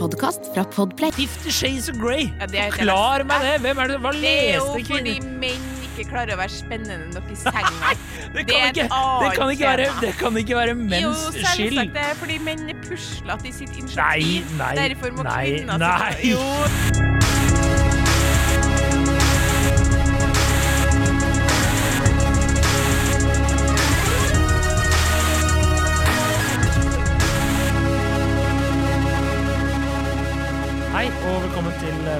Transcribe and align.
podkast 0.00 0.48
fra 0.54 0.64
Podplay. 0.64 1.12
Fifty 1.12 1.50
Shades 1.52 1.88
of 1.92 1.98
Grey! 2.00 2.30
Ja, 2.40 2.46
det 2.46 2.58
er- 2.60 2.70
Forklar 2.72 3.24
meg 3.28 3.42
det! 3.44 3.54
Hvem 3.66 3.78
er 3.84 3.86
det 3.92 3.98
Hva 4.00 4.12
Det 4.16 4.30
er 4.32 4.56
jo 4.56 4.64
leste 4.64 4.94
fordi 4.94 5.14
kvinner? 5.18 5.38
menn 5.42 5.66
ikke 5.90 6.06
klarer 6.10 6.32
å 6.32 6.38
være 6.40 6.54
spennende 6.54 7.10
nok 7.14 7.28
i 7.30 7.36
senga. 7.36 7.92
Det 8.34 8.46
det 8.46 8.54
er 8.54 8.60
kan, 8.60 8.68
et 8.70 8.76
ikke, 8.76 8.82
det, 8.82 8.90
annet 8.94 9.36
kan 9.36 9.50
ikke 9.50 9.66
være, 9.66 9.86
tema. 9.90 10.00
det 10.06 10.12
kan 10.20 10.36
ikke 10.40 10.56
være 10.56 10.68
jo, 10.70 10.80
menns 10.92 11.22
selvsagt 11.34 11.54
skyld. 11.56 11.80
det 11.96 12.04
er 12.08 12.14
fordi 12.22 12.38
menn 12.46 12.68
er 12.70 12.78
puslete 12.86 13.48
i 13.50 13.52
sitt 13.52 13.70
Nei, 13.70 13.80
initiativ. 13.82 14.52
nei, 14.58 14.74
Derfor 14.80 15.16
må 15.18 15.26
nei, 15.26 15.46
kvinner 15.50 15.78
nei. 15.82 16.14
Jo, 16.30 17.19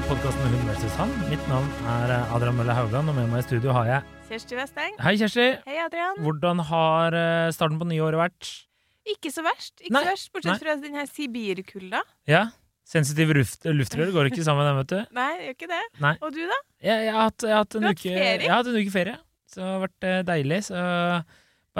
til 0.01 0.09
podkasten 0.09 0.53
Hun 0.53 0.69
versus 0.69 0.95
han. 0.97 1.11
Mitt 1.29 1.43
navn 1.51 1.67
er 1.91 2.13
eh, 2.15 2.33
Adrian 2.33 2.57
Mølle 2.57 2.73
Haugan, 2.73 3.09
og 3.11 3.17
med 3.17 3.27
meg 3.29 3.43
i 3.43 3.45
studio 3.45 3.73
har 3.75 3.89
jeg 3.89 4.29
Kjersti 4.31 4.57
Westeng. 4.57 4.95
Hei, 5.03 5.13
Kjersti. 5.21 5.47
Hei, 5.67 5.77
Adrian. 5.83 6.21
Hvordan 6.25 6.63
har 6.71 7.17
eh, 7.19 7.49
starten 7.53 7.77
på 7.81 7.89
nyåret 7.91 8.21
vært? 8.21 8.51
Ikke 9.11 9.33
så 9.35 9.45
verst. 9.45 9.75
Ikke 9.83 9.93
Nei, 9.97 10.03
så 10.07 10.13
verst, 10.15 10.31
Bortsett 10.33 10.63
fra 10.63 10.77
den 10.81 10.97
her 10.97 11.11
Sibirkulda. 11.11 12.01
Ja? 12.31 12.47
Sensitiv 12.89 13.35
luft, 13.37 13.67
luftrør 13.67 14.15
går 14.15 14.31
ikke 14.31 14.47
sammen 14.47 14.65
med 14.65 14.71
den, 14.71 14.81
vet 14.81 14.93
du. 14.95 15.13
Nei, 15.21 15.29
gjør 15.43 15.57
ikke 15.59 15.71
det. 15.75 15.83
Nei. 16.07 16.15
Og 16.23 16.33
du, 16.39 16.41
da? 16.49 16.59
Jeg, 16.81 17.05
jeg, 17.11 17.15
har, 17.19 17.29
hatt, 17.29 17.45
jeg, 17.45 17.57
har 17.57 17.65
hatt 17.67 17.77
en 17.81 17.89
har 17.91 17.99
uke, 17.99 18.15
ferie? 18.15 18.41
jeg 18.47 18.53
har 18.55 18.63
hatt 18.63 18.73
en 18.73 18.81
uke 18.81 18.95
ferie, 18.97 19.17
så 19.51 19.61
det 19.61 19.69
har 19.69 19.85
vært 19.85 20.09
eh, 20.13 20.21
deilig. 20.31 20.63
Så 20.71 20.87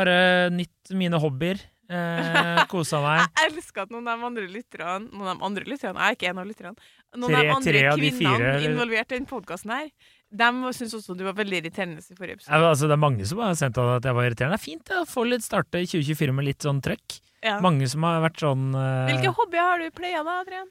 bare 0.01 0.19
nytt 0.59 0.97
mine 1.01 1.23
hobbyer. 1.25 1.63
Eh, 1.91 2.63
kosa 2.71 3.01
meg. 3.07 3.25
Jeg 3.35 3.51
elsker 3.51 3.83
at 3.83 3.91
noen 3.91 4.07
av 4.07 4.21
de 4.21 4.27
andre 4.29 4.45
lytterne 4.47 5.09
Noen 5.11 5.27
av 5.33 5.41
de 5.41 5.47
andre 5.49 5.65
lytterne, 5.67 5.99
jeg 5.99 6.15
er 6.15 6.19
ikke 6.19 6.29
en 6.31 6.39
av 6.43 6.47
lytterne. 6.47 6.91
Noen 7.19 7.33
Tre- 7.33 7.41
av 7.41 7.43
de 7.49 7.55
andre 7.57 7.81
av 7.91 7.99
de 7.99 8.11
kvinnene 8.15 8.39
fire- 8.55 8.69
involvert 8.71 9.11
i 9.11 9.17
den 9.19 9.27
podkasten 9.27 9.73
her, 9.75 9.89
de 10.31 10.51
syns 10.79 10.95
også 10.95 11.17
du 11.19 11.25
var 11.27 11.35
veldig 11.41 11.59
irriterende 11.65 11.99
i 12.05 12.15
forrige 12.15 12.37
episode. 12.39 12.55
Ja, 12.55 12.69
altså, 12.71 12.87
det 12.87 12.95
er 12.95 13.03
mange 13.03 13.27
som 13.27 13.41
har 13.43 13.57
sendt 13.59 13.81
at 13.83 14.07
jeg 14.07 14.15
var 14.21 14.29
irriterende. 14.29 14.55
Det 14.55 14.63
er 14.63 14.69
fint 14.69 14.93
å 14.95 15.01
få 15.11 15.25
litt 15.27 15.43
starte 15.43 15.83
2024 15.83 16.37
med 16.39 16.47
litt 16.47 16.63
sånn 16.69 16.79
trøkk. 16.87 17.17
Ja. 17.43 17.57
Mange 17.65 17.89
som 17.91 18.05
har 18.07 18.21
vært 18.23 18.39
sånn 18.45 18.69
uh... 18.77 19.09
Hvilke 19.11 19.33
hobbyer 19.35 19.67
har 19.73 19.83
du 19.83 19.91
playa 19.97 20.23
da, 20.23 20.37
Adrian? 20.45 20.71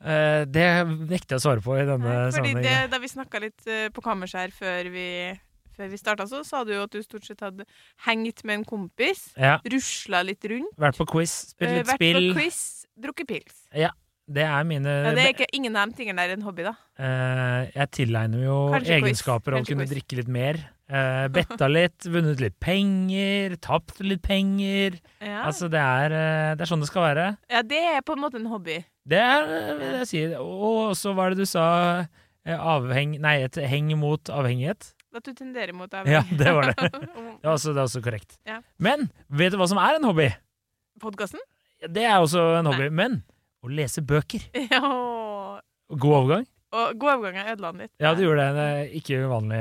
Uh, 0.00 0.44
Det 0.48 0.64
nekter 1.10 1.36
jeg 1.36 1.40
å 1.40 1.44
svare 1.44 1.62
på 1.64 1.76
i 1.76 1.84
denne 1.88 2.16
sammenhengen. 2.32 2.88
Da 2.92 3.00
vi 3.02 3.10
snakka 3.12 3.40
litt 3.44 3.68
uh, 3.68 3.88
på 3.92 4.04
kammerset 4.04 4.46
her 4.46 4.56
før 4.56 4.88
vi, 4.94 5.06
før 5.76 5.92
vi 5.92 6.00
starta, 6.00 6.26
så 6.30 6.42
sa 6.46 6.64
du 6.64 6.72
jo 6.74 6.82
at 6.86 6.94
du 6.96 7.02
stort 7.04 7.28
sett 7.28 7.44
hadde 7.44 7.66
hengt 8.06 8.42
med 8.44 8.60
en 8.62 8.66
kompis, 8.68 9.28
Ja, 9.36 9.58
rusla 9.64 10.24
litt 10.26 10.44
rundt, 10.50 10.74
vært 10.80 10.98
på 10.98 11.06
quiz, 11.16 11.36
spilt 11.52 11.70
eh, 11.70 11.78
litt 11.82 11.92
vært 11.92 12.02
spill. 12.02 12.32
på 12.32 12.40
quiz, 12.40 12.60
drukket 12.96 13.30
pils. 13.30 13.62
Det 14.26 14.42
er 14.42 14.64
mine 14.66 14.90
Ja, 14.90 15.10
det 15.14 15.22
er 15.22 15.34
ikke 15.36 15.46
ingen 15.54 15.76
av 15.78 15.92
de 15.92 16.00
tingene 16.00 16.24
der 16.26 16.34
en 16.34 16.42
hobby, 16.42 16.64
da. 16.66 16.72
eh, 16.98 17.70
Jeg 17.76 17.90
tilegner 17.94 18.42
jo 18.42 18.56
Kanskje 18.74 18.96
egenskaper 18.98 19.54
av 19.54 19.62
å 19.62 19.68
kunne 19.68 19.86
quiz. 19.86 19.92
drikke 19.94 20.18
litt 20.18 20.32
mer. 20.34 20.58
Uh, 20.86 21.26
betta 21.34 21.66
litt, 21.66 22.06
vunnet 22.06 22.38
litt 22.42 22.58
penger, 22.62 23.56
tapt 23.58 23.98
litt 24.06 24.22
penger. 24.22 24.98
Ja. 25.18 25.44
Altså, 25.46 25.66
det 25.70 25.80
er, 25.82 26.12
eh, 26.14 26.50
det 26.54 26.62
er 26.62 26.70
sånn 26.70 26.82
det 26.82 26.90
skal 26.90 27.02
være. 27.02 27.24
ja, 27.50 27.62
det 27.62 27.80
er 27.94 28.02
på 28.06 28.14
en 28.14 28.22
måte 28.22 28.38
en 28.38 28.46
hobby. 28.46 28.84
Det 29.06 29.18
er 29.18 29.42
eh, 29.46 29.72
det 29.78 29.88
jeg 30.00 30.10
sier. 30.10 30.36
Og 30.42 30.94
så 30.98 31.14
hva 31.14 31.26
er 31.26 31.34
det 31.34 31.42
du 31.42 31.46
sa? 31.50 32.06
Eh, 32.46 32.54
Avheng... 32.54 33.18
Nei, 33.22 33.42
et 33.42 33.58
heng 33.66 33.90
mot 33.98 34.30
avhengighet. 34.30 34.92
At 35.16 35.24
du 35.24 35.32
tenderer 35.36 35.72
mot 35.76 35.92
Ja, 36.06 36.20
det 36.28 36.52
var 36.52 36.68
det. 36.70 36.74
det. 36.92 37.12
Er 37.42 37.52
også, 37.54 37.72
det 37.72 37.80
er 37.80 37.86
også 37.86 38.02
korrekt. 38.04 38.36
Ja. 38.48 38.58
Men 38.82 39.08
vet 39.28 39.54
du 39.54 39.58
hva 39.60 39.68
som 39.70 39.80
er 39.80 39.96
en 39.98 40.04
hobby? 40.08 40.28
Podkasten? 41.02 41.40
Det 41.92 42.04
er 42.08 42.18
også 42.20 42.42
en 42.60 42.68
hobby. 42.70 42.90
Men 42.92 43.22
å 43.64 43.72
lese 43.72 44.04
bøker. 44.04 44.44
Ja. 44.72 44.82
God 45.88 46.14
overgang. 46.18 46.46
Og 46.76 46.96
god 46.98 47.12
overgang 47.12 47.36
er 47.38 47.52
ødela 47.54 47.68
den 47.72 47.84
litt. 47.84 47.92
Ja, 48.02 48.10
du 48.18 48.24
gjorde 48.24 48.42
det. 48.42 48.56
det 48.58 48.96
ikke 48.98 49.20
uvanlig. 49.22 49.60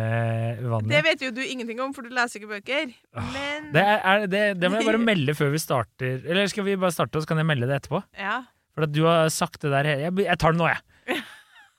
uvanlig. 0.66 0.90
Det 0.90 1.02
vet 1.06 1.22
jo 1.28 1.30
du 1.38 1.42
ingenting 1.46 1.80
om, 1.86 1.94
for 1.96 2.02
du 2.04 2.10
leser 2.16 2.42
ikke 2.42 2.50
bøker. 2.56 2.90
Men 3.36 3.70
Det, 3.76 3.84
er, 3.86 4.26
det, 4.32 4.42
det 4.60 4.72
må 4.74 4.82
jeg 4.82 4.90
bare 4.90 5.04
melde 5.12 5.36
før 5.38 5.54
vi 5.54 5.62
starter. 5.62 6.18
Eller 6.26 6.50
skal 6.52 6.66
vi 6.68 6.76
bare 6.82 6.96
starte, 6.96 7.16
og 7.22 7.24
så 7.24 7.30
kan 7.30 7.40
jeg 7.44 7.48
melde 7.52 7.70
det 7.70 7.78
etterpå? 7.84 8.02
ja. 8.20 8.42
For 8.76 8.84
at 8.84 8.92
du 8.92 9.06
har 9.08 9.30
sagt 9.32 9.62
det 9.64 9.70
der 9.72 9.88
Jeg, 9.88 10.12
jeg 10.26 10.36
tar 10.42 10.52
det 10.52 10.60
nå, 10.60 10.66
jeg. 10.68 10.82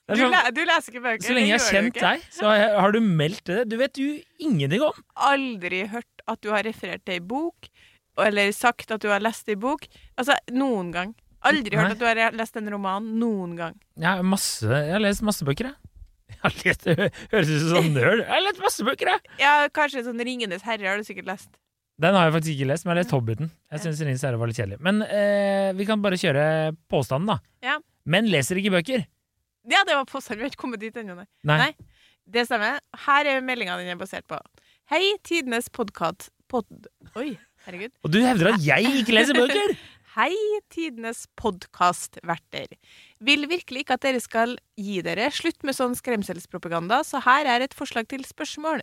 Du, 0.07 0.21
sånn, 0.21 0.31
le 0.31 0.53
du 0.55 0.61
leser 0.63 0.95
ikke 0.95 1.03
bøker. 1.03 1.27
så 1.27 1.35
lenge 1.35 1.51
jeg 1.51 1.59
har 1.59 1.73
kjent 1.75 1.97
deg, 1.99 2.27
så 2.31 2.47
har, 2.47 2.57
jeg, 2.61 2.75
har 2.85 2.93
du 2.95 2.99
meldt 3.03 3.45
det. 3.51 3.61
Du 3.67 3.75
vet 3.81 3.99
jo 3.99 4.13
ingenting 4.39 4.85
om. 4.87 5.01
Aldri 5.29 5.81
hørt 5.91 6.23
at 6.31 6.43
du 6.47 6.53
har 6.55 6.63
referert 6.67 7.03
til 7.03 7.17
ei 7.17 7.23
bok, 7.35 7.71
eller 8.23 8.53
sagt 8.55 8.95
at 8.95 9.03
du 9.03 9.11
har 9.11 9.25
lest 9.25 9.51
ei 9.51 9.59
bok. 9.59 9.89
Altså, 10.15 10.39
noen 10.55 10.93
gang. 10.95 11.17
Aldri 11.47 11.75
Nei. 11.75 11.83
hørt 11.83 11.97
at 11.97 12.01
du 12.03 12.07
har 12.07 12.39
lest 12.39 12.57
en 12.59 12.71
roman. 12.71 13.11
Noen 13.19 13.59
gang. 13.59 13.75
Jeg 13.99 14.07
har, 14.07 14.23
masse, 14.27 14.67
jeg 14.67 14.95
har 14.95 15.03
lest 15.03 15.27
masse 15.27 15.47
bøker, 15.47 15.73
jeg. 15.73 15.83
Jeg 16.27 16.75
har 16.75 17.11
høres 17.33 17.51
ut 17.51 17.61
som 17.63 17.71
sånn 17.77 17.93
nerd. 17.95 18.23
Jeg 18.23 18.31
har 18.31 18.43
lest 18.45 18.63
masse 18.63 18.87
bøker, 18.87 19.11
jeg! 19.13 19.37
Ja, 19.41 19.53
kanskje 19.75 20.03
sånn 20.07 20.19
'Ringenes 20.23 20.67
herre' 20.67 20.91
har 20.91 20.99
du 20.99 21.07
sikkert 21.07 21.27
lest. 21.31 21.51
Den 22.03 22.15
har 22.19 22.27
jeg 22.29 22.35
faktisk 22.35 22.55
ikke 22.59 22.69
lest, 22.71 22.85
men 22.85 22.93
jeg 22.93 22.97
har 22.97 23.03
lest 23.05 23.15
Hobbiten. 23.15 23.51
Jeg 23.73 23.83
syns 23.85 24.01
Ringenes 24.03 24.25
herre 24.27 24.41
var 24.41 24.51
litt 24.51 24.59
kjedelig. 24.59 24.79
Men 24.85 25.03
eh, 25.07 25.71
vi 25.79 25.87
kan 25.89 26.03
bare 26.05 26.19
kjøre 26.21 26.75
påstanden, 26.93 27.31
da. 27.31 27.39
Ja. 27.65 27.79
Menn 28.07 28.29
leser 28.31 28.61
ikke 28.61 28.75
bøker. 28.75 29.07
Ja, 29.67 29.83
det 29.87 29.97
var 29.99 30.07
påstand. 30.07 30.39
Vi 30.39 30.47
har 30.47 30.53
ikke 30.53 30.63
kommet 30.63 30.83
dit 30.83 30.97
ennå, 30.97 31.17
nei. 31.19 31.27
Nei. 31.49 31.59
Nei. 31.65 31.73
Det 32.27 32.47
stemmer. 32.47 32.79
Her 33.07 33.29
er 33.31 33.43
meldinga 33.45 33.77
den 33.81 33.91
er 33.91 33.99
basert 33.99 34.27
på. 34.31 34.39
Hei, 34.93 35.03
tidenes 35.27 35.71
podkast... 35.75 36.31
Pod... 36.47 36.69
Oi, 37.19 37.33
herregud. 37.67 37.91
Og 38.07 38.13
du 38.15 38.21
hevder 38.23 38.53
at 38.53 38.63
jeg 38.63 38.87
ikke 39.01 39.17
leser 39.17 39.35
bøker! 39.35 39.73
Hei, 40.17 40.31
tidenes 40.73 41.25
podkastverter. 41.37 42.71
Vil 43.25 43.47
virkelig 43.49 43.85
ikke 43.85 43.97
at 43.97 44.05
dere 44.05 44.21
skal 44.21 44.57
gi 44.77 44.99
dere. 45.05 45.31
Slutt 45.33 45.63
med 45.65 45.77
sånn 45.77 45.95
skremselspropaganda, 45.97 46.99
så 47.07 47.23
her 47.25 47.49
er 47.49 47.65
et 47.65 47.77
forslag 47.77 48.09
til 48.11 48.27
spørsmål. 48.29 48.83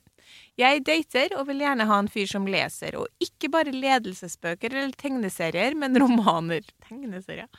Jeg 0.57 0.81
dater 0.87 1.35
og 1.37 1.47
vil 1.51 1.61
gjerne 1.61 1.85
ha 1.89 1.99
en 2.01 2.09
fyr 2.09 2.29
som 2.31 2.47
leser, 2.49 2.97
og 2.97 3.09
ikke 3.21 3.51
bare 3.53 3.75
ledelsesbøker 3.75 4.73
eller 4.73 4.95
tegneserier, 4.97 5.77
men 5.77 5.99
romaner. 6.01 6.65
Tegneserier. 6.87 7.49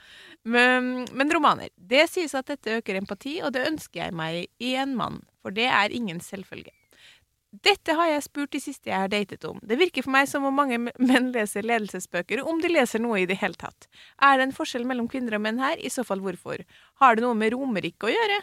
Men, 0.42 1.04
men 1.14 1.34
romaner. 1.34 1.70
Det 1.76 2.08
sies 2.10 2.34
at 2.34 2.50
dette 2.50 2.80
øker 2.80 2.98
empati, 2.98 3.38
og 3.44 3.54
det 3.54 3.68
ønsker 3.70 4.06
jeg 4.06 4.16
meg 4.18 4.48
i 4.58 4.74
en 4.80 4.96
mann, 4.98 5.22
for 5.44 5.54
det 5.54 5.70
er 5.70 5.94
ingen 5.94 6.18
selvfølge. 6.24 6.74
Dette 7.62 7.94
har 7.94 8.08
jeg 8.10 8.24
spurt 8.24 8.50
de 8.54 8.60
siste 8.62 8.90
jeg 8.90 8.98
har 8.98 9.10
datet 9.12 9.44
om. 9.46 9.60
Det 9.62 9.76
virker 9.78 10.02
for 10.02 10.14
meg 10.14 10.26
som 10.30 10.46
om 10.48 10.56
mange 10.56 10.78
menn 10.80 11.30
leser 11.34 11.62
ledelsesbøker, 11.66 12.42
om 12.42 12.58
de 12.62 12.72
leser 12.72 13.02
noe 13.02 13.20
i 13.22 13.28
det 13.30 13.36
hele 13.42 13.54
tatt. 13.60 13.86
Er 14.18 14.40
det 14.40 14.48
en 14.48 14.56
forskjell 14.56 14.86
mellom 14.88 15.06
kvinner 15.12 15.36
og 15.38 15.44
menn 15.44 15.60
her? 15.62 15.78
I 15.78 15.92
så 15.92 16.02
fall 16.06 16.22
hvorfor? 16.24 16.64
Har 17.02 17.14
det 17.14 17.24
noe 17.26 17.36
med 17.38 17.54
Romerike 17.54 18.08
å 18.08 18.12
gjøre? 18.14 18.40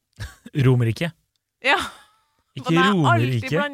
Romerike. 0.68 1.10
Ja, 1.64 1.80
Ikke 2.54 2.76
er 2.76 2.92
Romerike. 2.92 3.64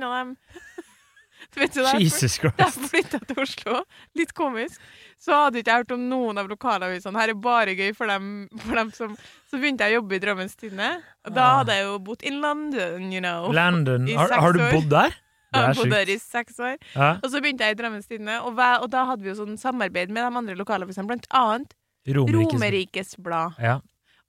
Vet 1.61 1.75
du, 1.75 1.81
Jesus 1.83 2.23
Jesus 2.23 2.37
da 2.45 2.67
jeg 2.67 2.91
flytta 2.91 3.21
til 3.27 3.41
Oslo, 3.43 3.81
litt 4.19 4.35
komisk, 4.39 4.83
så 5.21 5.47
hadde 5.47 5.61
ikke 5.61 5.73
jeg 5.73 5.85
hørt 5.85 5.95
om 5.97 6.05
noen 6.11 6.39
av 6.41 6.51
lokalavisene. 6.51 7.19
Her 7.19 7.33
er 7.33 7.41
bare 7.43 7.75
gøy 7.79 7.91
for 7.97 8.11
dem, 8.11 8.29
for 8.63 8.79
dem 8.79 8.93
som 8.97 9.17
Så 9.51 9.59
begynte 9.59 9.89
jeg 9.89 9.99
å 9.99 10.01
jobbe 10.01 10.15
i 10.15 10.23
Drammens 10.23 10.55
Tidende. 10.57 10.93
Da 11.27 11.49
hadde 11.59 11.75
jeg 11.75 11.89
jo 11.89 11.99
bodd 12.07 12.23
in 12.23 12.39
London, 12.45 13.11
you 13.11 13.21
know. 13.25 13.51
London. 13.51 14.07
I 14.09 14.15
Har, 14.15 14.31
har 14.31 14.55
du 14.55 14.63
bodd 14.71 14.89
der? 14.93 15.19
Jeg 15.51 15.75
bodde 15.75 15.91
der 15.97 16.13
i 16.15 16.19
seks 16.23 16.61
år. 16.63 16.77
Ja. 16.95 17.17
Og 17.19 17.31
så 17.33 17.41
begynte 17.43 17.67
jeg 17.67 17.75
i 17.75 17.81
Drammens 17.81 18.07
Tidende, 18.07 18.39
og, 18.47 18.55
og 18.55 18.89
da 18.93 19.05
hadde 19.11 19.27
vi 19.27 19.33
jo 19.33 19.39
sånn 19.43 19.59
samarbeid 19.59 20.13
med 20.15 20.23
de 20.23 20.43
andre 20.45 20.59
lokalavisene, 20.59 21.09
blant 21.11 21.27
annet 21.35 21.75
Romerikes 22.09 22.55
Romerikes 22.55 23.17
Blad. 23.21 23.59
Ja. 23.61 23.81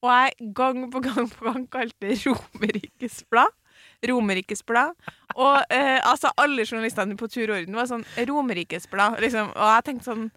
Og 0.01 0.09
jeg 0.09 0.53
gang 0.57 0.87
på 0.91 0.99
gang 1.05 1.29
på 1.29 1.45
gang 1.45 1.67
kalte 1.71 2.09
det 2.09 2.17
Romerikes 2.25 3.21
Blad. 3.29 3.53
Romerikes 4.09 4.63
Blad. 4.67 4.93
Og 5.35 5.61
eh, 5.69 5.99
altså, 6.07 6.31
alle 6.41 6.65
journalistene 6.65 7.17
på 7.19 7.29
tur 7.31 7.49
og 7.51 7.57
orden 7.61 7.77
var 7.77 7.89
sånn 7.89 8.05
Romerikes 8.29 8.87
Blad, 8.91 9.19
liksom. 9.23 9.51
Og 9.55 9.67
jeg 9.75 9.87
tenkte 9.89 10.09
sånn 10.11 10.29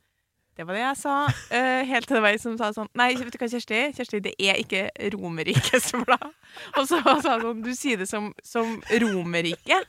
det 0.54 0.62
var 0.68 0.76
det 0.76 0.82
jeg 0.84 0.98
sa. 1.00 1.12
eh, 1.50 1.80
helt 1.88 2.06
til 2.06 2.14
det 2.14 2.20
var 2.22 2.30
ei 2.36 2.38
som 2.38 2.52
sa 2.60 2.68
sånn 2.70 2.86
Nei, 2.94 3.08
vet 3.18 3.34
du 3.34 3.40
hva, 3.40 3.48
Kjersti? 3.50 3.78
Kjersti, 3.96 4.20
det 4.22 4.34
er 4.38 4.60
ikke 4.62 4.84
Romerikes 5.16 5.88
Blad. 6.04 6.28
Og 6.78 6.86
så 6.86 7.00
sa 7.02 7.16
hun 7.16 7.24
sånn 7.24 7.64
Du 7.64 7.72
sier 7.74 7.98
det 7.98 8.06
som, 8.06 8.28
som 8.46 8.76
Romerike. 9.02 9.80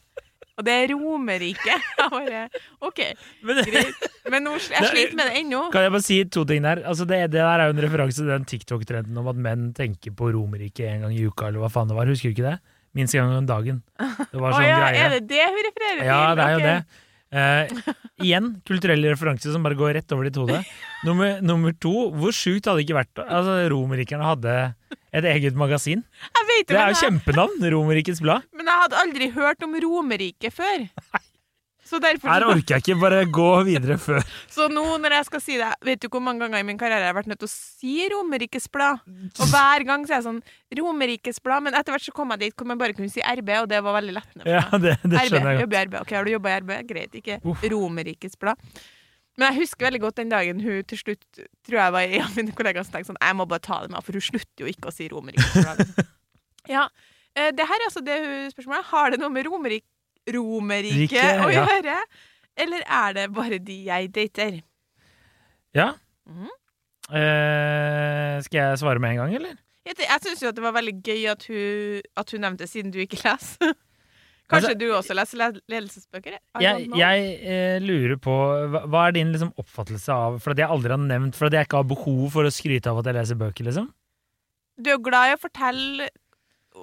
Og 0.56 0.64
det 0.66 0.74
er 0.74 0.94
Romerike. 0.96 1.76
Jeg 2.00 2.10
bare 2.16 2.42
OK, 2.88 3.02
Men 3.46 3.62
greit. 3.68 4.06
Men 4.32 4.46
nå, 4.48 4.56
jeg 4.58 4.90
sliter 4.90 5.18
med 5.20 5.28
det 5.30 5.42
ennå. 5.44 5.60
kan 5.70 5.84
jeg 5.86 5.92
bare 5.94 6.02
si 6.06 6.18
to 6.34 6.42
ting 6.50 6.64
der? 6.66 6.80
Altså 6.90 7.06
det, 7.06 7.20
det 7.30 7.44
der 7.44 7.62
er 7.62 7.68
jo 7.70 7.76
en 7.76 7.82
referanse 7.86 8.24
til 8.24 8.32
den 8.32 8.48
TikTok-trenden 8.50 9.20
om 9.22 9.28
at 9.30 9.38
menn 9.38 9.68
tenker 9.78 10.16
på 10.18 10.32
Romerike 10.34 10.88
en 10.90 11.06
gang 11.06 11.14
i 11.14 11.28
uka, 11.28 11.52
eller 11.52 11.62
hva 11.62 11.70
faen 11.70 11.92
det 11.92 11.98
var. 12.00 12.10
Husker 12.10 12.32
du 12.32 12.40
ikke 12.40 12.48
det? 12.48 12.56
Minst 12.96 13.16
en 13.16 13.26
gang 13.26 13.42
om 13.42 13.50
dagen. 13.50 13.82
Det 14.00 14.40
var 14.40 14.56
sånn 14.56 14.62
sånn 14.62 14.70
ja, 14.70 14.78
greie. 14.86 15.02
er 15.02 15.18
det 15.18 15.26
det 15.28 15.48
hun 15.50 15.66
refererer 15.68 16.00
til? 16.00 16.08
Ja, 16.08 16.22
det 16.38 16.46
er 16.46 16.54
jo 16.54 16.62
okay. 16.62 16.70
det. 16.72 17.02
Uh, 17.36 17.96
igjen, 18.24 18.48
kulturelle 18.64 19.10
referanse 19.12 19.52
som 19.52 19.66
bare 19.66 19.76
går 19.76 19.98
rett 19.98 20.14
over 20.16 20.30
ditt 20.30 20.38
hode. 20.40 20.62
Nummer, 21.04 21.42
nummer 21.44 21.76
to, 21.84 21.92
hvor 22.16 22.32
sjukt 22.36 22.70
hadde 22.70 22.80
det 22.80 22.86
ikke 22.86 23.00
vært 23.02 23.24
Altså, 23.26 23.58
Romerikerne 23.74 24.30
hadde 24.30 24.54
et 25.16 25.28
eget 25.34 25.58
magasin. 25.60 26.06
Jeg 26.32 26.48
vet 26.52 26.72
Det 26.72 26.80
er 26.80 26.94
jo 26.94 27.02
kjempenavn! 27.02 27.68
Romerrikets 27.76 28.24
Blad. 28.24 28.48
Men 28.56 28.72
jeg 28.72 28.84
hadde 28.86 29.02
aldri 29.04 29.30
hørt 29.36 29.68
om 29.68 29.76
Romerike 29.84 30.52
før. 30.56 30.88
Så 31.12 31.25
derfor 32.02 32.32
Her 32.32 32.44
orker 32.50 32.74
jeg 32.76 32.82
ikke 32.84 32.96
bare 33.02 33.20
gå 33.30 33.50
videre 33.68 33.98
før. 34.02 34.24
Så 34.50 34.66
nå 34.74 34.84
når 35.04 35.14
jeg 35.20 35.28
skal 35.28 35.42
si 35.44 35.58
det 35.62 35.68
Vet 35.86 36.02
du 36.02 36.08
hvor 36.10 36.24
mange 36.26 36.42
ganger 36.42 36.64
i 36.64 36.66
min 36.66 36.80
karriere 36.82 37.04
jeg 37.06 37.12
har 37.14 37.18
vært 37.20 37.30
nødt 37.30 37.42
til 37.44 37.50
å 37.50 37.54
si 37.54 38.08
Romerikes 38.14 38.66
Blad? 38.74 39.04
Og 39.38 39.52
hver 39.52 39.86
gang 39.86 40.08
så 40.08 40.16
er 40.16 40.18
jeg 40.20 40.26
sånn 40.26 40.42
Romerikes 40.80 41.40
Blad, 41.46 41.66
men 41.68 41.78
etter 41.78 41.94
hvert 41.94 42.08
så 42.08 42.16
kom 42.16 42.34
jeg 42.34 42.42
dit 42.48 42.58
hvor 42.58 42.70
man 42.72 42.82
bare 42.82 42.98
kunne 42.98 43.12
si 43.14 43.22
RB, 43.22 43.54
og 43.62 43.70
det 43.72 43.84
var 43.86 43.98
veldig 44.00 44.16
lettende. 44.18 44.50
Ja, 44.50 44.64
det, 44.82 44.98
det 45.06 45.14
RB, 45.14 45.30
skjønner 45.30 45.52
jeg 45.54 45.62
godt. 45.70 45.80
RB. 45.90 45.98
Ok, 46.02 46.14
har 46.18 46.26
du 46.28 46.34
jobba 46.34 46.52
i 46.52 46.60
RB? 46.66 46.76
Greit, 46.90 47.18
ikke 47.22 47.40
Uff. 47.46 47.64
Romerikes 47.76 48.38
Blad. 48.42 48.70
Men 49.36 49.52
jeg 49.52 49.66
husker 49.66 49.90
veldig 49.90 50.00
godt 50.06 50.20
den 50.22 50.30
dagen 50.32 50.62
hun 50.64 50.84
til 50.88 51.00
slutt 51.02 51.26
tror 51.68 51.80
jeg 51.82 51.94
var 51.98 52.06
en 52.08 52.22
av 52.24 52.38
mine 52.40 52.54
kollegaer 52.56 52.86
som 52.88 52.94
tenkte 52.96 53.10
sånn 53.12 53.18
Jeg 53.20 53.36
må 53.36 53.44
bare 53.52 53.64
ta 53.68 53.82
det 53.84 53.92
med, 53.92 54.06
for 54.08 54.16
hun 54.16 54.24
slutter 54.24 54.64
jo 54.64 54.72
ikke 54.72 54.90
å 54.90 54.96
si 54.96 55.10
Romerikes 55.12 55.58
Blad. 55.60 56.06
ja. 56.76 56.86
eh, 57.36 57.50
Det 57.52 57.66
her 57.68 57.82
er 57.82 57.88
altså 57.90 58.04
det 58.06 58.16
spørsmålet. 58.54 58.88
Har 58.94 59.12
det 59.12 59.20
noe 59.22 59.34
med 59.36 59.50
Romerik 59.50 59.84
Romerike 60.34 60.96
Rike, 61.06 61.26
å 61.46 61.50
ja. 61.54 61.66
gjøre? 61.70 61.98
Eller 62.66 62.86
er 62.88 63.16
det 63.18 63.26
bare 63.36 63.60
de 63.60 63.78
jeg 63.90 64.12
dater? 64.16 64.62
Ja. 65.76 65.92
Mm. 66.26 66.50
Eh, 67.14 68.42
skal 68.46 68.62
jeg 68.62 68.82
svare 68.82 69.02
med 69.04 69.14
en 69.14 69.24
gang, 69.24 69.36
eller? 69.42 69.58
Jeg, 69.86 69.98
jeg 70.02 70.22
syns 70.24 70.42
jo 70.42 70.50
at 70.50 70.58
det 70.58 70.64
var 70.66 70.74
veldig 70.74 70.96
gøy 71.06 71.26
at 71.30 71.44
hun, 71.52 72.06
at 72.18 72.32
hun 72.34 72.42
nevnte 72.48 72.70
siden 72.70 72.94
du 72.94 73.02
ikke 73.04 73.22
leser. 73.22 73.76
Kanskje 74.50 74.72
Altså- 74.72 74.78
du 74.78 74.86
også 74.94 75.16
leser 75.18 75.40
le 75.42 75.46
ledelsesbøker? 75.74 76.38
Jeg, 76.62 76.88
jeg 76.94 77.30
eh, 77.42 77.78
lurer 77.82 78.18
på 78.22 78.34
hva, 78.70 78.84
hva 78.86 79.08
er 79.08 79.16
din 79.18 79.32
liksom, 79.34 79.50
oppfattelse 79.58 80.14
av 80.14 80.36
For 80.44 80.54
at 80.54 80.62
jeg 80.62 80.70
aldri 80.70 80.94
har 80.94 81.02
nevnt 81.02 81.34
For 81.34 81.48
at 81.50 81.56
jeg 81.58 81.66
ikke 81.66 81.80
har 81.80 81.88
behov 81.90 82.28
for 82.36 82.46
å 82.46 82.52
skryte 82.54 82.92
av 82.92 83.02
at 83.02 83.10
jeg 83.10 83.18
leser 83.18 83.40
bøker, 83.40 83.66
liksom? 83.66 83.88
Du 84.78 84.92
er 84.94 85.02
glad 85.02 85.32
i 85.32 85.34
å 85.34 85.42
fortelle 85.42 86.12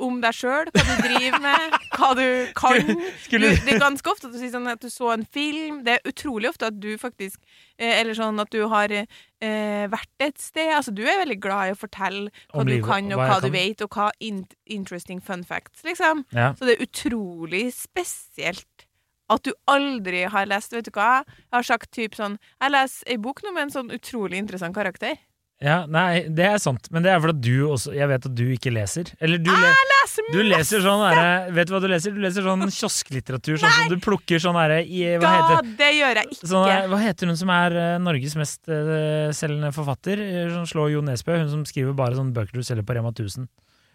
om 0.01 0.21
deg 0.23 0.35
sjøl, 0.37 0.71
hva 0.73 0.83
du 0.87 1.03
driver 1.05 1.43
med, 1.45 1.75
hva 1.97 2.11
du 2.19 2.25
kan. 2.59 2.79
Du, 2.89 2.93
Skulle 3.25 3.51
det 3.61 3.75
er 3.75 3.81
ganske 3.83 4.13
ofte 4.13 4.29
at 4.29 4.35
du 4.35 4.39
sier 4.41 4.53
sånn 4.55 4.71
at 4.71 4.81
du 4.83 4.89
så 4.93 5.11
en 5.13 5.25
film. 5.35 5.83
Det 5.87 5.99
er 5.99 6.09
utrolig 6.09 6.49
ofte 6.53 6.71
at 6.71 6.79
du 6.81 6.91
faktisk 7.01 7.41
eh, 7.79 8.01
Eller 8.01 8.17
sånn 8.17 8.41
at 8.43 8.51
du 8.55 8.63
har 8.73 8.93
eh, 8.95 9.85
vært 9.93 10.25
et 10.25 10.39
sted. 10.41 10.73
Altså, 10.77 10.95
du 10.95 11.03
er 11.05 11.21
veldig 11.25 11.39
glad 11.43 11.73
i 11.73 11.75
å 11.75 11.81
fortelle 11.83 12.31
hva 12.31 12.63
Om 12.63 12.71
du 12.71 12.75
livet, 12.77 12.89
kan, 12.89 13.11
og 13.13 13.21
hva 13.21 13.29
hva, 13.33 13.41
du 13.43 13.49
kan. 13.51 13.57
vet, 13.59 13.85
og 13.85 13.99
hva 13.99 14.09
in 14.21 14.45
interesting 14.67 15.21
fun 15.21 15.45
facts, 15.45 15.85
liksom. 15.85 16.25
Ja. 16.33 16.53
Så 16.59 16.69
det 16.69 16.79
er 16.79 16.87
utrolig 16.89 17.67
spesielt 17.77 18.89
at 19.33 19.45
du 19.47 19.53
aldri 19.71 20.25
har 20.29 20.49
lest 20.51 20.75
Vet 20.75 20.89
du 20.89 20.95
hva? 20.97 21.23
Jeg 21.25 21.55
har 21.57 21.65
sagt 21.65 21.93
typ 21.95 22.17
sånn 22.19 22.35
Jeg 22.61 22.73
leser 22.75 23.13
ei 23.15 23.21
bok 23.23 23.41
nå 23.45 23.53
med 23.55 23.69
en 23.69 23.77
sånn 23.77 23.93
utrolig 23.95 24.41
interessant 24.43 24.75
karakter. 24.77 25.21
Ja, 25.63 25.77
nei, 25.87 26.25
det 26.27 26.45
er 26.49 26.59
sant. 26.59 26.89
Men 26.91 27.05
det 27.05 27.13
er 27.15 27.21
fordi 27.23 27.41
du 27.47 27.69
også 27.71 27.93
Jeg 27.95 28.09
vet 28.11 28.25
at 28.27 28.35
du 28.35 28.43
ikke 28.51 28.73
leser. 28.75 29.13
Eller 29.23 29.39
du, 29.39 29.51
le, 29.51 29.71
Leser 29.93 30.29
du 30.35 30.39
leser 30.43 30.83
sånn 30.83 31.03
derre 31.07 31.53
Vet 31.55 31.69
du 31.71 31.75
hva 31.77 31.81
du 31.85 31.87
leser? 31.93 32.13
Du 32.17 32.21
leser 32.25 32.43
sånn 32.49 32.67
kiosklitteratur. 32.81 33.61
Sånn 33.63 33.77
som 33.79 33.93
du 33.93 33.97
plukker 34.03 34.43
sånn 34.43 34.59
derre 34.59 34.81
i 34.83 35.05
Hva 35.23 35.33
heter 35.39 35.71
det 35.79 35.91
gjør 36.01 36.21
jeg 36.23 36.31
ikke. 36.35 36.51
Sånn, 36.51 36.87
hva 36.91 37.01
heter 37.05 37.31
hun 37.31 37.39
som 37.39 37.53
er 37.55 37.79
eh, 37.87 37.97
Norges 38.03 38.35
mest 38.41 38.67
eh, 38.73 39.31
selgende 39.39 39.71
forfatter? 39.77 40.21
Eh, 40.27 40.49
Som 40.59 40.67
slår 40.69 40.93
Jo 40.97 41.05
Nesbø. 41.07 41.39
Hun 41.45 41.51
som 41.55 41.63
skriver 41.69 41.95
bare 41.97 42.19
sånne 42.19 42.35
bøker 42.37 42.59
du 42.59 42.67
selger 42.67 42.83
på 42.89 42.99
Rema 42.99 43.15
1000. 43.15 43.47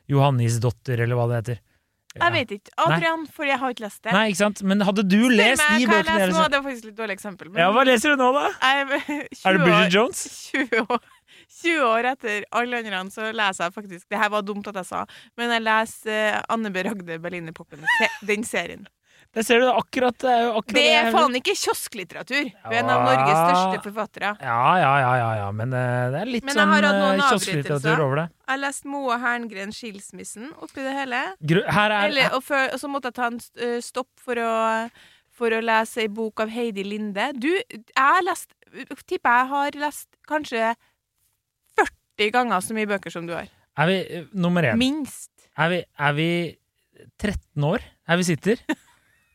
Johannisdotter, 0.08 1.02
eller 1.04 1.20
hva 1.20 1.28
det 1.34 1.42
heter. 1.42 1.60
Ja. 2.16 2.24
Jeg 2.30 2.34
vet 2.34 2.52
ikke. 2.56 2.72
Adrian, 2.82 3.26
for 3.30 3.46
jeg 3.46 3.60
har 3.62 3.74
ikke 3.76 3.84
lest 3.84 4.00
det. 4.08 4.14
Nei, 4.16 4.24
ikke 4.32 4.40
sant? 4.40 4.62
Men 4.66 4.80
hadde 4.88 5.04
du 5.06 5.20
lest 5.30 5.60
meg 5.62 5.76
de 5.76 5.84
jeg 5.84 5.90
bøkene 5.92 6.22
jeg 6.24 6.32
nå. 6.32 6.46
Det 6.48 6.58
var 6.58 6.64
faktisk 6.66 6.88
litt 6.88 6.96
dårlig 6.98 7.18
eksempel. 7.20 7.50
Men 7.52 7.62
Ja, 7.62 7.68
hva 7.76 7.84
leser 7.86 8.16
du 8.16 8.24
nå, 8.24 8.30
da? 8.34 8.46
jeg 8.64 8.88
20 9.44 9.44
Er 9.52 9.58
det 9.60 9.66
Bridget 9.68 9.94
Jones? 10.00 10.24
20 10.56 10.82
år, 10.88 11.04
20 11.62 11.88
år 11.88 12.12
etter 12.12 12.46
alle 12.52 12.82
andre 12.84 13.06
så 13.14 13.32
leser 13.32 13.68
jeg 13.68 13.76
faktisk 13.76 14.12
Det 14.12 14.20
her 14.20 14.30
var 14.34 14.46
dumt 14.46 14.68
at 14.70 14.78
jeg 14.82 14.90
sa, 14.90 15.06
men 15.40 15.56
jeg 15.56 15.66
leser 15.66 16.14
eh, 16.14 16.44
Anne 16.54 16.72
B. 16.74 16.84
Ragde 16.88 17.20
Berlinerpoppen. 17.24 17.84
Den 18.28 18.46
serien. 18.48 18.88
Der 19.36 19.44
ser 19.46 19.60
du 19.62 19.68
akkurat 19.70 20.16
Det 20.18 20.32
er 20.32 20.48
akkurat 20.50 20.78
Det 20.78 20.86
er 20.98 21.10
faen 21.14 21.36
ikke 21.40 21.54
kiosklitteratur! 21.58 22.48
Hun 22.64 22.72
er 22.74 22.80
en 22.80 22.92
av 22.94 23.04
Norges 23.06 23.42
største 23.42 23.82
forfattere. 23.90 24.32
Ja, 24.42 24.62
ja, 24.82 24.94
ja, 25.04 25.12
ja, 25.20 25.28
ja. 25.42 25.50
men 25.56 25.76
eh, 25.78 26.06
det 26.14 26.22
er 26.22 26.32
litt 26.32 26.48
sånn 26.48 26.74
eh, 26.78 27.22
kiosklitteratur 27.22 28.04
over 28.06 28.22
det. 28.24 28.26
Jeg 28.48 28.54
har 28.54 28.64
lest 28.64 28.88
Moa 28.90 29.20
Herngren 29.22 29.76
'Skilsmissen' 29.76 30.54
oppi 30.56 30.86
det 30.86 30.96
hele. 30.96 31.22
Gru 31.54 31.62
her 31.62 31.94
er 32.00 32.10
Eller, 32.10 32.34
og, 32.38 32.44
før, 32.48 32.72
og 32.74 32.82
så 32.82 32.92
måtte 32.92 33.12
jeg 33.12 33.20
ta 33.20 33.30
en 33.34 33.82
stopp 33.84 34.10
for 34.24 34.42
å, 34.42 34.54
for 35.38 35.54
å 35.54 35.64
lese 35.64 36.06
ei 36.06 36.12
bok 36.22 36.46
av 36.46 36.54
Heidi 36.54 36.88
Linde. 36.88 37.32
Du, 37.38 37.52
jeg 37.52 37.94
har 37.98 38.24
lest 38.26 38.54
Tipper 39.08 39.32
jeg 39.32 39.48
har 39.48 39.78
lest 39.80 40.10
kanskje 40.28 40.74
40 42.18 42.34
ganger 42.34 42.64
så 42.66 42.74
mye 42.78 42.90
bøker 42.90 43.14
som 43.14 43.28
du 43.30 43.34
har. 43.38 43.50
Er 43.78 43.90
vi 43.90 43.98
eh, 44.02 44.26
nummer 44.34 44.66
én? 44.66 44.78
Minst. 44.80 45.30
Er 45.58 45.70
vi, 45.74 45.82
er 45.86 46.14
vi 46.18 46.30
13 47.22 47.64
år 47.66 47.84
her 48.10 48.18
vi 48.18 48.26
sitter? 48.26 48.62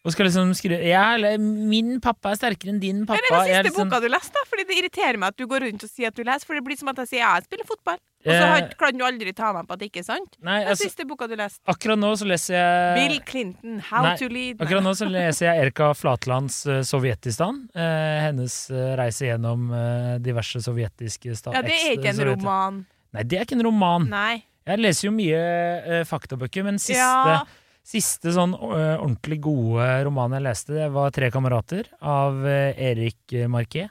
Og 0.02 0.10
skal 0.10 0.26
liksom 0.26 0.50
skrive 0.58 0.80
ja, 0.82 1.14
'Min 1.38 2.00
pappa 2.02 2.32
er 2.32 2.38
sterkere 2.40 2.72
enn 2.74 2.80
din 2.82 3.04
pappa. 3.06 3.20
Det 3.22 3.30
er 3.30 3.36
den 3.38 3.46
siste 3.46 3.62
liksom- 3.70 3.90
boka 3.90 4.00
du 4.02 4.08
leste? 4.10 4.38
Fordi 4.50 4.64
Det 4.66 4.76
irriterer 4.78 5.16
meg 5.18 5.28
at 5.28 5.36
du 5.36 5.46
går 5.46 5.60
rundt 5.62 5.84
og 5.84 5.90
sier 5.90 6.08
at 6.08 6.14
du 6.16 6.24
leser, 6.24 6.44
for 6.44 6.54
det 6.54 6.64
blir 6.64 6.76
som 6.76 6.88
at 6.88 6.96
jeg 6.96 7.06
sier 7.08 7.18
ja, 7.22 7.34
jeg 7.38 7.44
spiller 7.44 7.64
fotball. 7.66 7.98
Og 8.24 8.32
så 8.32 8.42
Eh, 8.42 8.50
har- 8.50 8.68
kan 8.78 8.96
du 8.98 9.04
aldri 9.04 9.32
ta 9.34 9.52
meg 9.52 9.66
på 9.66 9.72
at 9.74 9.78
det 9.78 9.92
ikke 9.92 10.00
er 10.00 10.04
sant. 10.04 10.36
Nei, 10.42 10.58
Den 10.60 10.68
altså, 10.70 10.88
siste 10.90 11.06
boka 11.06 11.28
du 11.28 11.36
leste. 11.36 11.60
akkurat 11.68 11.98
nå 11.98 12.10
så 12.18 12.26
leser 12.26 12.54
jeg 12.54 12.94
Bill 12.98 13.20
Clinton, 13.26 13.78
How 13.80 14.02
nei, 14.02 14.16
to 14.16 14.28
Lead. 14.28 14.58
Akkurat 14.58 14.82
nå 14.82 14.90
så 14.94 15.06
leser 15.10 15.46
jeg 15.46 15.62
Erika 15.66 15.92
Flatlands 15.94 16.66
uh, 16.66 16.82
Sovjetistan. 16.82 17.68
Uh, 17.74 18.20
hennes 18.26 18.70
uh, 18.70 18.96
reise 18.96 19.22
gjennom 19.26 19.70
eh, 19.72 20.18
diverse 20.18 20.58
sovjetiske 20.62 21.36
stater. 21.36 21.54
Ja, 21.54 21.62
det 21.62 21.78
er 21.78 21.96
ikke 21.96 22.10
en 22.10 22.26
roman. 22.34 22.86
Nei, 23.12 23.22
det 23.22 23.38
er 23.38 23.44
ikke 23.44 23.58
en 23.58 23.66
roman. 23.66 24.08
Nei. 24.08 24.44
Jeg 24.66 24.78
leser 24.78 25.04
jo 25.08 25.12
mye 25.12 25.38
eh, 25.86 26.04
faktabøker, 26.04 26.62
men 26.64 26.74
siste, 26.78 26.94
Ja. 26.98 27.44
Siste 27.84 28.32
sånn 28.34 28.54
ordentlig 28.58 29.40
gode 29.42 29.88
roman 30.06 30.36
jeg 30.38 30.46
leste, 30.46 30.76
det 30.76 30.92
var 30.94 31.10
'Tre 31.10 31.30
kamerater' 31.34 31.90
av 32.00 32.44
Erik 32.46 33.34
Marquet. 33.50 33.90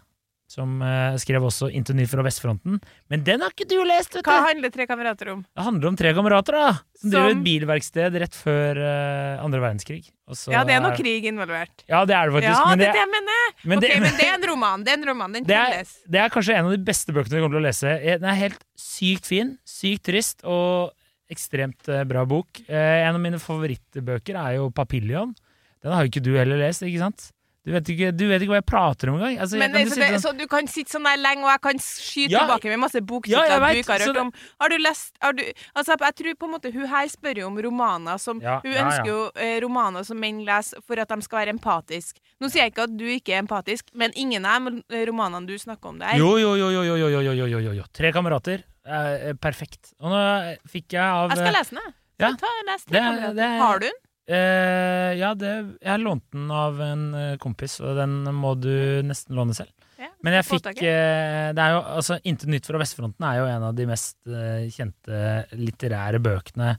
Som 0.51 0.81
skrev 1.15 1.45
også 1.47 1.69
nytt 1.71 2.09
fra 2.11 2.23
vestfronten'. 2.27 2.81
Men 3.07 3.23
den 3.23 3.39
har 3.39 3.53
ikke 3.53 3.69
du 3.69 3.77
lest! 3.87 4.11
vet 4.15 4.23
du! 4.23 4.29
Hva 4.29 4.47
handler 4.49 4.69
Tre 4.69 4.85
kamerater 4.85 5.31
om? 5.31 5.45
Det 5.47 5.63
handler 5.63 5.87
om 5.87 5.95
tre 5.95 6.11
kamerater 6.13 6.51
da 6.51 6.71
som, 6.75 7.09
driver 7.09 7.29
Som- 7.29 7.37
et 7.37 7.43
bilverksted 7.45 8.17
rett 8.19 8.35
før 8.35 8.75
uh, 8.83 9.43
andre 9.45 9.61
verdenskrig. 9.63 10.11
Så 10.31 10.51
Ja, 10.51 10.63
det 10.63 10.75
er 10.75 10.83
noe 10.83 10.95
krig 10.95 11.23
involvert. 11.27 11.83
Ja, 11.87 12.03
det 12.05 12.15
er 12.15 12.27
det 12.27 12.35
faktisk. 12.35 12.51
Ja, 12.51 12.65
men 12.67 12.79
det 12.79 12.85
det, 12.85 12.91
er 12.91 12.99
det 12.99 13.11
mener! 13.15 13.47
men 13.63 13.77
Ok, 13.77 13.81
det, 13.83 13.99
men 14.01 14.17
det 14.19 14.27
er 14.27 14.33
en 14.35 14.47
roman. 14.51 14.83
Det 14.83 14.91
er 14.91 14.97
en 14.99 15.07
roman. 15.07 15.31
Den 15.31 15.43
det, 15.47 15.55
kan 15.55 15.73
er, 15.79 15.85
det 16.07 16.19
er 16.19 16.29
kanskje 16.35 16.55
en 16.55 16.65
av 16.65 16.71
de 16.75 16.83
beste 16.91 17.15
bøkene 17.15 17.31
du 17.31 17.41
kommer 17.41 17.55
til 17.55 17.63
å 17.63 17.67
lese. 17.67 17.95
Den 18.19 18.27
er 18.31 18.39
helt 18.39 18.63
sykt 18.79 19.27
fin, 19.31 19.57
sykt 19.67 20.03
trist 20.07 20.43
og 20.43 20.91
ekstremt 21.31 21.87
eh, 21.89 22.03
bra 22.07 22.25
bok. 22.27 22.61
Eh, 22.67 23.01
en 23.07 23.15
av 23.15 23.21
mine 23.23 23.39
favorittbøker 23.41 24.35
er 24.37 24.57
jo 24.59 24.69
'Papillion'. 24.71 25.35
Den 25.81 25.91
har 25.95 26.03
jo 26.05 26.11
ikke 26.11 26.23
du 26.23 26.33
heller 26.37 26.59
lest, 26.61 26.83
ikke 26.85 26.99
sant? 27.01 27.31
Du 27.61 27.69
vet 27.75 27.85
ikke, 27.93 28.07
du 28.17 28.23
vet 28.25 28.41
ikke 28.41 28.55
hva 28.55 28.57
jeg 28.57 28.65
prater 28.65 29.09
om 29.11 29.19
engang. 29.19 29.35
Altså, 29.37 29.57
Men 29.61 29.69
så, 29.85 29.93
det, 29.93 30.07
sånn- 30.09 30.21
så 30.23 30.29
du 30.33 30.47
kan 30.49 30.65
sitte 30.65 30.95
sånn 30.95 31.05
der 31.05 31.19
lenge, 31.21 31.43
og 31.45 31.51
jeg 31.53 31.61
kan 31.61 31.77
skyte 31.77 32.31
Ja, 32.33 32.39
tilbake 32.41 32.71
med 32.71 32.79
masse 32.81 32.97
ja, 32.97 33.05
boktitler 33.05 33.45
jeg 33.53 33.61
du 33.61 33.81
ikke 33.83 33.93
har 33.93 34.05
hørt 34.07 34.17
om. 34.17 34.31
Har 34.59 34.69
du 34.73 34.77
lest 34.81 35.13
har 35.21 35.33
du, 35.37 35.43
altså, 35.77 35.93
Jeg 36.01 36.15
tror 36.15 36.33
på 36.41 36.45
en 36.49 36.53
måte 36.55 36.73
hun 36.73 36.87
her 36.89 37.05
spør 37.13 37.37
jo 37.37 37.45
om 37.51 37.57
romaner 37.61 38.17
som 38.17 38.41
Ja, 38.41 38.59
Hun 38.65 38.71
ja, 38.73 38.81
ønsker 38.81 39.05
ja. 39.05 39.13
jo 39.13 39.31
eh, 39.35 39.59
romaner 39.61 40.03
som 40.03 40.17
menn 40.17 40.41
leser 40.43 40.81
for 40.81 40.97
at 40.97 41.07
de 41.13 41.21
skal 41.21 41.37
være 41.45 41.53
empatiske. 41.53 42.17
Nå 42.41 42.49
sier 42.49 42.63
jeg 42.65 42.73
ikke 42.73 42.83
at 42.89 42.97
du 42.97 43.05
ikke 43.05 43.35
er 43.37 43.43
empatisk, 43.45 43.93
men 43.93 44.11
ingen 44.15 44.43
av 44.43 44.65
de 44.65 45.05
romanene 45.05 45.45
du 45.45 45.53
snakker 45.53 45.85
om 45.89 45.99
der. 45.99 46.17
Jo, 46.17 46.37
jo, 46.41 46.55
jo, 46.57 46.71
jo, 46.71 46.81
jo, 46.81 46.97
jo, 46.97 47.09
jo, 47.13 47.21
jo, 47.21 47.45
jo, 47.45 47.59
jo, 47.61 47.71
jo. 47.77 47.83
Tre 47.93 48.11
kamerater. 48.11 48.63
Eh, 48.85 49.29
eh, 49.29 49.33
perfekt. 49.37 49.91
Og 50.01 50.09
nå 50.13 50.21
fikk 50.69 50.95
jeg 50.97 51.01
av 51.03 51.29
Jeg 51.33 51.37
skal 51.43 51.53
lese 51.59 51.75
den, 51.75 51.83
jeg. 51.85 51.93
Ja. 52.21 52.31
Ta, 52.37 52.49
les 52.67 52.85
Det- 52.85 53.01
tre 53.01 53.33
det- 53.33 53.59
Har 53.61 53.79
du 53.79 53.85
den? 53.85 53.99
Eh, 54.27 55.13
ja, 55.17 55.33
det, 55.33 55.77
jeg 55.81 55.89
har 55.91 55.97
lånt 55.99 56.23
den 56.31 56.49
av 56.51 56.79
en 56.79 57.13
eh, 57.15 57.37
kompis, 57.37 57.79
og 57.81 57.95
den 57.97 58.23
må 58.37 58.53
du 58.59 59.01
nesten 59.03 59.35
låne 59.35 59.53
selv. 59.53 59.71
Ja, 59.99 60.07
Men 60.23 60.33
jeg 60.33 60.45
fikk 60.45 60.67
eh, 60.81 61.51
Det 61.53 61.59
er 61.61 61.71
jo, 61.75 61.81
altså, 61.81 62.19
'Intet 62.23 62.47
nytt 62.47 62.65
fra 62.65 62.79
vestfronten' 62.79 63.21
er 63.25 63.37
jo 63.39 63.45
en 63.45 63.63
av 63.63 63.75
de 63.75 63.85
mest 63.85 64.15
eh, 64.27 64.69
kjente 64.69 65.45
litterære 65.53 66.21
bøkene 66.21 66.77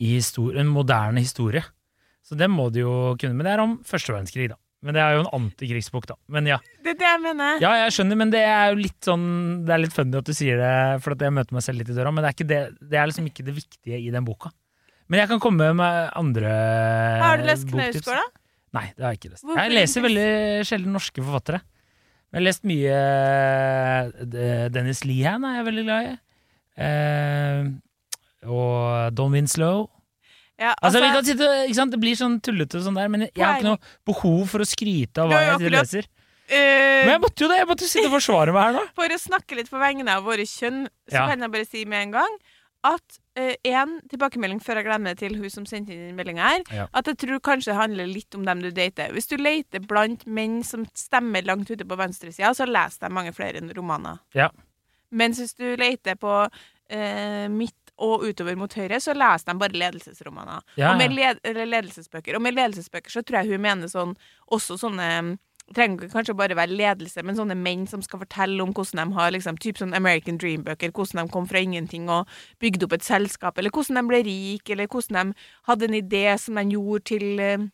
i 0.00 0.16
histor 0.16 0.56
en 0.58 0.66
moderne 0.68 1.18
historie. 1.18 1.64
Så 2.24 2.36
det 2.36 2.48
må 2.48 2.70
du 2.72 2.80
jo 2.80 3.16
kunne. 3.16 3.34
Men 3.34 3.44
det 3.44 3.52
er 3.52 3.60
om 3.60 3.78
første 3.84 4.12
verdenskrig, 4.14 4.48
da. 4.50 4.56
Men 4.80 4.96
det 4.96 5.00
er 5.04 5.12
jo 5.18 5.24
en 5.26 5.32
antikrigsbok, 5.36 6.06
da. 6.08 6.14
Men 6.32 6.46
ja. 6.48 6.56
Det 6.80 6.94
er 6.94 6.98
det 7.02 7.08
jeg 7.10 7.20
mener. 7.26 7.58
ja, 7.60 7.72
jeg 7.82 7.92
skjønner, 7.98 8.16
men 8.16 8.30
det 8.32 8.40
er 8.48 8.70
jo 8.72 8.78
litt 8.80 8.96
sånn 9.04 9.26
Det 9.68 9.74
er 9.74 9.82
litt 9.82 9.92
funny 9.92 10.16
at 10.16 10.30
du 10.30 10.32
sier 10.36 10.56
det, 10.56 10.72
for 11.04 11.12
jeg 11.20 11.34
møter 11.36 11.56
meg 11.56 11.66
selv 11.66 11.82
litt 11.82 11.92
i 11.92 11.96
døra, 11.98 12.12
men 12.16 12.24
det 12.24 12.30
er, 12.32 12.48
det, 12.48 12.60
det 12.88 13.00
er 13.00 13.10
liksom 13.10 13.28
ikke 13.28 13.44
det 13.44 13.56
viktige 13.58 14.00
i 14.00 14.08
den 14.14 14.24
boka. 14.24 14.52
Men 15.10 15.20
jeg 15.24 15.32
kan 15.32 15.42
komme 15.42 15.68
med 15.76 16.14
andre 16.16 16.54
boktips. 16.54 17.26
Har 17.26 17.42
du 17.42 17.46
lest. 17.50 17.68
Knausgård, 17.68 18.22
da? 18.22 18.26
Nei, 18.78 18.86
det 18.94 19.04
har 19.04 19.12
jeg 19.12 19.20
ikke 19.20 19.32
lest. 19.34 19.44
Hvorfor 19.44 19.62
jeg 19.66 19.74
leser 19.74 20.04
veldig 20.06 20.26
sjelden 20.68 20.94
norske 20.94 21.24
forfattere. 21.26 21.60
Men 22.30 22.38
jeg 22.38 22.40
har 22.40 22.46
lest 22.46 22.66
mye 22.70 22.98
eh, 24.22 24.66
Dennis 24.70 25.00
Lehan 25.04 25.46
er 25.48 25.56
jeg 25.58 25.66
veldig 25.66 25.84
glad 25.88 26.06
i. 26.06 26.12
Eh, 26.86 27.72
og 28.48 29.16
Don 29.18 29.34
Winslow. 29.34 29.88
Ja, 30.60 30.74
Altså, 30.76 30.98
altså, 30.98 31.00
vi 31.00 31.10
kan 31.16 31.24
sitte, 31.24 31.46
ikke 31.66 31.78
sant? 31.78 31.94
Det 31.94 32.00
blir 32.02 32.16
sånn 32.20 32.38
tullete 32.44 32.76
og 32.78 32.84
sånn 32.84 32.98
der, 33.00 33.08
men 33.08 33.22
jeg 33.30 33.40
har 33.40 33.56
ikke 33.56 33.70
noe 33.70 33.80
behov 34.04 34.42
for 34.52 34.60
å 34.60 34.68
skryte 34.68 35.22
av 35.22 35.30
hva 35.32 35.38
har 35.40 35.54
jo 35.54 35.64
jeg 35.64 35.72
leser. 35.72 36.08
Uh, 36.50 37.06
Men 37.06 37.12
jeg 37.14 37.20
måtte 37.22 37.44
jo 37.44 37.48
det! 37.48 37.58
Jeg 37.62 37.68
måtte 37.70 37.86
sitte 37.88 38.08
og 38.10 38.16
forsvare 38.18 38.52
meg 38.52 38.64
her 38.66 38.72
nå. 38.74 38.80
For 38.98 39.14
å 39.14 39.18
snakke 39.22 39.56
litt 39.56 39.70
på 39.70 39.78
vegne 39.80 40.16
av 40.18 40.24
våre 40.26 40.42
kjønn, 40.50 40.80
så 41.08 41.14
Ja. 41.14 41.28
kan 41.30 41.40
jeg 41.46 41.52
bare 41.54 41.68
si 41.68 41.84
med 41.88 42.02
en 42.08 42.16
gang 42.16 42.38
at 42.90 43.18
én 43.38 43.90
tilbakemelding 44.08 44.60
før 44.64 44.80
jeg 44.80 44.86
glemmer 44.88 45.12
det 45.14 45.20
til 45.20 45.36
hun 45.36 45.50
som 45.52 45.66
sendte 45.68 45.92
inn 45.94 46.16
meldinga 46.16 46.40
her, 46.48 46.62
Ja. 46.72 46.86
at 46.96 47.06
jeg 47.06 47.18
tror 47.22 47.40
kanskje 47.44 47.70
det 47.72 47.76
handler 47.76 48.06
litt 48.08 48.34
om 48.34 48.44
dem 48.44 48.62
du 48.64 48.70
dater. 48.72 49.12
Hvis 49.12 49.28
du 49.28 49.36
leter 49.36 49.80
blant 49.80 50.26
menn 50.26 50.62
som 50.64 50.86
stemmer 50.96 51.44
langt 51.44 51.70
ute 51.70 51.84
på 51.84 51.96
venstresida, 52.00 52.50
så 52.56 52.66
leser 52.66 53.06
de 53.08 53.14
mange 53.14 53.32
flere 53.36 53.60
romaner. 53.76 54.18
Ja. 54.34 54.48
Mens 55.12 55.38
hvis 55.38 55.54
du 55.54 55.76
leter 55.76 56.16
på 56.16 56.34
uh, 56.48 57.48
midt 57.48 57.79
og 58.00 58.24
utover 58.26 58.56
mot 58.58 58.74
høyre, 58.74 59.00
så 59.02 59.14
leser 59.16 59.52
de 59.52 59.60
bare 59.60 59.76
ledelsesromaner. 59.76 60.64
Ja, 60.80 60.92
Og 60.92 60.98
med 60.98 61.14
led 61.14 61.44
ledelsesbøker. 61.44 62.36
Og 62.38 62.42
med 62.42 62.56
ledelsesbøker 62.56 63.12
så 63.12 63.22
tror 63.22 63.42
jeg 63.42 63.54
hun 63.54 63.64
mener 63.68 63.92
sånn 63.92 64.16
også 64.50 64.78
sånne 64.80 65.38
trenger 65.74 66.08
kanskje 66.10 66.34
bare 66.34 66.56
være 66.58 66.74
ledelse, 66.74 67.22
men 67.22 67.36
sånne 67.38 67.54
menn 67.54 67.84
som 67.86 68.02
skal 68.02 68.22
fortelle 68.24 68.62
om 68.62 68.72
hvordan 68.74 69.12
de 69.12 69.14
har 69.18 69.30
liksom, 69.34 69.58
typ 69.62 69.78
sånn 69.78 69.94
American 69.94 70.38
Dream-bøker, 70.40 70.90
hvordan 70.90 71.28
de 71.28 71.34
kom 71.34 71.46
fra 71.50 71.62
ingenting 71.62 72.08
og 72.10 72.30
bygde 72.62 72.88
opp 72.88 72.96
et 72.96 73.06
selskap, 73.06 73.58
eller 73.58 73.70
hvordan 73.74 74.00
de 74.00 74.06
ble 74.10 74.22
rik, 74.26 74.70
eller 74.70 74.90
hvordan 74.90 75.30
de 75.30 75.46
hadde 75.70 75.86
en 75.86 75.98
idé 76.00 76.24
som 76.42 76.58
de 76.58 76.64
gjorde 76.74 77.04
til 77.12 77.44
eh, 77.44 77.68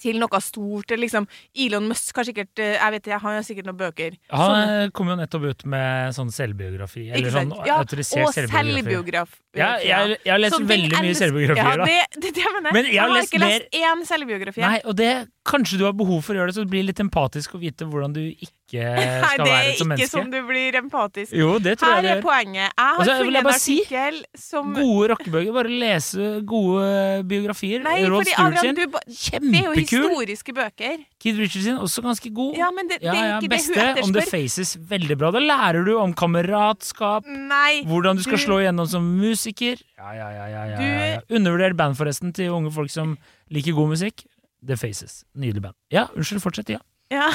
til 0.00 0.20
noe 0.22 0.40
stort. 0.44 0.94
Liksom, 0.96 1.28
Elon 1.66 1.88
Musk 1.90 2.20
har 2.20 2.28
sikkert 2.28 2.62
eh, 2.62 2.74
Jeg 2.76 2.94
vet 2.96 3.08
ikke, 3.08 3.20
han 3.22 3.38
har 3.38 3.46
sikkert 3.46 3.68
noen 3.70 3.80
bøker. 3.80 4.18
Han 4.32 4.92
kom 4.96 5.12
jo 5.12 5.18
nettopp 5.20 5.48
ut 5.50 5.66
med 5.72 6.16
sånn 6.16 6.32
selvbiografi. 6.34 7.08
Eller 7.10 7.34
sånn? 7.34 7.54
Ja, 7.66 7.80
autorisert 7.82 8.26
og 8.28 8.34
selvbiografi. 8.36 9.40
Ja, 9.56 9.70
jeg, 9.80 10.18
jeg 10.20 10.32
har 10.34 10.42
lest 10.42 10.58
veldig 10.68 11.00
mye 11.00 11.16
selvbiografier, 11.16 11.80
Ja, 11.80 11.86
det, 11.88 12.20
det, 12.20 12.34
det 12.36 12.50
mener 12.52 12.68
jeg. 12.68 12.76
Men 12.76 12.90
jeg 12.92 13.00
har 13.00 13.14
lest 13.14 13.32
ikke 13.32 13.42
lest 13.46 13.80
én 13.80 14.04
selvbiografi. 14.10 14.64
Nei, 14.66 14.78
og 14.84 14.98
det 14.98 15.10
Kanskje 15.46 15.78
du 15.78 15.84
har 15.86 15.92
behov 15.94 16.24
for 16.26 16.34
å 16.34 16.40
gjøre 16.40 16.50
det, 16.50 16.56
så 16.56 16.64
det 16.64 16.72
blir 16.72 16.82
litt 16.82 16.98
empatisk 16.98 17.52
å 17.54 17.60
vite 17.62 17.86
hvordan 17.86 18.16
du 18.16 18.18
ikke 18.34 18.65
Nei, 18.76 19.06
skal 19.22 19.44
det 19.44 19.46
være 19.46 19.66
er 19.70 19.76
som 19.76 19.86
ikke 19.86 19.88
menneske. 19.92 20.10
sånn 20.10 20.30
du 20.32 20.38
blir 20.48 20.72
empatisk. 20.80 21.32
Jo, 21.32 21.58
det 21.62 21.78
tror 21.78 21.86
Her 21.86 21.96
jeg 21.96 22.02
det 22.02 22.10
er 22.10 22.16
gjør. 22.16 22.22
poenget. 22.26 22.66
Jeg 22.66 22.72
har 22.82 22.98
Og 22.98 23.04
så 23.04 23.04
vil 23.06 23.16
jeg 23.16 23.26
funnet 23.26 23.38
en 23.38 23.44
bare 23.44 23.58
si- 23.62 24.40
som 24.42 24.74
Gode 24.74 25.08
rockebøker. 25.12 25.52
Bare 25.54 25.70
lese 25.70 26.28
gode 26.44 27.24
biografier. 27.30 27.82
Nei, 27.82 28.04
Rod 28.10 28.26
Stewart 28.26 28.58
sin. 28.60 28.74
du, 28.74 28.86
Kjempekul! 29.06 29.52
det 29.52 29.60
er 29.60 29.64
jo 29.64 29.72
historiske 29.80 30.52
bøker. 30.56 30.96
Kid 31.20 31.38
Richard 31.38 31.62
sin, 31.62 31.76
også 31.78 32.02
ganske 32.02 32.30
god. 32.34 32.56
Ja, 32.56 32.70
men 32.74 32.88
det, 32.88 33.00
det 33.00 33.08
er 33.08 33.14
ja, 33.14 33.38
ikke 33.38 33.40
det 33.46 33.50
beste 33.50 33.86
hun 33.86 34.02
om 34.04 34.12
The. 34.12 34.26
Faces. 34.30 34.76
Veldig 34.76 35.16
bra. 35.18 35.30
Da 35.30 35.38
lærer 35.38 35.84
du 35.86 35.96
om 35.98 36.12
kameratskap, 36.14 37.24
Nei. 37.26 37.82
hvordan 37.86 38.16
du 38.16 38.22
skal 38.22 38.36
Du- 38.38 38.44
slå 38.44 38.58
igjennom 38.60 38.86
som 38.88 39.02
musiker. 39.18 39.76
Ja, 39.98 40.12
ja, 40.12 40.28
ja, 40.30 40.46
ja, 40.46 40.64
ja, 40.64 40.76
Du- 40.76 40.82
ja. 40.82 41.20
Undervurder 41.36 41.74
band, 41.74 41.96
forresten, 41.96 42.32
til 42.34 42.50
unge 42.50 42.70
folk 42.72 42.90
som 42.90 43.16
liker 43.50 43.72
god 43.74 43.88
musikk. 43.94 44.24
The 44.66 44.74
Faces. 44.76 45.24
Nydelig 45.36 45.62
band. 45.62 45.74
Ja, 45.90 46.06
unnskyld, 46.16 46.40
fortsett. 46.42 46.68
Ja. 46.68 46.78
Ja. 47.10 47.30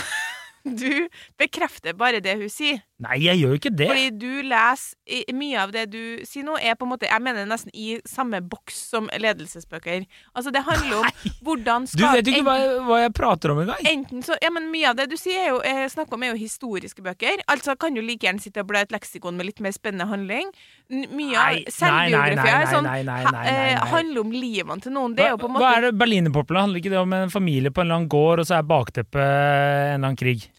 Du 0.64 1.08
bekrefter 1.42 1.94
bare 1.98 2.22
det 2.24 2.36
hun 2.38 2.50
sier. 2.52 2.82
Nei, 3.02 3.16
jeg 3.24 3.40
gjør 3.42 3.54
jo 3.56 3.58
ikke 3.58 3.72
det. 3.74 3.88
Fordi 3.90 4.10
du 4.22 4.42
leser 4.46 5.34
Mye 5.34 5.58
av 5.60 5.72
det 5.74 5.88
du 5.92 6.02
sier 6.28 6.46
nå, 6.46 6.54
er 6.62 6.76
på 6.78 6.86
en 6.86 6.92
måte 6.94 7.08
Jeg 7.10 7.20
mener 7.26 7.48
nesten 7.50 7.72
i 7.74 7.96
samme 8.08 8.40
boks 8.46 8.78
som 8.92 9.10
ledelsesbøker. 9.18 10.06
Altså, 10.38 10.52
det 10.54 10.62
handler 10.68 11.02
om 11.02 11.08
hvordan 11.44 11.88
skal 11.90 12.00
Du 12.00 12.06
vet 12.20 12.30
jo 12.30 12.36
ikke 12.36 12.46
hva, 12.46 12.56
jeg- 12.62 12.84
hva 12.88 13.00
jeg 13.02 13.14
prater 13.18 13.52
om 13.56 13.62
engang. 13.64 13.82
Enten 13.90 14.22
så, 14.24 14.38
ja, 14.42 14.52
men 14.54 14.70
Mye 14.72 14.92
av 14.92 14.96
det 15.02 15.10
du 15.10 15.18
sier 15.18 15.42
er 15.42 15.50
jo, 15.50 15.58
eh, 15.66 15.88
snakker 15.90 16.14
om, 16.14 16.24
er 16.24 16.32
jo 16.36 16.40
historiske 16.44 17.02
bøker. 17.04 17.42
Altså 17.50 17.76
kan 17.78 17.94
du 17.98 18.02
like 18.06 18.22
gjerne 18.28 18.40
sitte 18.44 18.62
og 18.62 18.68
bla 18.70 18.86
et 18.86 18.94
leksikon 18.94 19.34
med 19.36 19.46
litt 19.50 19.60
mer 19.66 19.74
spennende 19.76 20.08
handling. 20.08 20.54
Mye 20.92 21.02
av 21.02 21.10
Nei, 21.10 21.26
nei, 21.26 21.66
nei, 21.66 21.76
selvbiografier 21.80 22.62
er 22.62 22.72
sånn, 22.72 22.84
nei, 22.84 23.02
nei, 23.04 23.24
nei, 23.24 23.32
nei, 23.32 23.46
eh, 23.48 23.76
nei. 23.76 23.90
handler 23.96 24.22
om 24.22 24.32
livene 24.32 24.82
til 24.82 24.92
noen. 24.94 25.16
Det 25.16 25.26
er 25.26 25.30
jo 25.34 25.38
på 25.42 25.50
en 25.50 25.60
Hva 25.62 25.74
er 25.78 25.82
det 25.90 25.98
Berlinerpopla? 25.98 26.62
Handler 26.68 26.80
ikke 26.84 26.94
det 26.94 27.00
om 27.02 27.14
en 27.14 27.30
familie 27.34 27.72
på 27.72 27.82
en 27.82 27.88
eller 27.88 27.96
annen 28.02 28.10
gård, 28.10 28.40
og 28.40 28.46
så 28.46 28.60
er 28.60 28.64
bakteppet 28.64 29.16
en 29.22 29.98
eller 29.98 30.08
annen 30.12 30.18
krig? 30.18 30.50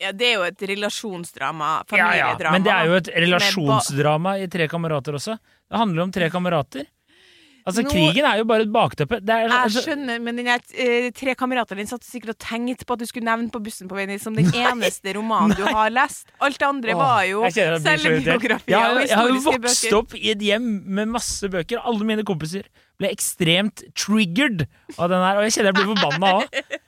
Ja, 0.00 0.12
det 0.16 0.30
er 0.30 0.38
jo 0.38 0.44
et 0.48 0.62
relasjonsdrama. 0.70 1.72
Ja, 1.92 2.12
ja, 2.16 2.30
men 2.54 2.62
det 2.64 2.72
er 2.72 2.86
jo 2.88 2.94
et 3.02 3.10
relasjonsdrama 3.26 4.38
i 4.40 4.46
Tre 4.48 4.68
kamerater 4.68 5.18
også. 5.18 5.36
Det 5.70 5.78
handler 5.78 6.02
om 6.08 6.10
tre 6.14 6.30
kamerater. 6.32 6.86
Altså, 7.68 7.82
Nå- 7.84 7.90
krigen 7.92 8.24
er 8.24 8.38
jo 8.40 8.44
bare 8.48 8.64
et 8.64 8.70
bakteppe. 8.72 9.18
Det 9.20 9.28
er, 9.34 9.42
Jeg 9.44 9.52
altså, 9.52 9.82
skjønner, 9.84 10.18
men 10.24 10.36
den 10.40 10.46
eh, 10.48 11.10
tre 11.12 11.34
kamerater 11.36 11.76
din 11.76 11.86
satt 11.86 12.02
sikkert 12.02 12.32
og 12.32 12.38
tenkte 12.40 12.86
på 12.88 12.96
at 12.96 13.02
du 13.02 13.06
skulle 13.06 13.28
nevne 13.28 13.50
på 13.52 13.60
bussen 13.62 13.86
på 13.86 13.94
veien 13.98 14.18
som 14.18 14.34
den 14.34 14.48
eneste 14.64 15.12
romanen 15.14 15.52
du 15.54 15.62
har 15.68 15.90
lest. 15.92 16.26
Alt 16.40 16.56
det 16.58 16.66
andre 16.66 16.94
Åh, 16.96 17.02
var 17.04 17.22
jo 17.28 17.44
selvbiografier 17.52 18.78
har, 18.80 18.94
og 18.96 19.02
jo- 19.02 19.06
jeg 19.06 19.16
har 19.20 19.28
jo 19.28 19.40
vokst 19.44 19.84
bøker. 19.84 19.96
opp 20.00 20.14
i 20.16 20.30
et 20.32 20.40
hjem 20.48 20.70
med 20.88 21.08
masse 21.12 21.52
bøker. 21.52 21.84
Alle 21.84 22.08
mine 22.08 22.24
kompiser 22.24 22.64
ble 22.98 23.12
ekstremt 23.12 23.84
triggered 23.94 24.64
av 24.98 25.10
den 25.12 25.20
her, 25.20 25.36
og 25.36 25.44
jeg 25.46 25.58
kjenner 25.58 25.70
jeg 25.74 25.78
blir 25.82 25.92
forbanna 25.92 26.32
òg. 26.40 26.80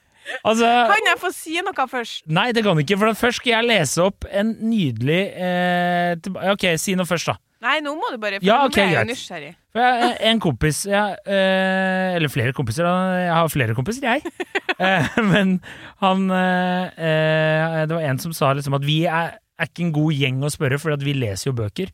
Altså, 0.43 0.67
Kan 0.89 1.07
jeg 1.09 1.19
få 1.21 1.31
si 1.35 1.57
noe 1.63 1.87
først? 1.89 2.23
nei, 2.27 2.51
det 2.55 2.63
kan 2.65 2.77
du 2.77 2.83
ikke, 2.83 2.97
for 3.01 3.17
først 3.19 3.41
skal 3.41 3.51
jeg 3.57 3.67
lese 3.69 4.03
opp 4.05 4.27
en 4.31 4.53
nydelig 4.69 5.21
eh, 5.35 6.15
Ok, 6.53 6.67
si 6.81 6.95
noe 6.99 7.07
først, 7.09 7.31
da. 7.33 7.37
Nei, 7.63 7.77
nå 7.83 7.93
må 7.95 8.09
du 8.11 8.17
bare 8.19 8.39
For 8.41 8.47
Ja, 8.47 8.57
nå 8.63 8.71
ok, 8.71 8.77
er 8.83 8.89
jeg 8.97 9.09
nysgjerrig. 9.11 9.51
Jeg, 9.73 10.09
en 10.29 10.41
kompis 10.43 10.81
jeg, 10.89 11.15
eh, 11.25 12.15
Eller 12.17 12.29
flere 12.31 12.53
kompiser. 12.55 12.85
Jeg 12.85 13.31
har 13.33 13.51
flere 13.53 13.77
kompiser, 13.77 14.09
jeg. 14.09 14.23
Eh, 14.83 15.05
men 15.21 15.59
han 16.01 16.23
eh, 16.33 16.95
eh, 16.97 17.75
Det 17.85 17.93
var 17.93 18.07
en 18.09 18.17
som 18.19 18.33
sa 18.33 18.49
liksom 18.57 18.73
at 18.73 18.83
vi 18.83 19.03
er, 19.05 19.35
er 19.61 19.69
ikke 19.69 19.83
en 19.85 19.91
god 19.93 20.17
gjeng 20.17 20.39
å 20.43 20.49
spørre, 20.51 20.79
for 20.81 20.97
vi 21.05 21.13
leser 21.13 21.51
jo 21.51 21.53
bøker. 21.59 21.91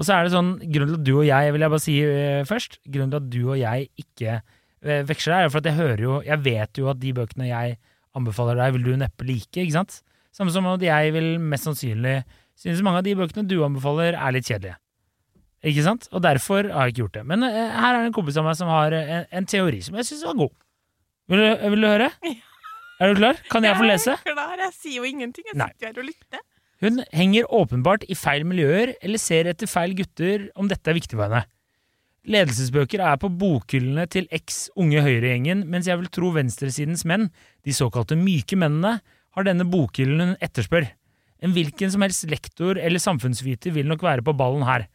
Og 0.00 0.04
så 0.08 0.16
er 0.16 0.24
det 0.26 0.32
sånn, 0.32 0.54
grunnen 0.60 0.94
til 0.94 0.98
at 0.98 1.04
du 1.06 1.12
og 1.18 1.26
jeg, 1.28 1.52
vil 1.52 1.64
jeg 1.66 1.72
bare 1.74 1.84
si 1.84 1.96
eh, 2.04 2.40
først, 2.48 2.78
grunnen 2.88 3.12
til 3.12 3.20
at 3.20 3.28
du 3.32 3.38
og 3.52 3.60
jeg 3.60 3.86
ikke 4.00 4.32
eh, 4.38 4.42
veksler, 4.86 5.46
er 5.46 5.52
for 5.52 5.64
jeg 5.66 5.76
hører 5.76 6.02
jo 6.02 6.16
Jeg 6.24 6.42
vet 6.44 6.78
jo 6.78 6.88
at 6.92 7.00
de 7.02 7.12
bøkene 7.16 7.48
jeg 7.48 7.76
anbefaler 8.16 8.58
deg, 8.60 8.74
vil 8.76 8.86
du 8.86 8.96
neppe 9.00 9.26
like, 9.28 9.52
ikke 9.60 9.74
sant? 9.74 10.00
Samme 10.32 10.52
som 10.52 10.66
at 10.70 10.82
jeg 10.84 11.12
vil 11.14 11.36
mest 11.40 11.68
sannsynlig 11.68 12.20
synes 12.56 12.82
mange 12.84 13.02
av 13.02 13.06
de 13.06 13.14
bøkene 13.18 13.44
du 13.48 13.58
anbefaler, 13.66 14.16
er 14.16 14.32
litt 14.32 14.48
kjedelige. 14.48 14.78
Ikke 15.66 15.84
sant? 15.84 16.06
Og 16.14 16.22
derfor 16.24 16.68
har 16.72 16.86
jeg 16.86 16.94
ikke 16.94 17.02
gjort 17.04 17.16
det. 17.18 17.24
Men 17.28 17.44
eh, 17.44 17.72
her 17.74 17.90
er 17.90 18.04
det 18.04 18.10
en 18.10 18.16
kompis 18.16 18.38
av 18.40 18.46
meg 18.46 18.56
som 18.58 18.70
har 18.70 18.94
eh, 18.96 19.12
en, 19.18 19.26
en 19.40 19.48
teori 19.48 19.80
som 19.84 19.96
jeg 19.98 20.08
syns 20.08 20.26
var 20.28 20.38
god. 20.38 20.52
Vil 21.32 21.42
du, 21.42 21.48
vil 21.74 21.84
du 21.84 21.88
høre? 21.90 22.10
Er 22.96 23.10
du 23.12 23.18
klar? 23.18 23.40
Kan 23.52 23.66
jeg 23.66 23.76
få 23.76 23.88
lese? 23.88 24.14
Jeg 24.14 24.32
er 24.32 24.36
klar, 24.36 24.60
jeg 24.62 24.72
sier 24.76 25.00
jo 25.00 25.08
ingenting. 25.08 25.48
Jeg 25.50 25.58
sitter 25.58 25.90
her 25.90 25.98
og 26.00 26.06
lytter. 26.08 26.44
Hun 26.84 27.00
henger 27.16 27.48
åpenbart 27.56 28.04
i 28.12 28.16
feil 28.16 28.44
miljøer 28.48 28.94
eller 29.00 29.20
ser 29.20 29.48
etter 29.50 29.68
feil 29.68 29.96
gutter 29.96 30.46
om 30.60 30.68
dette 30.70 30.92
er 30.92 30.96
viktig 30.96 31.16
for 31.16 31.26
henne. 31.26 31.42
Ledelsesbøker 32.26 33.02
er 33.06 33.18
på 33.22 33.28
bokhyllene 33.38 34.06
til 34.10 34.24
eks 34.34 34.66
unge 34.74 35.02
høyregjengen, 35.04 35.62
mens 35.70 35.86
jeg 35.86 36.00
vil 36.00 36.10
tro 36.10 36.32
venstresidens 36.34 37.04
menn, 37.06 37.28
de 37.62 37.74
såkalte 37.74 38.18
myke 38.18 38.58
mennene, 38.58 38.98
har 39.36 39.46
denne 39.46 39.66
bokhyllen 39.70 40.22
hun 40.22 40.40
etterspør. 40.42 40.88
En 41.44 41.52
hvilken 41.54 41.92
som 41.92 42.02
helst 42.02 42.26
lektor 42.30 42.80
eller 42.80 43.02
samfunnsviter 43.02 43.74
vil 43.76 43.86
nok 43.86 44.02
være 44.02 44.24
på 44.26 44.34
ballen 44.34 44.64
her. 44.66 44.88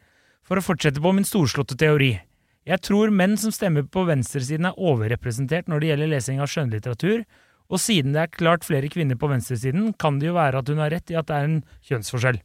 For 0.43 0.59
å 0.59 0.65
fortsette 0.65 0.99
på 0.99 1.13
min 1.15 1.27
storslåtte 1.27 1.77
teori. 1.79 2.15
Jeg 2.67 2.83
tror 2.83 3.13
menn 3.13 3.37
som 3.39 3.53
stemmer 3.53 3.85
på 3.87 4.03
venstresiden 4.09 4.67
er 4.67 4.77
overrepresentert 4.77 5.69
når 5.71 5.81
det 5.81 5.91
gjelder 5.91 6.11
lesing 6.11 6.41
av 6.43 6.51
skjønnlitteratur, 6.51 7.23
og 7.71 7.79
siden 7.79 8.11
det 8.11 8.25
er 8.25 8.33
klart 8.35 8.67
flere 8.67 8.89
kvinner 8.91 9.15
på 9.15 9.29
venstresiden, 9.31 9.93
kan 9.95 10.19
det 10.19 10.27
jo 10.27 10.35
være 10.35 10.59
at 10.59 10.69
hun 10.69 10.81
har 10.83 10.91
rett 10.91 11.13
i 11.13 11.17
at 11.17 11.29
det 11.29 11.37
er 11.37 11.47
en 11.47 11.61
kjønnsforskjell. 11.87 12.41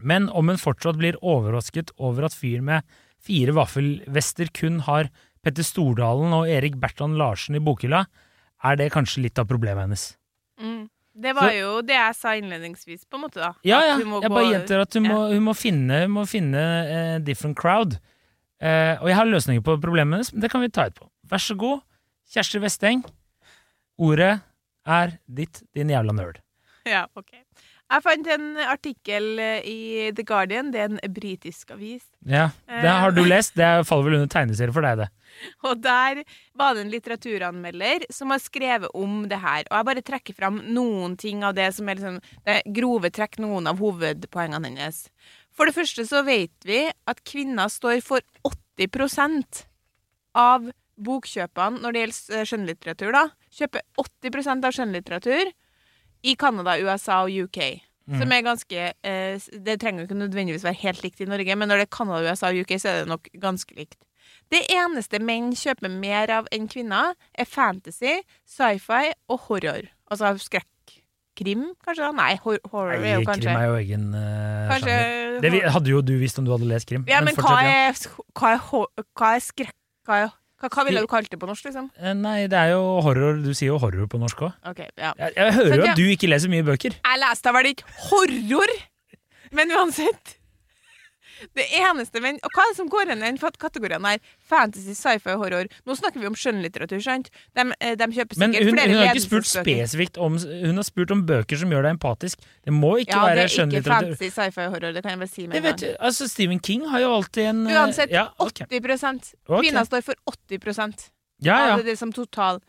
Men 0.00 0.30
om 0.32 0.48
hun 0.48 0.60
fortsatt 0.60 0.96
blir 1.00 1.18
overrasket 1.20 1.92
over 1.96 2.28
at 2.28 2.36
fyr 2.36 2.64
med 2.64 2.86
fire 3.26 3.54
vaffelvester 3.56 4.50
kun 4.54 4.80
har 4.86 5.10
Petter 5.44 5.66
Stordalen 5.66 6.34
og 6.34 6.48
Erik 6.50 6.78
Bertrand 6.82 7.18
Larsen 7.20 7.58
i 7.58 7.62
bokhylla, 7.62 8.04
er 8.66 8.78
det 8.78 8.92
kanskje 8.94 9.26
litt 9.26 9.38
av 9.38 9.48
problemet 9.50 9.86
hennes. 9.86 10.06
Mm. 10.58 10.86
Det 11.16 11.32
var 11.32 11.48
Så- 11.48 11.56
jo 11.56 11.82
det 11.82 11.94
jeg 11.96 12.14
sa 12.14 12.34
innledningsvis, 12.36 13.06
på 13.08 13.16
en 13.16 13.22
måte, 13.22 13.40
da. 13.40 13.54
Ja, 13.64 13.80
ja, 13.80 13.96
jeg 13.96 14.30
bare 14.30 14.52
gjentar 14.52 14.82
at 14.82 14.92
hun 14.92 15.04
ja. 15.04 15.12
må, 15.12 15.32
hun 15.32 15.44
må 15.44 15.54
finne, 15.56 16.02
hun 16.02 16.12
må 16.12 16.26
finne 16.28 16.58
uh, 16.58 17.18
different 17.24 17.56
crowd. 17.56 17.98
Uh, 18.60 19.00
og 19.00 19.08
jeg 19.08 19.16
har 19.16 19.24
løsninger 19.24 19.62
på 19.64 19.80
problemet 19.80 20.16
hennes, 20.16 20.32
men 20.32 20.42
det 20.44 20.50
kan 20.50 20.60
vi 20.60 20.68
ta 20.68 20.88
etterpå. 20.88 21.08
Vær 21.24 21.40
så 21.40 21.56
god, 21.56 21.80
Kjersti 22.32 22.60
Vesteng. 22.60 23.04
Ordet 23.96 24.42
er 24.84 25.18
ditt, 25.26 25.62
din 25.74 25.88
jævla 25.88 26.12
nerd. 26.12 26.42
Ja, 26.84 27.06
ok. 27.16 27.45
Jeg 27.86 28.02
fant 28.02 28.28
en 28.34 28.46
artikkel 28.66 29.26
eh, 29.38 29.66
i 29.70 29.80
The 30.16 30.24
Guardian, 30.26 30.72
det 30.74 30.80
er 30.82 30.88
en 30.90 31.12
britisk 31.14 31.70
avis. 31.76 32.02
Ja, 32.26 32.48
Det 32.66 32.90
har 32.90 33.14
du 33.14 33.20
lest. 33.22 33.54
Det 33.54 33.86
faller 33.86 34.08
vel 34.08 34.16
under 34.18 34.30
tegneserie 34.32 34.74
for 34.74 34.82
deg, 34.82 35.04
det. 35.04 35.08
Og 35.68 35.78
der 35.84 36.22
var 36.58 36.74
det 36.74 36.82
en 36.82 36.90
litteraturanmelder 36.90 38.08
som 38.10 38.32
har 38.34 38.42
skrevet 38.42 38.90
om 38.96 39.20
det 39.30 39.38
her. 39.38 39.68
Og 39.70 39.76
jeg 39.78 39.88
bare 39.90 40.04
trekker 40.10 40.34
fram 40.34 40.58
noen 40.74 41.14
ting 41.20 41.44
av 41.46 41.54
det 41.58 41.68
som 41.76 41.86
er 41.86 42.00
liksom, 42.00 42.18
det 42.48 42.56
er 42.56 42.74
grove 42.74 43.12
trekk, 43.14 43.38
noen 43.44 43.70
av 43.70 43.78
hovedpoengene 43.82 44.72
hennes. 44.72 45.04
For 45.54 45.70
det 45.70 45.76
første 45.76 46.06
så 46.08 46.24
vet 46.26 46.66
vi 46.66 46.80
at 46.90 47.22
kvinner 47.28 47.70
står 47.72 48.02
for 48.04 48.24
80% 48.50 49.62
av 50.36 50.66
bokkjøpene 51.06 51.84
når 51.84 51.94
det 51.94 52.02
gjelder 52.02 52.40
eh, 52.40 52.48
skjønnlitteratur. 52.50 53.14
da. 53.14 53.24
Kjøper 53.56 53.86
80% 54.02 54.66
av 54.66 54.74
skjønnlitteratur 54.74 55.54
i 56.26 56.34
Canada, 56.38 56.76
USA 56.82 57.22
og 57.24 57.46
UK. 57.46 57.60
Som 58.06 58.30
er 58.30 58.42
ganske 58.46 58.82
eh, 59.02 59.46
Det 59.66 59.80
trenger 59.82 60.04
jo 60.04 60.06
ikke 60.06 60.18
nødvendigvis 60.20 60.64
være 60.64 60.78
helt 60.84 61.02
likt 61.02 61.20
i 61.24 61.26
Norge, 61.26 61.56
men 61.58 61.68
når 61.68 61.82
det 61.82 61.86
er 61.88 61.96
Canada, 61.96 62.30
USA 62.30 62.52
og 62.52 62.60
UK, 62.62 62.76
så 62.78 62.92
er 62.92 63.00
det 63.00 63.10
nok 63.10 63.26
ganske 63.42 63.74
likt. 63.74 63.98
Det 64.52 64.62
eneste 64.70 65.18
menn 65.22 65.50
kjøper 65.58 65.90
mer 65.90 66.30
av 66.30 66.46
enn 66.54 66.68
kvinner, 66.70 67.16
er 67.34 67.48
fantasy, 67.50 68.20
sci-fi 68.46 69.10
og 69.26 69.48
horror. 69.48 69.90
Altså 70.10 70.36
skrekk. 70.38 70.70
krim, 71.36 71.66
kanskje? 71.84 72.06
da? 72.06 72.12
Nei, 72.16 72.30
hor 72.40 72.56
horror 72.70 72.94
er 72.96 73.18
jo 73.18 73.24
kanskje 73.26 73.50
krim 73.50 73.58
er 73.60 73.66
jo 73.68 73.74
egen 73.76 74.04
uh, 74.14 74.70
Kanskje 74.70 74.94
sjanger. 74.94 75.40
Det 75.42 75.72
hadde 75.74 75.90
jo 75.90 75.98
du 76.00 76.14
visst 76.22 76.38
om 76.40 76.46
du 76.46 76.54
hadde 76.54 76.68
lest 76.70 76.88
krim. 76.88 77.04
Ja, 77.10 77.18
men, 77.26 77.36
hva, 77.36 77.58
er, 77.60 77.68
ja. 77.68 77.90
er, 77.90 78.22
hva, 78.38 78.54
er, 78.54 79.02
hva 79.18 79.34
er 79.34 79.42
skrekk... 79.44 79.74
Hva, 80.06 80.22
er, 80.22 80.30
hva, 80.60 80.70
hva 80.72 80.84
ville 80.88 81.02
du 81.04 81.08
kalt 81.10 81.28
det 81.32 81.38
på 81.40 81.48
norsk, 81.50 81.66
liksom? 81.68 81.90
Eh, 82.00 82.14
Nei, 82.16 82.46
det 82.48 82.56
er 82.56 82.70
jo 82.72 82.82
horror. 83.04 83.42
Du 83.44 83.50
sier 83.52 83.68
jo 83.74 83.78
horror 83.82 84.08
på 84.08 84.20
norsk 84.22 84.40
òg. 84.48 84.54
Ok, 84.72 84.80
ja. 84.96 85.12
Jeg, 85.20 85.34
jeg 85.36 85.54
hører 85.58 85.76
jo 85.76 85.88
at 85.92 86.00
du 86.00 86.04
ikke 86.14 86.30
leser 86.32 86.52
mye 86.52 86.64
bøker. 86.66 86.96
Jeg 86.96 87.20
leste 87.22 87.52
vel 87.58 87.70
ikke 87.74 87.84
horror, 88.08 88.72
men 89.56 89.74
uansett. 89.76 90.36
Det 91.56 91.66
eneste, 91.80 92.20
men, 92.24 92.38
og 92.42 92.54
Hva 92.54 92.64
er 92.64 92.72
det 92.72 92.78
som 92.78 92.90
går 92.92 93.12
inn 93.12 93.22
i 93.22 93.30
den 93.30 93.56
kategorien 93.60 94.06
her? 94.08 94.20
Fantasy, 94.50 94.94
sci-fi 94.96 95.36
horror. 95.36 95.70
Nå 95.86 95.96
snakker 95.98 96.22
vi 96.22 96.30
om 96.30 96.36
skjønnlitteratur, 96.38 97.00
sant? 97.04 97.30
De, 97.56 97.66
eh, 97.80 97.96
de 97.98 98.08
kjøper 98.16 98.40
Men 98.40 98.54
sikkert 98.54 98.70
hun, 98.70 98.78
flere 98.78 98.94
hun 98.94 99.00
har 99.02 99.12
ikke 99.12 99.24
spurt 99.26 99.50
spesifikt 99.50 100.20
om 100.22 100.38
Hun 100.38 100.80
har 100.80 100.86
spurt 100.88 101.14
om 101.14 101.24
bøker 101.28 101.60
som 101.60 101.74
gjør 101.74 101.88
deg 101.88 101.96
empatisk. 101.96 102.46
Det 102.64 102.74
må 102.74 102.96
ikke 103.02 103.16
Ja, 103.16 103.34
det 103.34 103.46
er 103.46 103.66
ikke 103.66 103.84
fantasy, 103.86 104.30
sci-fi 104.32 104.68
horror. 104.72 104.96
Det 104.96 105.04
kan 105.04 105.16
jeg 105.16 105.22
bare 105.24 105.32
si 105.32 105.46
med 105.46 105.60
en 105.60 105.68
gang. 105.70 105.96
altså 106.00 106.28
Stephen 106.30 106.60
King 106.60 106.88
har 106.90 107.04
jo 107.04 107.12
alltid 107.18 107.50
en 107.50 107.66
Uansett, 107.66 108.10
ja, 108.10 108.28
okay. 108.38 108.66
80 108.70 108.80
Kvinna 109.46 109.82
okay. 109.82 109.84
står 109.90 110.00
for 110.00 110.14
80 110.26 111.10
ja, 111.42 111.66
ja. 111.68 111.74
av 111.74 111.84
det 111.84 111.96
som 111.98 112.12
total. 112.12 112.60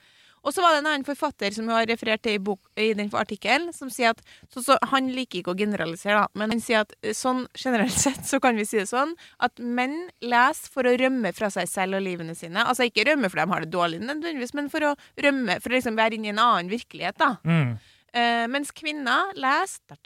Og 0.47 0.55
så 0.55 0.63
var 0.63 0.73
det 0.73 0.81
en 0.81 0.89
annen 0.93 1.07
forfatter 1.07 1.51
som 1.51 1.67
hun 1.67 1.75
har 1.75 1.87
referert 1.89 2.23
til 2.23 2.37
i, 2.37 2.41
bok, 2.41 2.61
i 2.79 2.93
den 2.95 3.09
artikkelen, 3.19 3.73
som 3.75 3.91
sier 3.91 4.13
at 4.13 4.21
så, 4.53 4.63
så, 4.63 4.77
Han 4.93 5.09
liker 5.11 5.41
ikke 5.41 5.53
å 5.53 5.59
generalisere, 5.59 6.21
da, 6.23 6.39
men 6.39 6.55
han 6.55 6.63
sier 6.63 6.85
at 6.85 6.95
eh, 7.01 7.15
sånn 7.17 7.43
generelt 7.57 7.97
sett 8.05 8.23
så 8.27 8.39
kan 8.43 8.55
vi 8.59 8.65
si 8.67 8.79
det 8.79 8.87
sånn 8.89 9.11
at 9.43 9.59
menn 9.59 10.07
leser 10.23 10.71
for 10.71 10.87
å 10.87 10.95
rømme 10.99 11.33
fra 11.35 11.51
seg 11.53 11.67
selv 11.69 11.99
og 11.99 12.05
livene 12.07 12.37
sine. 12.37 12.63
Altså 12.63 12.87
ikke 12.87 13.09
rømme 13.09 13.31
fordi 13.31 13.43
de 13.43 13.55
har 13.55 13.65
det 13.65 13.73
dårlig, 13.75 14.01
nødvendigvis, 14.05 14.55
men 14.57 14.71
for 14.71 14.87
å 14.87 14.95
rømme, 15.19 15.59
for 15.59 15.73
å 15.73 15.77
liksom 15.77 15.99
være 15.99 16.17
inne 16.17 16.31
i 16.31 16.33
en 16.35 16.43
annen 16.43 16.71
virkelighet. 16.71 17.19
da. 17.19 17.35
Mm. 17.47 17.77
Uh, 18.17 18.45
mens 18.49 18.71
kvinner 18.73 19.35
leser 19.37 19.97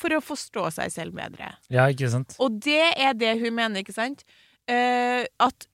for 0.00 0.16
å 0.16 0.24
forstå 0.24 0.70
seg 0.78 0.90
selv 0.90 1.18
bedre. 1.18 1.52
ja, 1.70 1.84
ikke 1.92 2.08
sant. 2.10 2.34
Og 2.42 2.56
det 2.64 2.94
er 2.96 3.12
det 3.14 3.36
hun 3.42 3.54
mener, 3.54 3.84
ikke 3.84 3.94
sant? 3.94 4.24
Uh, 4.66 5.22
at 5.44 5.68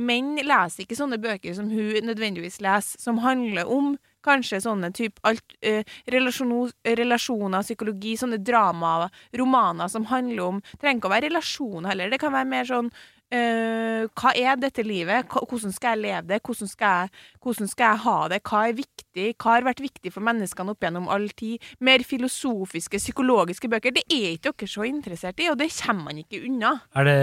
menn 0.00 0.38
leser 0.40 0.84
ikke 0.84 0.96
sånne 0.96 1.18
bøker 1.20 1.52
som 1.56 1.68
hun 1.68 2.06
nødvendigvis 2.08 2.60
leser, 2.64 3.00
som 3.02 3.20
handler 3.20 3.68
om 3.68 3.96
kanskje 4.28 4.62
sånne 4.64 4.90
type 4.96 5.20
alt, 5.28 5.44
eh, 5.62 5.84
relasjoner, 6.12 6.72
relasjoner, 6.98 7.66
psykologi, 7.66 8.16
sånne 8.18 8.40
dramaer, 8.44 9.12
romaner 9.38 9.88
som 9.88 10.08
handler 10.08 10.44
om 10.46 10.64
Trenger 10.78 10.98
ikke 10.98 11.08
å 11.08 11.14
være 11.14 11.30
relasjoner 11.30 11.92
heller, 11.92 12.10
det 12.10 12.20
kan 12.20 12.34
være 12.34 12.48
mer 12.50 12.66
sånn 12.68 12.90
eh, 13.30 14.04
hva 14.18 14.32
er 14.34 14.56
dette 14.56 14.82
livet? 14.86 15.28
Hvordan 15.28 15.74
skal 15.74 15.96
jeg 15.96 16.04
leve 16.06 16.26
det? 16.28 16.40
Hvordan 16.42 16.70
skal 16.70 16.94
jeg, 17.02 17.24
hvordan 17.42 17.70
skal 17.70 17.92
jeg 17.92 18.02
ha 18.04 18.18
det? 18.32 18.40
Hva 18.42 18.62
er 18.68 18.78
viktig? 18.78 19.26
Hva 19.36 19.56
har 19.56 19.66
vært 19.68 19.82
viktig 19.84 20.12
for 20.14 20.24
menneskene 20.24 20.74
opp 20.74 20.86
gjennom 20.86 21.10
all 21.12 21.28
tid? 21.38 21.62
Mer 21.84 22.04
filosofiske, 22.06 23.00
psykologiske 23.02 23.70
bøker. 23.70 23.94
Det 23.94 24.06
er 24.08 24.32
ikke 24.36 24.54
dere 24.54 24.72
så 24.72 24.88
interessert 24.88 25.42
i, 25.44 25.50
og 25.52 25.58
det 25.60 25.70
kommer 25.76 26.08
man 26.10 26.22
ikke 26.24 26.42
unna. 26.48 26.78
Er 26.96 27.10
det 27.10 27.20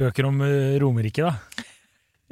bøker 0.00 0.30
om 0.30 0.42
Romerike, 0.82 1.28
da? 1.28 1.68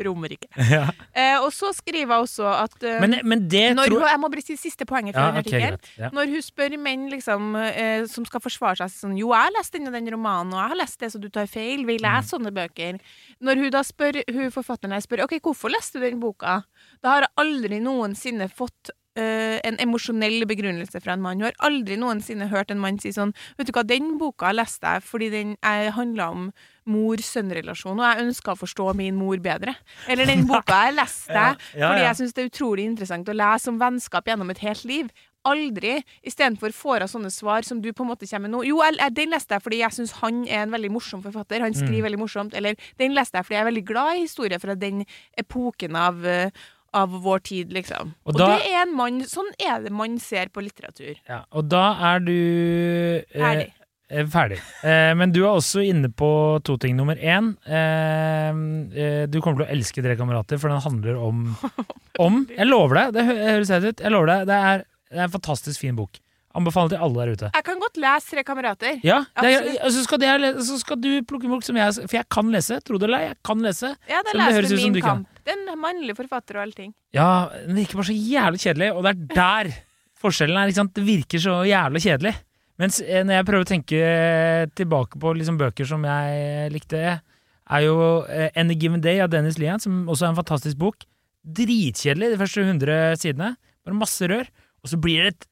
Romerike. 0.06 0.48
ja. 0.74 0.86
Eh, 1.14 1.36
og 1.40 1.50
så 1.54 1.72
skriver 1.76 2.14
jeg 2.14 2.24
også 2.26 2.46
at 2.50 2.76
uh, 2.84 2.98
men, 3.02 3.18
men 3.24 3.46
det 3.50 3.74
når 3.76 3.90
tror 3.90 4.06
Jeg 4.08 4.20
må 4.22 4.30
bare 4.32 4.44
si 4.44 4.56
siste 4.60 4.86
poenget 4.88 5.16
fra 5.16 5.28
ja, 5.28 5.32
den 5.34 5.40
ok, 5.40 5.46
artikkelen. 5.46 5.78
greit. 5.80 5.90
Ja. 6.00 6.10
Når 6.16 6.34
hun 6.34 6.44
spør 6.46 6.76
menn 6.80 7.08
liksom, 7.12 7.50
eh, 7.60 8.04
som 8.10 8.26
skal 8.28 8.42
forsvare 8.44 8.80
seg 8.82 8.94
sånn 8.94 9.18
Jo, 9.20 9.32
jeg 9.34 9.48
har 9.48 9.56
lest 9.58 9.74
denne 9.76 9.92
den 9.94 10.10
romanen, 10.14 10.54
og 10.54 10.62
jeg 10.62 10.72
har 10.74 10.80
lest 10.82 11.00
det, 11.00 11.12
så 11.12 11.20
du 11.22 11.28
tar 11.32 11.50
feil. 11.50 11.84
Vi 11.86 11.98
Mm. 12.00 12.28
sånne 12.30 12.50
bøker. 12.54 13.00
Når 13.40 13.56
hun 13.64 13.70
da 13.70 13.82
spør, 13.86 14.22
hun 14.32 14.50
forfatteren 14.54 14.92
her 14.92 15.02
spør 15.04 15.24
OK, 15.24 15.38
hvorfor 15.44 15.70
leste 15.72 16.00
du 16.00 16.06
den 16.06 16.20
boka, 16.20 16.62
da 17.02 17.14
har 17.14 17.26
jeg 17.26 17.32
aldri 17.42 17.80
noensinne 17.80 18.48
fått 18.48 18.90
en 19.16 19.76
emosjonell 19.82 20.44
begrunnelse 20.46 21.00
fra 21.02 21.12
en 21.16 21.20
mann. 21.24 21.40
Hun 21.40 21.48
har 21.48 21.56
aldri 21.66 21.96
noensinne 21.98 22.46
hørt 22.48 22.70
en 22.70 22.78
mann 22.78 22.98
si 23.02 23.10
sånn 23.12 23.32
Vet 23.58 23.66
du 23.66 23.72
hva, 23.74 23.82
den 23.86 24.18
boka 24.20 24.52
leste 24.54 24.86
jeg 24.86 25.02
fordi 25.02 25.30
den 25.34 25.56
handla 25.64 26.30
om 26.30 26.52
mor-sønn-relasjon, 26.90 27.98
og 28.00 28.06
jeg 28.06 28.26
ønska 28.28 28.54
å 28.54 28.58
forstå 28.58 28.86
min 28.98 29.18
mor 29.18 29.38
bedre. 29.42 29.74
Eller 30.10 30.26
den 30.30 30.46
boka 30.50 30.78
jeg 30.86 30.96
leste 30.98 31.34
Ja, 31.34 31.50
ja, 31.74 31.90
fordi 31.90 32.06
jeg 32.06 32.16
syns 32.20 32.36
det 32.36 32.44
er 32.44 32.50
utrolig 32.52 32.86
interessant 32.88 33.28
å 33.30 33.36
lese 33.36 33.70
om 33.72 33.78
vennskap 33.82 34.30
gjennom 34.30 34.50
et 34.54 34.62
helt 34.64 34.86
liv. 34.88 35.10
Aldri. 35.48 35.94
Istedenfor 36.26 36.72
får 36.76 37.00
hun 37.06 37.12
sånne 37.14 37.30
svar 37.32 37.64
som 37.64 37.78
du 37.80 37.88
på 37.96 38.04
en 38.04 38.10
måte 38.10 38.26
kommer 38.28 38.48
med 38.48 38.52
nå. 38.58 38.64
Jo, 38.68 38.82
jeg, 38.84 38.98
jeg, 39.00 39.14
den 39.16 39.30
leste 39.32 39.56
jeg 39.56 39.64
fordi 39.64 39.78
jeg 39.80 39.96
syns 39.96 40.12
han 40.20 40.42
er 40.48 40.66
en 40.66 40.74
veldig 40.74 40.90
morsom 40.92 41.22
forfatter. 41.24 41.62
Han 41.64 41.72
skriver 41.76 42.02
Mm. 42.02 42.06
veldig 42.10 42.20
morsomt. 42.20 42.54
Eller 42.58 42.76
den 43.00 43.14
leste 43.16 43.38
jeg 43.40 43.46
fordi 43.48 43.56
jeg 43.56 43.64
er 43.64 43.70
veldig 43.70 43.86
glad 43.88 44.18
i 44.18 44.26
historier 44.26 44.60
fra 44.60 44.74
den 44.76 45.06
epoken 45.40 45.96
av, 45.96 46.20
eh, 46.26 46.50
av 46.92 47.10
vår 47.22 47.38
tid, 47.46 47.72
liksom. 47.72 48.14
Og 48.26 48.34
Og, 48.34 48.38
da- 48.38 48.56
det 48.58 48.66
er 48.72 48.82
en 48.82 48.94
mann 48.96 49.20
Sånn 49.30 49.50
er 49.62 49.82
det 49.84 49.92
man 49.94 50.18
ser 50.18 50.46
på 50.50 50.62
litteratur. 50.64 51.14
Ja, 51.28 51.44
og 51.52 51.68
da 51.68 51.84
er 52.14 52.20
du 52.20 52.32
eh, 53.34 53.66
Ferdig. 54.26 54.58
eh. 54.82 55.10
Eh, 55.10 55.14
men 55.14 55.30
du 55.30 55.44
er 55.44 55.52
også 55.52 55.84
inne 55.86 56.08
på 56.10 56.30
to 56.66 56.76
ting. 56.82 56.96
Nummer 56.98 57.14
én, 57.14 57.52
eh, 57.66 58.50
eh, 58.50 59.26
du 59.30 59.40
kommer 59.40 59.62
til 59.62 59.68
å 59.68 59.76
elske 59.76 60.02
Dere 60.02 60.16
kamerater, 60.18 60.58
for 60.58 60.68
den 60.72 60.80
handler 60.82 61.16
om, 61.20 61.44
om 62.18 62.40
Jeg 62.50 62.66
lover 62.66 63.04
deg, 63.04 63.12
det 63.14 63.24
høres 63.30 63.70
helt 63.70 63.84
ut. 63.92 64.02
Jeg 64.02 64.10
lover 64.10 64.26
deg, 64.34 64.48
det 64.50 64.58
er, 64.72 64.84
det 65.12 65.18
er 65.20 65.28
en 65.28 65.36
fantastisk 65.38 65.80
fin 65.84 65.94
bok. 65.98 66.18
Anbefaler 66.58 66.90
til 66.96 66.98
alle 67.06 67.14
der 67.22 67.30
ute. 67.38 67.48
Jeg 67.54 67.62
kan 67.68 67.78
godt 67.78 67.98
lese 68.02 68.32
Tre 68.34 68.42
kamerater. 68.42 68.96
Ja, 69.06 69.20
er, 69.38 69.68
så 69.86 70.00
skal, 70.02 70.18
det, 70.18 70.48
så 70.66 70.80
skal 70.80 70.98
du 70.98 71.12
plukke 71.22 71.46
en 71.46 71.52
bok 71.54 71.62
som 71.62 71.76
jeg 71.78 71.94
For 72.10 72.16
jeg 72.18 72.26
kan 72.34 72.50
lese, 72.50 72.80
tro 72.82 72.98
det 72.98 73.06
eller 73.06 73.22
ei, 73.22 73.28
jeg 73.30 73.38
kan 73.46 73.62
lese. 73.62 73.92
Ja, 74.10 74.24
det 74.26 74.34
leser 74.34 74.66
du 74.66 74.74
Min 74.80 74.96
kamp. 74.98 75.28
kan. 75.30 75.39
Det 75.44 75.54
er 75.54 75.60
en 75.60 75.80
mannlig 75.80 76.16
forfatter 76.18 76.58
og 76.58 76.66
allting. 76.66 76.92
Ja, 77.16 77.48
den 77.66 77.78
virker 77.80 78.00
bare 78.00 78.10
så 78.10 78.16
jævlig 78.16 78.62
kjedelig, 78.64 78.92
og 78.94 79.06
det 79.06 79.12
er 79.12 79.34
der 79.34 79.72
forskjellen 80.20 80.60
er. 80.60 80.70
ikke 80.70 80.80
sant? 80.82 80.94
Det 80.96 81.06
virker 81.06 81.42
så 81.42 81.58
jævlig 81.68 82.04
kjedelig. 82.04 82.34
Mens 82.80 83.00
eh, 83.04 83.24
når 83.26 83.38
jeg 83.38 83.48
prøver 83.48 83.66
å 83.66 83.70
tenke 83.70 84.00
tilbake 84.78 85.20
på 85.20 85.34
liksom 85.36 85.58
bøker 85.60 85.88
som 85.88 86.04
jeg 86.08 86.72
likte, 86.74 87.02
er 87.70 87.84
jo 87.84 87.96
eh, 88.26 88.48
Any 88.58 88.76
Given 88.80 89.02
Day 89.04 89.20
av 89.22 89.30
Dennis 89.32 89.58
Lian, 89.60 89.82
som 89.82 90.06
også 90.08 90.26
er 90.26 90.32
en 90.32 90.40
fantastisk 90.40 90.80
bok. 90.80 91.04
Dritkjedelig 91.44 92.32
de 92.32 92.40
første 92.40 92.64
100 92.64 93.20
sidene. 93.20 93.54
Bare 93.84 94.00
masse 94.00 94.28
rør. 94.28 94.48
Og 94.80 94.92
så 94.92 95.00
blir 95.00 95.26
det 95.26 95.34
et 95.34 95.46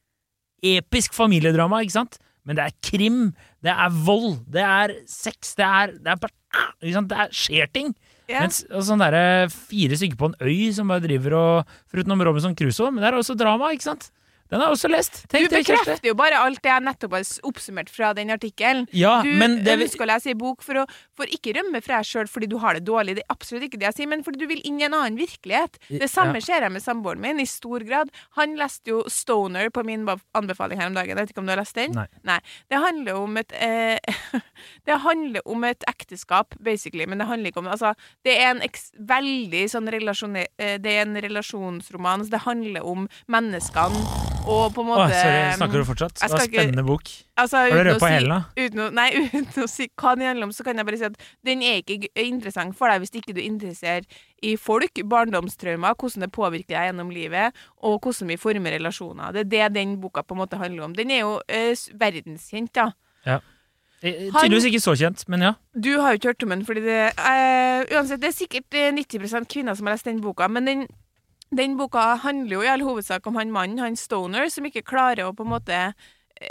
episk 0.79 1.15
familiedrama, 1.15 1.83
ikke 1.85 1.99
sant? 1.99 2.19
Men 2.47 2.57
det 2.57 2.65
er 2.65 2.77
krim, 2.81 3.19
det 3.63 3.71
er 3.71 3.93
vold, 4.05 4.39
det 4.49 4.63
er 4.65 4.93
sex, 5.09 5.53
det 5.59 5.65
er, 5.65 5.93
det 6.01 6.13
er, 6.15 6.19
bare? 6.21 6.33
Det 6.81 7.19
er 7.21 7.33
skjer 7.35 7.69
ting. 7.75 7.91
Ja. 8.29 8.43
Mens 8.45 8.61
sånn 8.85 9.01
derre 9.01 9.49
fire 9.49 9.97
stykker 9.97 10.19
på 10.19 10.29
en 10.29 10.37
øy 10.45 10.69
som 10.75 10.91
bare 10.91 11.01
driver 11.01 11.33
og 11.39 11.71
Foruten 11.89 12.25
Robinson 12.27 12.53
Crusoe, 12.57 12.91
men 12.93 13.01
det 13.01 13.09
er 13.09 13.17
også 13.17 13.35
drama, 13.39 13.71
ikke 13.73 13.87
sant? 13.89 14.11
Den 14.49 14.61
har 14.63 14.71
jeg 14.71 14.77
også 14.79 14.89
lest. 14.89 15.17
Tenk 15.29 15.49
du 15.49 15.55
bekrefter 15.59 16.07
jo 16.09 16.15
bare 16.17 16.39
alt 16.41 16.61
det 16.63 16.71
jeg 16.71 16.81
nettopp 16.85 17.13
har 17.19 17.25
oppsummert 17.45 17.89
fra 17.93 18.13
den 18.17 18.31
artikkelen. 18.33 18.87
Ja, 18.97 19.19
Du 19.21 19.29
men 19.37 19.59
det, 19.65 19.75
ønsker 19.83 20.05
å 20.05 20.09
lese 20.09 20.31
ei 20.31 20.37
bok 20.39 20.63
for 20.65 20.81
å 20.81 20.85
for 21.19 21.29
ikke 21.29 21.53
rømme 21.57 21.81
fra 21.85 21.99
deg 21.99 22.07
sjøl 22.09 22.29
fordi 22.31 22.47
du 22.49 22.57
har 22.63 22.77
det 22.77 22.85
dårlig, 22.87 23.17
det 23.19 23.23
er 23.27 23.33
absolutt 23.35 23.67
ikke 23.67 23.77
det 23.81 23.89
jeg 23.91 23.97
sier, 23.99 24.09
men 24.09 24.23
fordi 24.25 24.41
du 24.41 24.47
vil 24.49 24.61
inn 24.65 24.79
i 24.81 24.87
en 24.87 24.95
annen 24.97 25.19
virkelighet. 25.19 25.77
Det 25.91 26.09
samme 26.09 26.41
ser 26.41 26.65
jeg 26.65 26.73
med 26.73 26.81
samboeren 26.81 27.21
min, 27.21 27.41
i 27.43 27.45
stor 27.49 27.83
grad. 27.85 28.09
Han 28.39 28.55
leste 28.57 28.93
jo 28.93 29.03
Stoner 29.11 29.69
på 29.69 29.83
min 29.85 30.07
anbefaling 30.33 30.79
her 30.81 30.89
om 30.89 30.97
dagen, 30.97 31.13
jeg 31.13 31.19
vet 31.19 31.33
ikke 31.35 31.43
om 31.43 31.49
du 31.49 31.53
har 31.53 31.61
lest 31.61 31.77
den? 31.77 31.93
Nei. 32.25 32.39
Det 32.71 32.81
handler 32.81 33.19
om 33.21 33.37
et 33.41 33.53
eh, 33.59 33.99
Det 34.87 34.97
handler 35.03 35.45
om 35.45 35.63
et 35.67 35.83
ekteskap, 35.89 36.55
basically, 36.63 37.05
men 37.05 37.21
det 37.21 37.27
handler 37.29 37.51
ikke 37.53 37.61
om 37.61 37.69
Altså, 37.69 37.93
det 38.25 38.33
er 38.41 38.55
en 38.55 38.63
veldig 39.13 39.63
sånn 39.69 39.91
relasjone... 39.93 40.47
eh, 40.57 40.77
Det 40.81 40.95
er 40.97 41.05
en 41.05 41.19
relasjonsroman, 41.21 42.25
så 42.25 42.33
det 42.37 42.45
handler 42.47 42.85
om 42.87 43.05
menneskene 43.29 44.38
og 44.45 44.73
på 44.75 44.83
en 44.83 44.87
måte 44.89 45.05
oh, 45.05 45.13
sorry, 45.13 45.41
snakker 45.57 45.81
du 45.81 45.87
fortsatt? 45.87 46.15
Det 46.21 46.29
var 46.31 46.45
spennende 46.45 46.85
bok. 46.87 47.11
Altså, 47.39 47.57
Har 47.65 47.83
du 47.83 47.89
røpa 47.89 48.07
si- 48.07 48.13
hele, 48.13 48.37
da? 48.37 48.65
Uten 48.65 48.83
å, 48.83 48.87
nei, 48.95 49.07
uten 49.39 49.65
å 49.65 49.67
si 49.69 49.89
hva 49.99 50.15
den 50.17 50.29
handler 50.29 50.49
om, 50.49 50.55
så 50.55 50.65
kan 50.67 50.79
jeg 50.79 50.87
bare 50.89 50.99
si 51.01 51.07
at 51.09 51.19
den 51.47 51.63
er 51.65 51.81
ikke 51.83 52.09
interessant 52.23 52.77
for 52.77 52.91
deg 52.91 53.03
hvis 53.03 53.15
ikke 53.21 53.35
du 53.37 53.41
interesserer 53.43 54.07
i 54.45 54.55
folk, 54.59 55.03
barndomstraumer, 55.11 55.97
hvordan 55.99 56.25
det 56.25 56.31
påvirker 56.35 56.75
deg 56.77 56.89
gjennom 56.89 57.13
livet, 57.13 57.61
og 57.83 57.99
hvordan 57.99 58.33
vi 58.33 58.39
former 58.39 58.77
relasjoner. 58.77 59.35
Det 59.35 59.45
er 59.45 59.69
det 59.69 59.69
den 59.77 59.97
boka 60.01 60.23
på 60.23 60.37
en 60.37 60.43
måte 60.45 60.59
handler 60.61 60.87
om. 60.87 60.97
Den 60.97 61.11
er 61.11 61.25
jo 61.25 61.37
eh, 61.47 61.75
verdenskjent, 61.99 62.73
da. 62.77 62.91
Ja. 63.27 63.41
Tydeligvis 63.99 64.69
ikke 64.69 64.79
så 64.79 64.95
kjent, 64.95 65.25
men 65.27 65.43
ja. 65.43 65.53
Du 65.75 65.91
har 65.99 66.13
jo 66.13 66.19
ikke 66.21 66.31
hørt 66.31 66.43
om 66.47 66.53
den, 66.53 66.65
fordi 66.67 66.85
det 66.85 66.99
eh, 67.11 67.97
Uansett, 67.97 68.21
det 68.21 68.31
er 68.31 68.35
sikkert 68.37 68.77
eh, 68.79 68.93
90% 68.95 69.49
kvinner 69.51 69.75
som 69.75 69.89
har 69.89 69.97
lest 69.97 70.07
den 70.07 70.21
boka, 70.23 70.47
men 70.47 70.67
den, 70.69 70.85
den 71.55 71.75
boka 71.79 72.15
handler 72.23 72.55
jo 72.59 72.61
i 72.61 72.67
all 72.71 72.83
hovedsak 72.85 73.25
om 73.27 73.35
han 73.39 73.51
mannen, 73.51 73.79
han 73.81 73.95
Stoner, 73.97 74.49
som 74.53 74.65
ikke 74.65 74.83
klarer 74.85 75.25
å 75.25 75.33
på 75.35 75.45
en 75.47 75.53
måte 75.55 75.79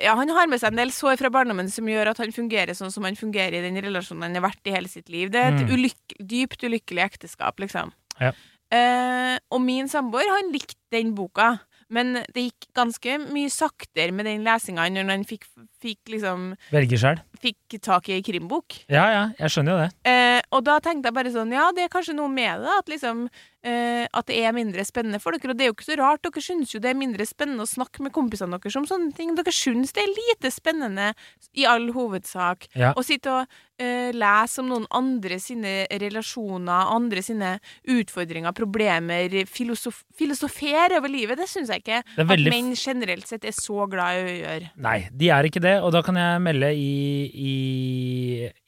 ja, 0.02 0.12
Han 0.18 0.28
har 0.28 0.46
med 0.50 0.60
seg 0.60 0.72
en 0.74 0.76
del 0.82 0.90
sår 0.92 1.16
fra 1.16 1.30
barndommen 1.32 1.70
som 1.72 1.86
gjør 1.88 2.10
at 2.10 2.18
han 2.20 2.32
fungerer 2.34 2.74
sånn 2.76 2.92
som 2.92 3.06
han 3.08 3.16
fungerer 3.16 3.54
i 3.56 3.62
den 3.64 3.78
relasjonen 3.80 4.26
han 4.26 4.34
har 4.36 4.44
vært 4.50 4.68
i 4.68 4.74
hele 4.74 4.90
sitt 4.90 5.08
liv. 5.08 5.30
Det 5.32 5.40
er 5.40 5.54
et 5.54 5.62
Mm. 5.64 5.70
ulyk 5.72 6.18
dypt 6.20 6.60
ulykkelig 6.66 7.04
ekteskap, 7.06 7.56
liksom. 7.58 7.92
Ja. 8.20 8.32
Eh, 8.70 9.38
og 9.50 9.62
min 9.64 9.88
samboer, 9.88 10.28
han 10.28 10.52
likte 10.52 10.76
den 10.92 11.14
boka. 11.14 11.60
Men 11.88 12.20
det 12.34 12.50
gikk 12.50 12.66
ganske 12.76 13.14
mye 13.32 13.48
saktere 13.48 14.12
med 14.12 14.26
den 14.26 14.44
lesinga 14.44 14.90
når 14.92 15.08
han 15.08 15.24
fikk 15.24 15.46
fikk 15.82 16.12
liksom 16.14 16.52
sjøl. 16.72 17.20
Fikk 17.38 17.76
tak 17.84 18.08
i 18.10 18.16
ei 18.16 18.22
krimbok. 18.26 18.80
Ja, 18.90 19.04
ja, 19.14 19.20
jeg 19.38 19.52
skjønner 19.54 19.74
jo 19.76 19.82
det. 19.84 19.90
Eh, 20.10 20.40
og 20.56 20.64
da 20.66 20.78
tenkte 20.82 21.10
jeg 21.10 21.14
bare 21.18 21.30
sånn, 21.34 21.52
ja, 21.54 21.68
det 21.76 21.84
er 21.86 21.92
kanskje 21.92 22.16
noe 22.18 22.30
med 22.32 22.64
det, 22.64 22.72
at 22.80 22.90
liksom 22.90 23.28
eh, 23.62 24.06
At 24.16 24.26
det 24.30 24.38
er 24.42 24.54
mindre 24.56 24.82
spennende 24.86 25.20
for 25.22 25.34
dere. 25.36 25.52
Og 25.52 25.58
det 25.58 25.66
er 25.66 25.70
jo 25.70 25.76
ikke 25.76 25.86
så 25.90 25.98
rart, 26.00 26.22
dere 26.24 26.42
syns 26.42 26.72
jo 26.74 26.80
det 26.82 26.90
er 26.92 26.98
mindre 26.98 27.26
spennende 27.28 27.62
å 27.66 27.70
snakke 27.70 28.02
med 28.02 28.14
kompisene 28.16 28.58
deres 28.58 28.78
om 28.80 28.86
sånne 28.88 29.14
ting. 29.14 29.34
Dere 29.38 29.54
syns 29.54 29.94
det 29.94 30.02
er 30.06 30.12
lite 30.14 30.50
spennende, 30.54 31.12
i 31.58 31.66
all 31.68 31.90
hovedsak, 31.94 32.68
Ja. 32.78 32.92
å 32.98 33.02
sitte 33.06 33.30
og 33.30 33.46
eh, 33.78 34.10
lese 34.14 34.62
om 34.62 34.68
noen 34.72 34.86
andre 34.94 35.38
sine 35.42 35.86
relasjoner, 35.90 36.90
andre 36.94 37.22
sine 37.22 37.54
utfordringer, 37.86 38.54
problemer, 38.56 39.34
filosof 39.50 40.02
filosofere 40.18 40.98
over 40.98 41.10
livet. 41.12 41.38
Det 41.38 41.48
syns 41.50 41.70
jeg 41.72 41.82
ikke 41.84 42.00
at 42.02 42.42
menn 42.48 42.72
generelt 42.78 43.28
sett 43.30 43.44
er 43.48 43.54
så 43.56 43.86
glad 43.90 44.18
i 44.18 44.24
å 44.24 44.36
gjøre. 44.42 44.70
Nei, 44.88 44.98
de 45.14 45.30
er 45.34 45.48
ikke 45.50 45.62
det, 45.62 45.67
og 45.82 45.92
da 45.94 46.00
kan 46.04 46.16
jeg 46.18 46.42
melde 46.44 46.68
i, 46.74 46.92
i 47.28 47.54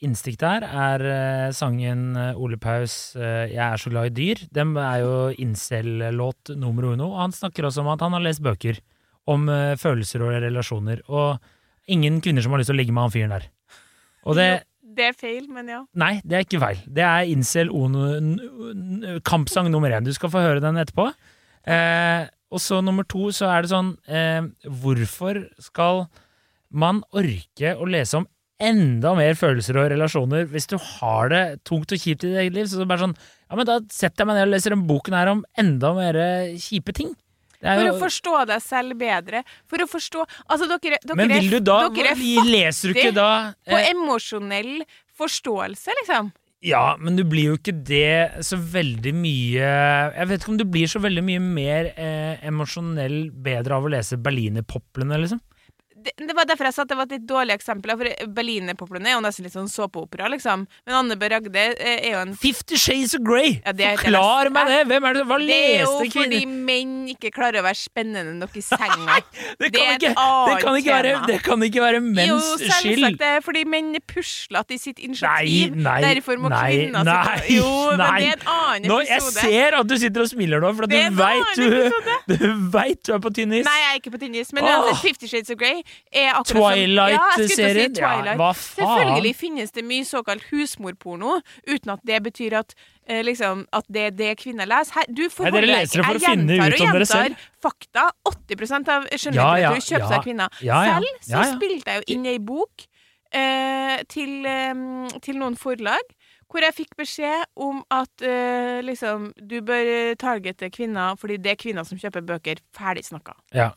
innstiktet 0.07 0.47
her 0.47 0.67
er 0.67 1.05
eh, 1.11 1.53
sangen 1.57 2.17
eh, 2.19 2.39
Ole 2.39 2.59
Paus 2.61 3.17
eh, 3.17 3.51
'Jeg 3.51 3.65
er 3.65 3.81
så 3.81 3.93
glad 3.93 4.11
i 4.11 4.15
dyr'. 4.17 4.47
Den 4.53 4.77
er 4.77 5.03
jo 5.03 5.15
incel-låt 5.33 6.55
nummer 6.57 6.93
uno, 6.93 7.13
og 7.13 7.21
han 7.21 7.33
snakker 7.37 7.67
også 7.69 7.85
om 7.85 7.93
at 7.95 8.01
han 8.01 8.13
har 8.17 8.25
lest 8.25 8.43
bøker 8.43 8.81
om 9.31 9.47
følelser 9.79 10.23
og 10.25 10.43
relasjoner, 10.43 11.03
og 11.07 11.39
ingen 11.87 12.21
kvinner 12.25 12.43
som 12.43 12.53
har 12.53 12.59
lyst 12.59 12.73
til 12.73 12.79
å 12.79 12.81
ligge 12.81 12.95
med 12.97 13.05
han 13.05 13.13
fyren 13.15 13.35
der. 13.37 13.47
Og 14.27 14.35
det 14.37 14.65
Det 14.91 15.05
er 15.07 15.13
feil, 15.15 15.47
men 15.49 15.69
ja. 15.69 15.85
Nei, 15.95 16.21
det 16.27 16.35
er 16.35 16.43
ikke 16.43 16.59
feil. 16.59 16.79
Det 16.91 17.05
er 17.05 17.29
incel 17.31 17.71
kampsang 19.23 19.71
nummer 19.71 19.89
én. 19.89 20.05
Du 20.05 20.13
skal 20.13 20.33
få 20.33 20.43
høre 20.43 20.61
den 20.61 20.77
etterpå. 20.83 21.13
Eh, 21.65 22.27
og 22.51 22.59
så 22.59 22.81
nummer 22.83 23.07
to, 23.07 23.31
så 23.31 23.51
er 23.53 23.63
det 23.63 23.71
sånn 23.71 23.93
eh, 24.09 24.43
Hvorfor 24.65 25.45
skal 25.63 26.07
man 26.71 27.03
orke 27.17 27.75
å 27.77 27.89
lese 27.89 28.21
om 28.21 28.29
enda 28.61 29.15
mer 29.17 29.39
følelser 29.41 29.79
og 29.81 29.89
relasjoner 29.93 30.45
hvis 30.51 30.69
du 30.69 30.77
har 30.77 31.31
det 31.33 31.45
tungt 31.65 31.95
og 31.95 32.03
kjipt 32.03 32.27
i 32.27 32.31
ditt 32.31 32.43
eget 32.45 32.59
liv? 32.59 32.69
Så 32.69 32.81
det 32.81 32.87
er 32.87 32.93
bare 32.93 33.07
sånn 33.07 33.17
Ja, 33.17 33.57
men 33.59 33.67
da 33.69 33.81
setter 33.91 34.23
jeg 34.23 34.31
meg 34.31 34.39
ned 34.39 34.49
og 34.49 34.55
leser 34.55 34.77
den 34.77 34.87
boken 34.91 35.17
her 35.17 35.33
om 35.33 35.43
enda 35.59 35.95
mer 35.97 36.21
kjipe 36.61 36.95
ting. 36.97 37.15
Det 37.61 37.77
For 37.77 37.91
å 37.91 37.97
forstå 38.01 38.37
deg 38.49 38.63
selv 38.65 38.97
bedre. 39.01 39.43
For 39.69 39.85
å 39.85 39.89
forstå 39.91 40.25
Altså, 40.25 40.69
dere, 40.71 41.01
dere, 41.05 41.17
men 41.19 41.33
vil 41.35 41.51
du 41.53 41.59
da 41.65 41.83
dere 41.93 42.15
er 42.15 42.47
Leser 42.49 42.93
du 42.93 42.97
ikke 42.97 43.17
da 43.17 43.31
på 43.69 43.77
eh, 43.77 43.91
emosjonell 43.93 44.79
forståelse, 45.21 45.97
liksom. 46.01 46.31
Ja, 46.65 46.95
men 47.01 47.17
du 47.17 47.23
blir 47.29 47.53
jo 47.53 47.59
ikke 47.59 47.73
det 47.73 48.45
så 48.45 48.59
veldig 48.61 49.13
mye 49.17 49.69
Jeg 50.17 50.29
vet 50.29 50.43
ikke 50.43 50.53
om 50.53 50.59
du 50.61 50.67
blir 50.69 50.89
så 50.93 51.01
veldig 51.01 51.25
mye 51.25 51.45
mer 51.45 51.93
eh, 51.95 52.41
emosjonell 52.49 53.31
bedre 53.33 53.77
av 53.77 53.89
å 53.89 53.93
lese 53.93 54.21
Berlinerpoplene, 54.21 55.21
liksom. 55.25 55.41
Det, 56.05 56.15
det 56.17 56.35
var 56.37 56.49
derfor 56.49 56.69
jeg 56.69 56.77
sa 56.77 56.85
at 56.87 56.91
det 56.93 56.97
var 56.99 57.09
et 57.09 57.15
litt 57.19 57.27
dårlig 57.29 57.55
eksempel. 57.59 57.93
For 58.01 58.29
Berlinerpoplene 58.37 59.11
er 59.11 59.17
jo 59.17 59.23
nesten 59.25 59.47
litt 59.47 59.55
sånn 59.57 59.69
såpeopera, 59.71 60.31
liksom. 60.33 60.67
Men 60.89 60.99
Anne 61.03 61.17
B. 61.21 61.29
Ragde 61.33 61.65
eh, 61.75 61.97
er 61.99 62.15
jo 62.15 62.23
en 62.25 62.35
Fifty 62.41 62.79
Shades 62.81 63.15
of 63.19 63.25
Grey! 63.27 63.59
Ja, 63.61 63.75
det 63.77 63.91
Forklar 64.01 64.51
meg 64.55 64.71
det! 64.71 64.81
Hvem 64.91 65.09
er 65.11 65.19
det 65.19 65.25
Hva 65.29 65.39
Det 65.43 65.59
er 65.59 65.83
jo 65.85 65.93
leste 66.01 66.21
fordi 66.21 66.41
menn 66.49 66.95
ikke 67.13 67.33
klarer 67.35 67.61
å 67.61 67.65
være 67.67 67.79
spennende 67.79 68.35
nok 68.39 68.57
i 68.59 68.65
senga. 68.65 69.19
Det 69.61 69.69
det 69.71 69.75
kan, 69.75 69.83
er 69.83 69.91
et 69.91 70.03
ikke, 70.03 70.11
det, 70.11 70.21
annet 70.21 70.63
kan 70.65 70.77
ikke 70.79 70.93
være, 70.95 71.11
det 71.29 71.37
kan 71.45 71.63
ikke 71.67 71.83
være 71.83 71.99
jo, 72.27 72.37
selvsagt 72.41 72.81
skyld. 72.81 73.17
det 73.21 73.29
er 73.29 73.43
fordi 73.45 73.63
menn 73.69 73.91
er 73.99 74.03
puslete 74.09 74.75
i 74.77 74.79
sitt 74.81 75.03
initiativ. 75.03 75.75
Nei, 75.77 75.85
nei, 75.85 75.99
Derfor 76.05 76.41
må 76.41 76.51
nei, 76.53 76.63
kvinner 76.71 77.07
nei, 77.07 77.37
Jo, 77.53 77.69
men 77.91 78.01
nei. 78.01 78.09
det 78.23 78.31
er 78.31 78.39
en 78.39 78.47
annen 78.55 78.89
Nå, 78.91 78.99
jeg 79.07 79.25
ser 79.35 79.77
at 79.81 79.91
du 79.91 79.97
sitter 80.01 80.25
og 80.25 80.31
smiler 80.31 80.63
nå, 80.65 80.73
for 80.79 80.91
du 80.91 80.97
veit 81.19 81.61
du, 81.61 81.67
du 82.33 82.47
vet 82.73 83.03
du 83.07 83.13
er 83.17 83.23
på 83.23 83.33
tynn 83.37 83.55
is. 83.59 83.67
Nei, 83.69 83.77
jeg 83.83 83.91
er 83.93 84.01
ikke 84.01 84.15
på 84.17 84.23
tynn 84.23 84.39
is. 84.41 84.53
Men 84.57 84.69
uansett, 84.71 85.03
Fifty 85.05 85.31
Shades 85.31 85.53
of 85.53 85.61
Grey 85.61 85.83
er 86.13 86.33
akkurat 86.35 86.77
Ja, 86.77 86.77
jeg 86.77 87.49
Twilight-serien. 87.49 87.95
si 87.95 88.01
Ja, 88.01 88.11
Twilight. 88.17 88.39
hva 88.39 88.51
faen? 88.55 88.87
Selvfølgelig 88.87 89.37
finnes 89.37 89.71
det 89.73 89.85
mye 89.85 90.05
såkalt 90.05 90.43
husmorporno, 90.51 91.41
uten 91.67 91.91
at 91.93 92.01
det 92.05 92.23
betyr 92.23 92.59
at, 92.59 92.75
eh, 93.07 93.23
liksom, 93.23 93.67
at 93.73 93.85
det 93.91 94.01
er 94.07 94.11
det 94.11 94.39
kvinner 94.39 94.67
leser. 94.67 94.93
Her, 94.95 95.05
du 95.09 95.23
Nei, 95.23 95.51
dere 95.51 95.67
leser 95.67 95.97
det 96.01 96.05
for 96.07 96.13
jeg 96.15 96.23
å 96.23 96.31
finne 96.31 96.57
gjentar 96.57 96.67
ut 96.67 96.81
og 96.81 96.81
om 96.81 96.93
dere 96.93 97.07
gjentar 97.07 97.07
selv. 97.07 97.37
Fakta. 97.63 98.11
80 98.25 98.89
av 98.89 99.03
Ja, 99.11 99.19
skjønnlitteratur 99.19 99.61
ja, 99.61 99.73
kjøpes 99.91 100.11
ja. 100.11 100.17
av 100.17 100.25
kvinner. 100.25 100.49
Ja, 100.61 100.85
ja. 100.85 100.95
Selv 100.95 101.21
så 101.21 101.31
Ja, 101.31 101.43
ja. 101.45 101.57
spilte 101.57 101.87
jeg 101.87 102.03
jo 102.07 102.15
inn 102.15 102.27
ei 102.27 102.39
bok 102.39 102.87
eh, 103.33 104.03
til, 104.09 104.47
eh, 104.47 105.19
til 105.21 105.37
noen 105.39 105.57
forlag. 105.57 106.01
Hvor 106.51 106.65
jeg 106.67 106.75
fikk 106.75 106.97
beskjed 106.99 107.45
om 107.63 107.85
at 107.95 108.11
uh, 108.27 108.81
liksom, 108.83 109.29
du 109.39 109.61
bør 109.63 110.17
targete 110.19 110.67
kvinner 110.75 111.15
fordi 111.15 111.37
det 111.39 111.53
er 111.53 111.61
kvinner 111.61 111.87
som 111.87 111.97
kjøper 111.97 112.25
bøker. 112.27 112.59
Ferdig 112.75 113.05
snakka. 113.07 113.37
Ja. 113.55 113.69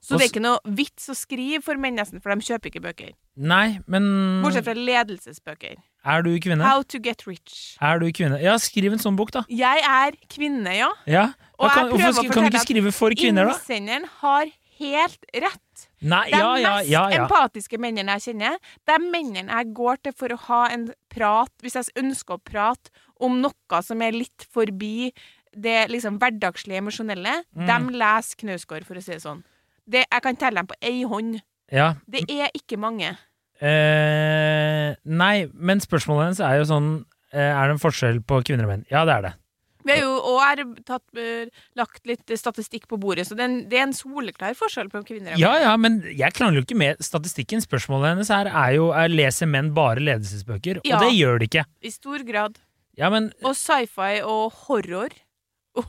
Så 0.00 0.16
det 0.16 0.24
er 0.24 0.30
ikke 0.32 0.42
noe 0.42 0.74
vits 0.78 1.10
å 1.12 1.14
skrive 1.16 1.60
for 1.64 1.80
menn, 1.80 1.98
nesten, 2.00 2.22
for 2.24 2.32
de 2.32 2.46
kjøper 2.46 2.70
ikke 2.70 2.82
bøker. 2.86 3.10
Nei, 3.36 3.80
men 3.90 4.06
Bortsett 4.44 4.64
fra 4.64 4.72
ledelsesbøker. 4.76 5.76
Er 6.08 6.24
du 6.24 6.30
kvinne? 6.40 6.64
How 6.64 6.80
to 6.88 7.00
get 7.04 7.26
rich. 7.28 7.76
Er 7.84 8.00
du 8.00 8.06
kvinne? 8.16 8.38
Ja, 8.40 8.56
skriv 8.60 8.96
en 8.96 9.02
sånn 9.02 9.18
bok, 9.18 9.34
da. 9.36 9.44
Jeg 9.52 9.84
er 9.84 10.16
kvinne, 10.32 10.72
ja. 10.72 10.88
Ja. 11.04 11.26
Og 11.60 11.68
jeg 11.68 11.76
kan, 11.76 11.84
jeg 11.84 11.92
prøver 11.92 12.16
hvorfor 12.16 12.32
å 12.32 12.36
kan 12.38 12.48
du 12.48 12.50
ikke 12.54 12.64
skrive 12.64 12.94
for 12.96 13.16
kvinner, 13.16 13.50
da? 13.52 13.58
Innsenderen 13.58 14.08
har 14.22 14.48
helt 14.80 15.28
rett. 15.36 15.84
Nei, 16.00 16.24
De 16.30 16.38
ja, 16.38 16.46
ja, 16.56 16.70
mest 16.78 16.88
ja, 16.88 17.02
ja. 17.12 17.24
empatiske 17.26 17.80
mennene 17.80 18.16
jeg 18.16 18.30
kjenner, 18.30 18.56
det 18.88 18.96
er 18.96 19.04
mennene 19.04 19.52
jeg 19.52 19.74
går 19.76 20.00
til 20.06 20.16
for 20.16 20.32
å 20.32 20.40
ha 20.46 20.62
en 20.72 20.88
prat, 21.12 21.52
hvis 21.60 21.76
jeg 21.76 21.92
ønsker 22.00 22.38
å 22.38 22.40
prate 22.40 22.92
om 23.20 23.36
noe 23.42 23.82
som 23.84 24.00
er 24.00 24.16
litt 24.16 24.48
forbi 24.48 25.12
det 25.50 25.90
liksom 25.90 26.16
hverdagslige 26.22 26.80
emosjonelle. 26.80 27.40
Mm. 27.58 27.66
De 27.68 28.00
leser 28.00 28.40
Knausgård, 28.40 28.86
for 28.88 28.96
å 28.96 29.04
si 29.04 29.12
det 29.12 29.22
sånn. 29.24 29.42
Det, 29.90 30.04
jeg 30.06 30.22
kan 30.22 30.36
telle 30.38 30.62
dem 30.62 30.70
på 30.70 30.78
ei 30.82 31.02
hånd. 31.10 31.40
ja. 31.72 31.94
Det 32.06 32.22
er 32.30 32.50
ikke 32.54 32.78
mange. 32.78 33.16
Eh, 33.60 34.94
nei, 35.04 35.34
men 35.52 35.82
spørsmålet 35.84 36.30
hennes 36.30 36.40
er 36.40 36.54
jo 36.62 36.64
sånn 36.70 36.86
eh, 37.34 37.50
Er 37.52 37.68
det 37.68 37.74
en 37.76 37.82
forskjell 37.82 38.22
på 38.24 38.38
kvinner 38.48 38.64
og 38.64 38.70
menn? 38.72 38.84
Ja, 38.88 39.02
det 39.08 39.16
er 39.18 39.26
det. 39.28 39.32
Vi 39.84 39.94
har 39.96 40.60
jo 40.60 40.64
tatt, 40.84 41.04
eh, 41.16 41.48
lagt 41.78 42.04
litt 42.08 42.28
statistikk 42.36 42.84
på 42.88 42.98
bordet, 43.00 43.24
så 43.28 43.36
det 43.36 43.44
er 43.44 43.48
en, 43.48 43.58
det 43.70 43.78
er 43.80 43.86
en 43.86 43.94
soleklar 43.96 44.52
forskjell 44.58 44.90
på 44.92 45.00
kvinner 45.08 45.32
og 45.32 45.38
menn. 45.38 45.40
Ja, 45.40 45.54
ja, 45.62 45.70
men 45.80 46.00
jeg 46.04 46.34
krangler 46.36 46.60
jo 46.60 46.66
ikke 46.66 46.76
med 46.82 47.00
statistikken. 47.04 47.62
Spørsmålet 47.64 48.12
hennes 48.14 48.32
her 48.32 48.50
er 48.50 48.74
jo 48.76 48.90
er 48.92 49.08
leser 49.12 49.48
menn 49.48 49.72
bare 49.76 50.02
ledelsesbøker, 50.04 50.82
Ja. 50.84 50.98
og 50.98 51.06
det 51.06 51.14
gjør 51.16 51.40
de 51.40 51.48
ikke. 51.48 51.64
I 51.80 51.92
stor 51.94 52.24
grad. 52.28 52.60
Ja, 53.00 53.08
men 53.08 53.30
Og 53.42 53.56
sci-fi 53.56 54.20
og 54.20 54.52
horror. 54.66 55.16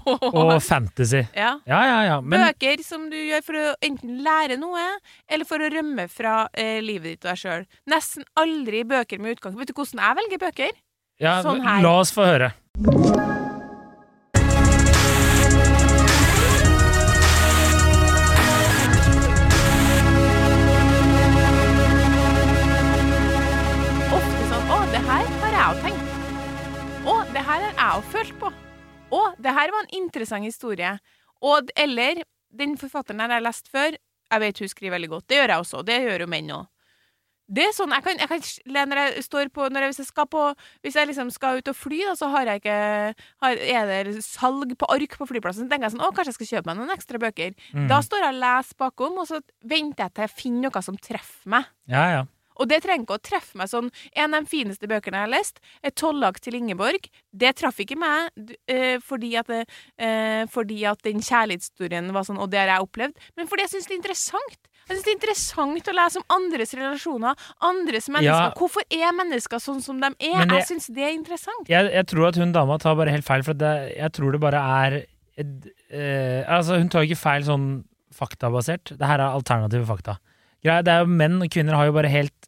Og 0.42 0.54
fantasy. 0.64 1.24
ja. 1.36 1.54
Ja, 1.68 1.82
ja, 1.88 2.00
ja. 2.08 2.20
Men 2.22 2.46
Bøker 2.48 2.84
som 2.86 3.10
du 3.12 3.18
gjør 3.18 3.44
for 3.46 3.60
å 3.60 3.66
enten 3.86 4.22
lære 4.26 4.58
noe, 4.62 4.86
eller 5.30 5.48
for 5.50 5.62
å 5.64 5.70
rømme 5.74 6.08
fra 6.12 6.48
eh, 6.54 6.80
livet 6.84 7.16
ditt 7.18 7.26
og 7.26 7.32
deg 7.34 7.42
sjøl. 7.44 7.68
Nesten 7.92 8.26
aldri 8.40 8.84
bøker 8.88 9.22
med 9.22 9.38
utgang. 9.38 9.58
Vet 9.60 9.72
du 9.72 9.78
hvordan 9.78 10.04
jeg 10.06 10.20
velger 10.24 10.44
bøker? 10.48 10.80
ja, 11.22 11.36
sånn 11.46 11.62
her. 11.62 11.84
la 11.86 11.92
oss 12.02 12.10
få 12.16 12.26
høre. 12.26 12.52
Ofte 24.18 24.48
sånn 24.52 24.72
Å, 24.76 24.80
det 24.94 25.02
her 25.08 25.30
har 25.44 25.56
jeg 25.56 25.64
jo 25.68 25.86
tenkt. 25.86 26.20
Å, 27.12 27.16
det 27.36 27.44
her 27.48 27.66
har 27.66 27.72
jeg 27.72 27.96
jo 27.98 28.04
følt 28.14 28.36
på. 28.42 28.52
Å, 29.12 29.24
det 29.42 29.56
her 29.56 29.74
var 29.74 29.86
en 29.86 29.96
interessant 30.02 30.48
historie. 30.48 30.96
Og, 31.42 31.72
eller 31.80 32.24
den 32.52 32.78
forfatteren 32.80 33.24
her 33.24 33.34
jeg 33.34 33.42
har 33.42 33.48
lest 33.48 33.72
før, 33.72 33.98
jeg 34.32 34.44
vet 34.44 34.62
hun 34.64 34.72
skriver 34.72 34.96
veldig 34.96 35.12
godt. 35.12 35.28
Det 35.28 35.40
gjør 35.40 35.54
jeg 35.54 35.66
også. 35.66 35.82
Det 35.88 35.98
gjør 36.06 36.24
jo 36.26 36.32
menn 36.32 36.54
òg. 36.56 36.70
Det 37.52 37.66
er 37.68 37.74
sånn, 37.76 37.92
jeg 37.92 38.04
kan, 38.06 38.20
jeg 38.22 38.30
kan, 38.32 38.44
når 38.88 39.00
jeg 39.02 39.24
står 39.26 39.50
på, 39.52 39.66
når 39.68 39.84
jeg, 39.84 39.92
hvis 39.92 40.02
jeg 40.06 40.08
skal 40.08 40.28
på 40.32 40.44
Hvis 40.86 40.96
jeg 40.96 41.10
liksom 41.10 41.32
skal 41.36 41.60
ut 41.60 41.68
og 41.68 41.76
fly, 41.76 41.98
da, 42.08 42.14
så 42.16 42.30
har 42.32 42.48
jeg 42.48 42.62
ikke 42.62 42.78
har, 43.44 43.64
Er 43.76 44.08
det 44.08 44.22
salg 44.24 44.72
på 44.80 44.88
ark 44.94 45.18
på 45.20 45.28
flyplassen, 45.28 45.68
så 45.68 45.74
tenker 45.74 45.90
jeg 45.90 45.98
sånn 45.98 46.06
Å, 46.06 46.14
kanskje 46.16 46.32
jeg 46.32 46.38
skal 46.38 46.52
kjøpe 46.54 46.72
meg 46.72 46.80
noen 46.80 46.94
ekstra 46.96 47.20
bøker. 47.20 47.58
Mm. 47.76 47.90
Da 47.92 48.00
står 48.06 48.24
jeg 48.24 48.36
og 48.38 48.40
leser 48.46 48.80
bakom, 48.80 49.20
og 49.20 49.28
så 49.28 49.42
venter 49.68 50.06
jeg 50.06 50.16
til 50.16 50.28
jeg 50.28 50.36
finner 50.38 50.70
noe 50.70 50.86
som 50.86 51.02
treffer 51.10 51.52
meg. 51.58 51.68
Ja, 51.92 52.06
ja. 52.14 52.24
Og 52.62 52.70
det 52.70 52.82
trenger 52.86 53.08
ikke 53.08 53.18
å 53.18 53.24
treffe 53.26 53.58
meg 53.60 53.70
sånn. 53.72 53.90
En 54.14 54.36
av 54.38 54.46
de 54.46 54.52
fineste 54.52 54.88
bøkene 54.90 55.18
jeg 55.18 55.26
har 55.28 55.34
lest, 55.34 55.60
er 55.84 55.92
'Tollag 55.92 56.40
til 56.40 56.54
Ingeborg'. 56.60 57.10
Det 57.34 57.56
traff 57.58 57.80
ikke 57.82 57.98
meg 57.98 58.30
eh, 58.70 58.98
fordi, 59.02 59.34
at, 59.40 59.50
eh, 59.98 60.46
fordi 60.46 60.84
at 60.86 61.02
den 61.04 61.20
kjærlighetshistorien 61.20 62.12
var 62.14 62.24
sånn, 62.28 62.40
og 62.40 62.52
det 62.52 62.60
har 62.62 62.68
jeg 62.78 62.86
opplevd, 62.88 63.16
men 63.38 63.48
fordi 63.50 63.66
jeg 63.66 63.74
syns 63.76 63.88
det 63.90 63.96
er 63.98 64.02
interessant. 64.04 64.60
Jeg 64.90 64.98
synes 64.98 65.06
det 65.06 65.12
er 65.12 65.20
interessant 65.20 65.88
å 65.88 65.94
lese 65.96 66.18
om 66.20 66.26
andres 66.36 66.74
relasjoner, 66.74 67.36
andres 67.62 68.10
mennesker. 68.10 68.50
Ja. 68.50 68.54
Hvorfor 68.58 68.82
er 68.92 69.14
mennesker 69.16 69.62
sånn 69.62 69.82
som 69.82 70.00
de 70.02 70.08
er? 70.20 70.46
Det- 70.46 70.58
Jeg 70.62 70.68
syns 70.68 70.88
det 70.94 71.04
er 71.04 71.14
interessant. 71.18 71.68
Jeg, 71.70 71.92
jeg 71.94 72.06
tror 72.08 72.28
at 72.28 72.36
hun 72.36 72.52
dama 72.52 72.78
tar 72.78 72.96
bare 72.96 73.10
helt 73.10 73.24
feil, 73.26 73.44
for 73.44 73.54
det, 73.54 73.96
jeg 73.98 74.12
tror 74.12 74.32
det 74.34 74.42
bare 74.42 74.60
er 74.60 75.06
et, 75.38 75.48
eh, 75.92 76.44
Altså, 76.50 76.78
hun 76.78 76.90
tar 76.90 77.02
ikke 77.06 77.18
feil 77.18 77.42
sånn 77.44 77.84
faktabasert. 78.14 78.98
Det 78.98 79.08
her 79.08 79.20
er 79.20 79.32
alternative 79.34 79.86
fakta. 79.88 80.18
Det 80.62 80.88
er 80.88 81.00
jo 81.02 81.08
Menn 81.10 81.42
og 81.42 81.50
kvinner 81.50 81.74
har 81.74 81.86
jo 81.86 81.94
bare 81.94 82.10
helt 82.12 82.41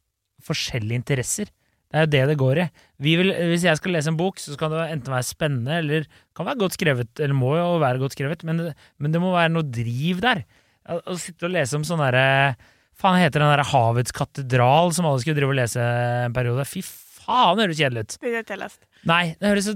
forskjellige 0.48 1.02
interesser. 1.02 1.52
Det 1.94 2.00
er 2.00 2.06
jo 2.08 2.12
det 2.14 2.22
det 2.32 2.40
går 2.42 2.60
i. 2.64 2.68
Vi 3.06 3.12
vil, 3.20 3.30
hvis 3.52 3.66
jeg 3.68 3.78
skal 3.78 3.94
lese 3.94 4.10
en 4.10 4.18
bok, 4.18 4.40
så 4.42 4.56
skal 4.56 4.72
det 4.74 4.86
enten 4.96 5.14
være 5.14 5.28
spennende 5.28 5.76
eller 5.78 6.08
kan 6.34 6.48
være 6.48 6.62
godt 6.64 6.78
skrevet, 6.78 7.12
eller 7.22 7.38
må 7.38 7.52
jo 7.60 7.76
være 7.84 8.02
godt 8.02 8.16
skrevet, 8.18 8.46
men 8.50 8.64
men 8.74 9.14
det 9.14 9.22
må 9.22 9.34
være 9.36 9.54
noe 9.54 9.68
driv 9.70 10.24
der. 10.26 10.42
Å 10.90 11.16
sitte 11.22 11.46
og 11.48 11.54
lese 11.54 11.78
om 11.78 11.86
sånn 11.88 12.02
derre 12.02 12.56
faen 12.98 13.22
heter 13.22 13.42
den 13.42 13.54
der 13.54 13.66
Havets 13.70 14.14
katedral 14.16 14.94
som 14.96 15.08
alle 15.10 15.22
skulle 15.24 15.38
drive 15.38 15.54
og 15.54 15.60
lese 15.62 15.86
en 16.28 16.36
periode? 16.36 16.66
Fy 16.70 16.82
faen, 16.84 17.58
det 17.58 17.68
høres 17.68 17.82
kjedelig 17.82 18.06
ut. 18.06 18.18
Det 18.18 18.30
har 18.30 18.40
jeg 18.40 18.48
ikke 18.48 18.60
lest. 18.64 18.82
Nei, 19.10 19.24
det 19.38 19.52
høres 19.54 19.70
så 19.70 19.76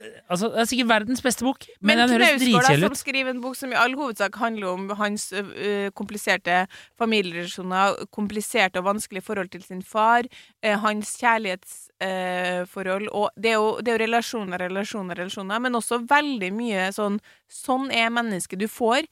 Altså, 0.00 0.48
det 0.48 0.62
er 0.62 0.68
sikkert 0.70 0.88
verdens 0.88 1.20
beste 1.20 1.44
bok, 1.44 1.66
men, 1.80 1.90
Men 1.90 1.98
den 1.98 2.14
høres 2.14 2.40
dritkjedelig 2.40 2.54
ut. 2.56 2.60
dritkjedelig 2.62 2.88
som 2.88 2.94
skriver 2.96 3.30
en 3.34 3.40
bok 3.44 3.56
som 3.58 3.72
i 3.74 3.76
all 3.76 3.96
hovedsak 3.98 4.36
handler 4.40 4.70
om 4.70 4.86
hans 4.96 5.26
ø, 5.36 5.42
ø, 5.44 5.72
kompliserte 5.92 6.62
familierelasjoner, 7.00 7.98
kompliserte 8.16 8.80
og 8.80 8.86
vanskelige 8.86 9.26
forhold 9.26 9.50
til 9.52 9.62
sin 9.66 9.82
far, 9.84 10.24
eh, 10.62 10.78
hans 10.80 11.12
kjærlighetsforhold 11.20 13.10
og 13.12 13.28
det 13.36 13.52
er, 13.52 13.58
jo, 13.58 13.74
det 13.80 13.92
er 13.92 13.98
jo 13.98 14.04
relasjoner, 14.06 14.64
relasjoner, 14.64 15.20
relasjoner, 15.20 15.60
men 15.60 15.76
også 15.76 16.00
veldig 16.08 16.52
mye 16.56 16.88
sånn 16.96 17.20
Sånn 17.50 17.88
er 17.90 18.12
mennesket. 18.14 18.60
Du 18.62 18.68
får 18.70 19.08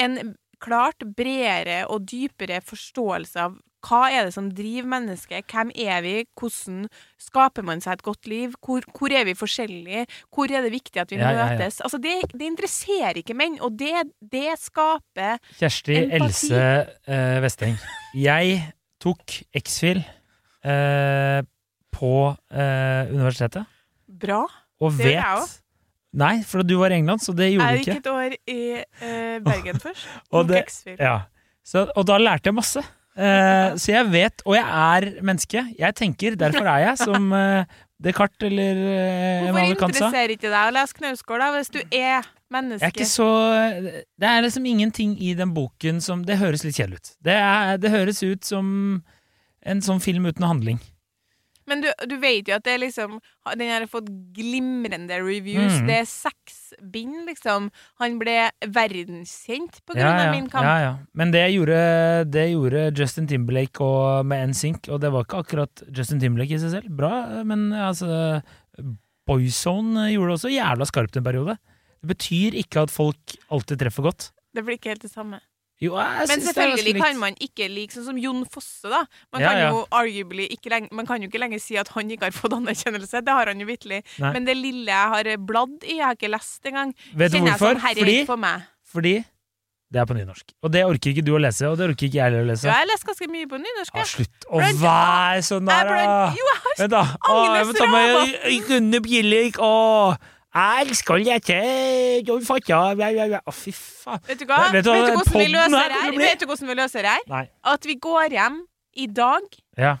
en 0.00 0.34
klart 0.64 1.04
bredere 1.16 1.82
og 1.92 2.06
dypere 2.08 2.62
forståelse 2.64 3.42
av 3.44 3.58
hva 3.84 4.00
er 4.12 4.28
det 4.28 4.34
som 4.36 4.48
driver 4.54 4.88
mennesket? 4.94 5.44
Hvem 5.50 5.72
er 5.84 6.04
vi? 6.04 6.14
Hvordan 6.38 6.84
skaper 7.20 7.66
man 7.66 7.82
seg 7.84 7.98
et 7.98 8.04
godt 8.06 8.28
liv? 8.30 8.54
Hvor, 8.64 8.84
hvor 8.96 9.12
er 9.12 9.26
vi 9.28 9.36
forskjellige? 9.38 10.06
Hvor 10.32 10.52
er 10.52 10.64
det 10.64 10.72
viktig 10.74 11.02
at 11.02 11.12
vi 11.12 11.18
Ja, 11.20 11.30
ja, 11.30 11.36
ja. 11.36 11.48
møtes? 11.52 11.80
Altså, 11.84 12.00
det, 12.02 12.14
det 12.32 12.48
interesserer 12.48 13.20
ikke 13.20 13.36
menn, 13.36 13.58
og 13.60 13.76
det, 13.78 14.06
det 14.20 14.54
skaper 14.60 15.40
Kjersti 15.58 15.98
Empati. 16.04 16.22
Else 16.22 16.62
eh, 17.06 17.40
Vesteng. 17.44 17.76
Jeg 18.16 18.62
tok 19.04 19.36
X-Fil 19.60 20.00
eh, 20.00 21.40
på 21.94 22.14
eh, 22.32 23.12
universitetet, 23.12 23.68
bra. 24.08 24.44
og 24.80 24.96
Det 24.96 25.12
gjør 25.12 25.20
jeg 25.20 25.44
vet 25.44 25.60
Nei, 26.14 26.34
for 26.46 26.62
du 26.62 26.76
var 26.78 26.92
i 26.94 27.00
England, 27.00 27.22
så 27.24 27.32
det 27.34 27.48
gjorde 27.50 27.72
du 27.72 27.80
ikke. 27.80 27.90
Jeg 27.90 27.98
gikk 27.98 28.04
et 28.04 28.12
år 28.12 28.34
i 28.46 28.58
uh, 28.78 29.38
Bergen 29.42 29.80
først? 29.84 30.04
Og 30.30 30.46
det-. 30.46 30.94
Ja. 30.94 31.16
Så, 31.66 31.88
og 31.90 32.06
da 32.06 32.20
lærte 32.20 32.52
jeg 32.52 32.54
masse. 32.54 32.84
Eh, 33.14 33.76
så 33.78 33.92
jeg 33.92 34.10
vet, 34.10 34.42
og 34.44 34.56
jeg 34.56 34.64
er 34.66 35.22
menneske. 35.22 35.64
Jeg 35.78 35.94
tenker, 35.94 36.34
derfor 36.38 36.66
er 36.66 36.80
jeg 36.88 36.98
som 36.98 37.28
uh, 37.30 37.62
Descartes 38.02 38.48
eller 38.48 38.80
uh, 38.80 39.50
Hvorfor 39.52 39.74
interesserer 39.86 40.34
ikke 40.34 40.50
deg 40.50 40.70
å 40.70 40.72
lese 40.74 40.98
Knausgård, 40.98 41.44
da, 41.44 41.50
hvis 41.54 41.70
du 41.70 41.78
er 41.94 42.26
menneske? 42.50 42.82
Jeg 42.82 42.90
er 42.90 42.96
ikke 42.96 43.10
så 43.12 43.28
Det 44.18 44.30
er 44.30 44.42
liksom 44.42 44.66
ingenting 44.66 45.14
i 45.22 45.30
den 45.38 45.54
boken 45.54 46.02
som 46.02 46.24
Det 46.26 46.40
høres 46.42 46.66
litt 46.66 46.74
kjedelig 46.74 46.98
ut. 46.98 47.12
Det, 47.30 47.38
er, 47.38 47.78
det 47.78 47.94
høres 47.94 48.22
ut 48.26 48.42
som 48.46 48.66
en 49.64 49.80
sånn 49.84 50.02
film 50.02 50.26
uten 50.26 50.44
handling. 50.44 50.82
Men 51.70 51.80
du, 51.80 51.88
du 52.10 52.16
vet 52.20 52.48
jo 52.48 52.54
at 52.58 52.64
det 52.66 52.74
liksom 52.82 53.14
Den 53.56 53.70
har 53.72 53.86
fått 53.88 54.08
glimrende 54.36 55.16
reviews. 55.24 55.78
Mm. 55.80 55.86
Det 55.88 55.96
er 56.02 56.08
seks 56.08 56.58
bind, 56.92 57.22
liksom. 57.28 57.70
Han 58.02 58.18
ble 58.20 58.50
verdenskjent 58.74 59.80
på 59.86 59.94
grunn 59.96 60.04
Ja, 60.04 60.16
ja, 60.18 60.26
av 60.28 60.34
min 60.36 60.48
kamp. 60.52 60.64
ja, 60.66 60.76
ja. 60.82 60.92
Men 61.16 61.32
det 61.32 61.44
gjorde, 61.54 61.78
det 62.32 62.46
gjorde 62.52 62.84
Justin 62.98 63.28
Timberlake 63.30 63.80
og 63.84 64.26
med 64.28 64.50
NSYNC, 64.52 64.88
og 64.92 65.00
det 65.04 65.12
var 65.14 65.24
ikke 65.26 65.42
akkurat 65.44 65.84
Justin 65.94 66.20
Timberlake 66.20 66.56
i 66.56 66.60
seg 66.62 66.74
selv. 66.76 66.90
Bra, 67.00 67.14
men 67.48 67.70
altså 67.72 68.42
Boyzone 69.28 70.10
gjorde 70.12 70.32
det 70.34 70.38
også 70.38 70.52
jævla 70.52 70.86
skarpt 70.88 71.16
en 71.20 71.24
periode. 71.26 71.56
Det 72.04 72.10
betyr 72.12 72.56
ikke 72.60 72.84
at 72.84 72.92
folk 72.92 73.36
alltid 73.54 73.80
treffer 73.80 74.04
godt. 74.04 74.28
Det 74.54 74.64
blir 74.66 74.76
ikke 74.76 74.92
helt 74.92 75.04
det 75.06 75.12
samme. 75.14 75.40
Jo, 75.82 75.96
Men 75.98 76.40
selvfølgelig 76.40 76.94
kan 77.02 77.18
man 77.18 77.34
ikke 77.42 77.66
like 77.68 77.92
sånn 77.92 78.06
som 78.06 78.18
Jon 78.20 78.44
Fosse, 78.46 78.86
da. 78.88 79.02
Man 79.34 79.42
Ja, 79.42 79.48
kan 79.50 79.58
ja. 79.58 79.68
jo 79.74 79.80
arguably 79.90 80.46
ikke 80.54 80.70
lenge, 80.70 80.88
Man 80.94 81.06
kan 81.08 81.20
jo 81.20 81.28
ikke 81.28 81.40
lenger 81.42 81.58
si 81.60 81.76
at 81.76 81.88
han 81.96 82.08
ikke 82.14 82.28
har 82.30 82.36
fått 82.36 82.54
anerkjennelse. 82.56 83.20
Det 83.26 83.34
har 83.34 83.50
han 83.50 83.60
jo 83.60 83.66
vitterlig. 83.66 84.02
Men 84.22 84.46
det 84.46 84.54
lille 84.56 84.86
jeg 84.94 85.12
har 85.16 85.36
bladd 85.42 85.82
i, 85.82 85.98
jeg 85.98 86.06
har 86.06 86.14
ikke 86.16 86.30
lest 86.30 86.64
engang. 86.70 86.94
Vet 87.14 87.32
du 87.34 87.40
hvorfor? 87.42 87.80
Fordi, 87.82 88.18
for 88.28 88.36
meg. 88.40 88.62
fordi 88.94 89.16
det 89.94 90.00
er 90.02 90.06
på 90.10 90.14
nynorsk. 90.16 90.54
Og 90.64 90.72
det 90.74 90.80
orker 90.86 91.10
ikke 91.12 91.22
du 91.26 91.34
å 91.36 91.38
lese, 91.42 91.68
og 91.70 91.76
det 91.78 91.84
orker 91.90 92.08
ikke 92.08 92.16
jeg 92.18 92.24
heller 92.26 92.42
å 92.42 92.48
lese. 92.48 92.66
Ja, 92.66 92.72
jeg 92.80 92.86
har 92.86 92.88
lest 92.90 93.04
ganske 93.06 93.28
mye 93.30 93.46
på 93.50 93.58
nynorsk. 93.62 93.98
Jeg. 94.00 94.08
slutt 94.10 94.46
å 94.50 94.62
være 94.80 95.42
sånn 95.46 95.68
der, 95.70 95.90
da! 95.90 96.14
Vent, 96.78 96.90
da. 96.90 97.02
Å, 97.30 97.36
jeg 97.54 97.68
må 97.68 97.76
ta 97.78 97.86
med 97.92 98.64
Gunne 98.70 99.00
Bjellik. 99.04 99.60
Å, 99.62 99.70
jeg 100.54 100.96
skal 101.00 101.26
ikke. 101.34 101.58
Å, 102.30 103.52
fy 103.54 103.72
faen. 103.74 104.22
Vet 104.28 104.40
du 104.40 104.46
hva? 104.48 104.60
Vet 104.72 104.86
du 104.86 104.92
hvordan 104.92 105.40
vi 105.40 105.48
løser 105.50 105.78
her 105.80 105.90
her? 105.90 105.98
kommer 105.98 106.08
til 106.08 106.14
å 106.14 106.16
bli? 106.16 106.24
Vet 106.24 106.40
du 106.40 106.46
hvordan 106.50 106.70
vi 106.70 106.76
løser 106.80 107.08
her? 107.10 107.24
Nei. 107.30 107.44
At 107.74 107.88
vi 107.88 107.96
går 108.06 108.36
hjem 108.38 108.60
i 108.94 109.06
dag. 109.10 109.48
Ja. 109.80 109.96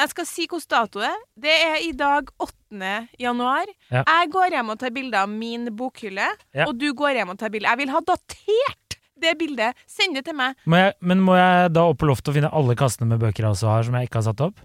Jeg 0.00 0.12
skal 0.14 0.24
si 0.30 0.46
hvilken 0.48 0.70
dato 0.72 1.02
det 1.02 1.10
er. 1.10 1.18
Det 1.44 1.56
er 1.66 1.82
i 1.84 1.90
dag 1.92 2.30
8. 2.40 2.92
januar. 3.20 3.68
Ja. 3.92 4.04
Jeg 4.06 4.30
går 4.32 4.54
hjem 4.56 4.70
og 4.72 4.78
tar 4.80 4.94
bilde 4.96 5.18
av 5.20 5.28
min 5.28 5.66
bokhylle, 5.76 6.30
Ja. 6.56 6.64
og 6.68 6.78
du 6.80 6.88
går 6.96 7.18
hjem 7.18 7.34
og 7.34 7.38
tar 7.42 7.52
bilde. 7.52 7.68
Jeg 7.68 7.82
vil 7.82 7.92
ha 7.92 8.00
datert 8.00 8.96
det 9.20 9.34
bildet. 9.36 9.76
Send 9.90 10.16
det 10.16 10.24
til 10.24 10.38
meg. 10.38 10.56
Må 10.64 10.78
jeg, 10.80 10.94
men 11.04 11.20
må 11.20 11.36
jeg 11.36 11.74
da 11.76 11.84
opp 11.90 11.98
på 12.00 12.08
loftet 12.08 12.32
og 12.32 12.38
finne 12.38 12.52
alle 12.56 12.76
kassene 12.78 13.10
med 13.10 13.20
bøker 13.20 13.44
jeg 13.44 13.52
også 13.52 13.68
har, 13.68 13.84
som 13.84 13.98
jeg 13.98 14.08
ikke 14.08 14.22
har 14.22 14.28
satt 14.30 14.40
opp? 14.46 14.62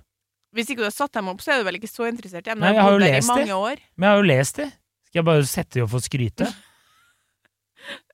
Hvis 0.55 0.69
ikke 0.71 0.85
du 0.85 0.87
har 0.87 0.95
satt 0.95 1.11
dem 1.17 1.27
opp, 1.27 1.41
så 1.43 1.51
er 1.51 1.59
du 1.59 1.67
vel 1.67 1.81
ikke 1.81 1.91
så 1.91 2.07
interessert 2.07 2.45
i 2.47 2.53
dem. 2.53 2.61
Nei, 2.63 2.71
jeg 2.77 2.85
har 2.85 2.93
jo 2.95 3.01
lest 3.03 3.27
i 3.27 3.43
det. 3.43 3.79
Men 3.99 4.07
jeg 4.07 4.13
har 4.13 4.21
jo 4.21 4.27
lest 4.31 4.61
de. 4.61 4.69
Skal 5.15 5.21
jeg 5.23 5.27
bare 5.31 5.43
sette 5.47 5.77
de 5.79 5.83
opp 5.85 5.93
for 5.95 6.03
skryte? 6.03 6.43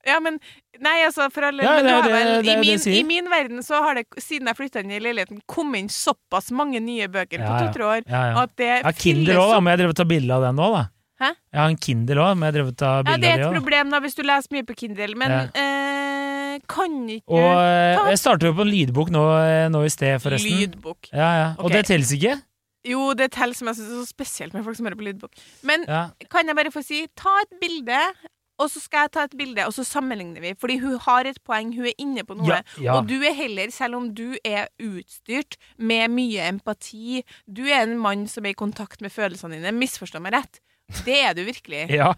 Ja, 0.05 0.15
men 0.19 0.39
Nei, 0.81 0.95
altså, 1.05 1.27
for 1.29 1.45
alle 1.45 1.61
Ja, 1.61 1.75
det 1.77 1.91
er 1.91 2.01
det- 2.01 2.11
vel, 2.11 2.29
det 2.43 2.51
er 2.51 2.57
i, 2.57 2.61
min. 2.65 2.93
I 2.97 3.03
min 3.05 3.27
verden 3.29 3.59
så 3.61 3.83
har 3.85 3.93
det, 3.99 4.05
siden 4.17 4.47
jeg 4.49 4.57
flytta 4.57 4.81
inn 4.81 4.89
i 4.91 4.97
leiligheten, 4.99 5.41
kommet 5.47 5.77
inn 5.83 5.89
såpass 5.93 6.49
mange 6.51 6.79
nye 6.81 7.05
bøker 7.07 7.37
på 7.37 7.45
Ja, 7.45 7.59
ja. 7.59 7.67
to-tre 7.67 7.85
år 7.85 8.01
Ja, 8.09 8.21
ja. 8.31 8.41
at 8.41 8.55
det 8.57 8.95
Kindle 8.97 9.33
fylles 9.35 9.37
òg, 9.43 9.51
da. 9.53 9.59
Må 9.61 9.69
jeg 9.69 9.77
drive 9.83 9.89
og 9.93 9.95
ta 10.01 10.03
bilde 10.09 10.33
av 10.33 10.41
den 10.47 10.55
nå, 10.57 10.69
da? 10.73 10.83
Hæ? 11.21 11.29
Jeg 11.53 11.59
har 11.61 11.69
en 11.69 11.77
Kindle 11.77 12.15
òg, 12.25 12.33
må 12.41 12.45
jeg 12.49 12.53
drive 12.57 12.67
og 12.73 12.77
ta 12.81 12.91
Ja, 12.97 13.03
bilde 13.03 13.21
det 13.21 13.29
er 13.29 13.33
av 13.33 13.37
et 13.37 13.43
de 13.43 13.45
òg? 13.51 13.53
problem 13.61 13.89
da 13.93 13.99
hvis 14.01 14.15
du 14.17 14.23
leser 14.25 14.51
mye 14.57 14.63
på 14.71 14.75
Kindle, 14.81 15.15
men 15.21 15.29
Ja. 15.31 15.43
eh, 15.53 16.59
kan 16.67 16.97
ikke 17.07 17.29
Og 17.29 17.51
eh, 17.61 17.95
Ta- 18.01 18.09
jeg 18.09 18.17
starter 18.25 18.47
jo 18.49 18.53
på 18.57 18.61
en 18.65 18.73
lydbok 18.73 19.09
nå, 19.13 19.23
eh, 19.37 19.69
nå 19.69 19.85
i 19.85 19.89
sted, 19.93 20.17
forresten. 20.19 20.49
Lydbok. 20.49 21.11
Ja, 21.13 21.29
ja. 21.37 21.55
Og 21.59 21.69
det 21.71 21.85
teller 21.85 22.09
ikke? 22.17 22.41
Jo, 22.87 23.11
det 23.13 23.31
teller 23.35 23.53
som 23.57 23.69
jeg 23.69 23.77
syns 23.77 23.89
er 23.93 23.99
så 24.01 24.09
spesielt 24.09 24.53
med 24.57 24.63
folk 24.65 24.77
som 24.77 24.87
hører 24.87 24.97
på 24.99 25.05
lydbok. 25.05 25.41
Men 25.67 25.83
Ja. 25.87 26.09
kan 26.29 26.47
jeg 26.47 26.55
bare 26.57 26.71
få 26.73 26.83
si, 26.83 27.07
ta 27.15 27.29
et 27.43 27.59
bilde, 27.61 27.99
og 28.61 28.69
så 28.69 28.81
skal 28.81 29.05
jeg 29.05 29.11
ta 29.11 29.23
et 29.25 29.37
bilde, 29.37 29.65
og 29.65 29.73
så 29.73 29.83
sammenligner 29.85 30.41
vi. 30.41 30.53
Fordi 30.57 30.77
hun 30.81 30.97
har 30.99 31.25
et 31.25 31.37
poeng, 31.43 31.73
hun 31.75 31.85
er 31.85 31.93
inne 31.97 32.23
på 32.23 32.35
noe. 32.37 32.47
Ja, 32.47 32.61
ja. 32.81 32.95
Og 32.97 33.07
du 33.07 33.21
er 33.21 33.33
heller, 33.33 33.69
selv 33.71 33.95
om 33.95 34.13
du 34.13 34.35
er 34.45 34.67
utstyrt 34.81 35.57
med 35.77 36.09
mye 36.13 36.47
empati, 36.49 37.23
du 37.47 37.63
er 37.65 37.83
en 37.85 37.97
mann 38.01 38.27
som 38.27 38.45
er 38.45 38.53
i 38.55 38.57
kontakt 38.57 39.01
med 39.01 39.11
følelsene 39.13 39.57
dine, 39.57 39.71
misforstå 39.77 40.21
meg 40.21 40.33
rett. 40.33 40.59
Det 41.05 41.21
er 41.25 41.33
du 41.33 41.43
virkelig. 41.45 41.87
ja. 42.01 42.13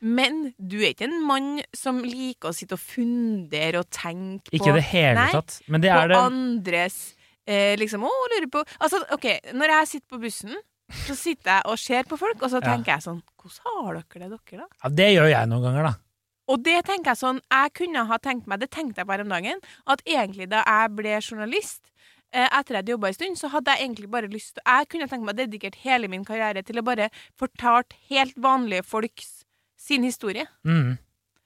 Men 0.00 0.52
du 0.62 0.76
er 0.78 0.92
ikke 0.92 1.08
en 1.08 1.22
mann 1.26 1.60
som 1.74 2.04
liker 2.04 2.52
å 2.52 2.54
sitte 2.54 2.76
og 2.76 2.82
fundere 2.82 3.80
og 3.80 3.88
tenke 3.90 4.50
på 4.52 4.60
Ikke 4.60 4.74
det 4.76 4.84
hele 4.92 5.24
tatt. 5.32 5.60
Men 5.66 5.82
det 5.82 5.90
på 5.90 6.02
er 6.04 6.12
det 6.12 6.20
andres 6.22 6.98
eh, 7.48 7.74
liksom, 7.80 8.04
Å, 8.04 8.10
lurer 8.34 8.50
på 8.52 8.62
Altså, 8.78 9.00
OK, 9.16 9.26
når 9.56 9.72
jeg 9.74 9.90
sitter 9.94 10.08
på 10.14 10.20
bussen, 10.22 10.58
så 11.06 11.16
sitter 11.18 11.50
jeg 11.58 11.66
og 11.72 11.80
ser 11.80 12.06
på 12.08 12.16
folk, 12.20 12.40
og 12.42 12.52
så 12.52 12.60
Ja. 12.62 12.68
tenker 12.70 12.94
jeg 12.94 13.04
sånn 13.08 13.22
Hvordan 13.40 13.84
har 13.84 13.98
dere 13.98 14.28
det, 14.28 14.38
dere, 14.52 14.60
da? 14.62 14.68
ja, 14.84 14.88
Det 15.00 15.08
gjør 15.16 15.30
jeg 15.32 15.48
noen 15.50 15.62
ganger, 15.66 15.88
da. 15.90 15.94
Og 16.48 16.62
det 16.64 16.78
tenker 16.88 17.12
jeg 17.12 17.20
sånn 17.20 17.40
Jeg 17.50 17.72
kunne 17.76 18.06
ha 18.08 18.18
tenkt 18.24 18.46
meg, 18.48 18.60
det 18.60 18.70
tenkte 18.70 19.02
jeg 19.02 19.06
bare 19.10 19.24
om 19.26 19.28
dagen, 19.32 19.60
at 19.86 20.02
egentlig 20.06 20.48
da 20.52 20.62
jeg 20.64 20.94
ble 20.96 21.18
journalist 21.20 21.82
etter 22.28 22.58
etter 22.58 22.74
jeg 22.74 22.82
hadde 22.82 22.92
jobba 22.92 23.08
en 23.08 23.14
stund, 23.16 23.38
så 23.40 23.48
hadde 23.48 23.72
jeg 23.72 23.86
egentlig 23.88 24.08
bare 24.12 24.28
lyst 24.28 24.54
til 24.58 24.62
Jeg 24.66 24.88
kunne 24.92 25.06
tenkt 25.08 25.24
meg 25.24 25.36
dedikert 25.38 25.76
hele 25.80 26.08
min 26.12 26.24
karriere 26.28 26.60
til 26.62 26.76
å 26.76 26.84
bare 26.84 27.06
fortalt 27.40 27.94
helt 28.10 28.34
vanlige 28.36 28.84
folks 28.84 29.30
sin 29.80 30.04
historie. 30.04 30.44
Mm. 30.66 30.98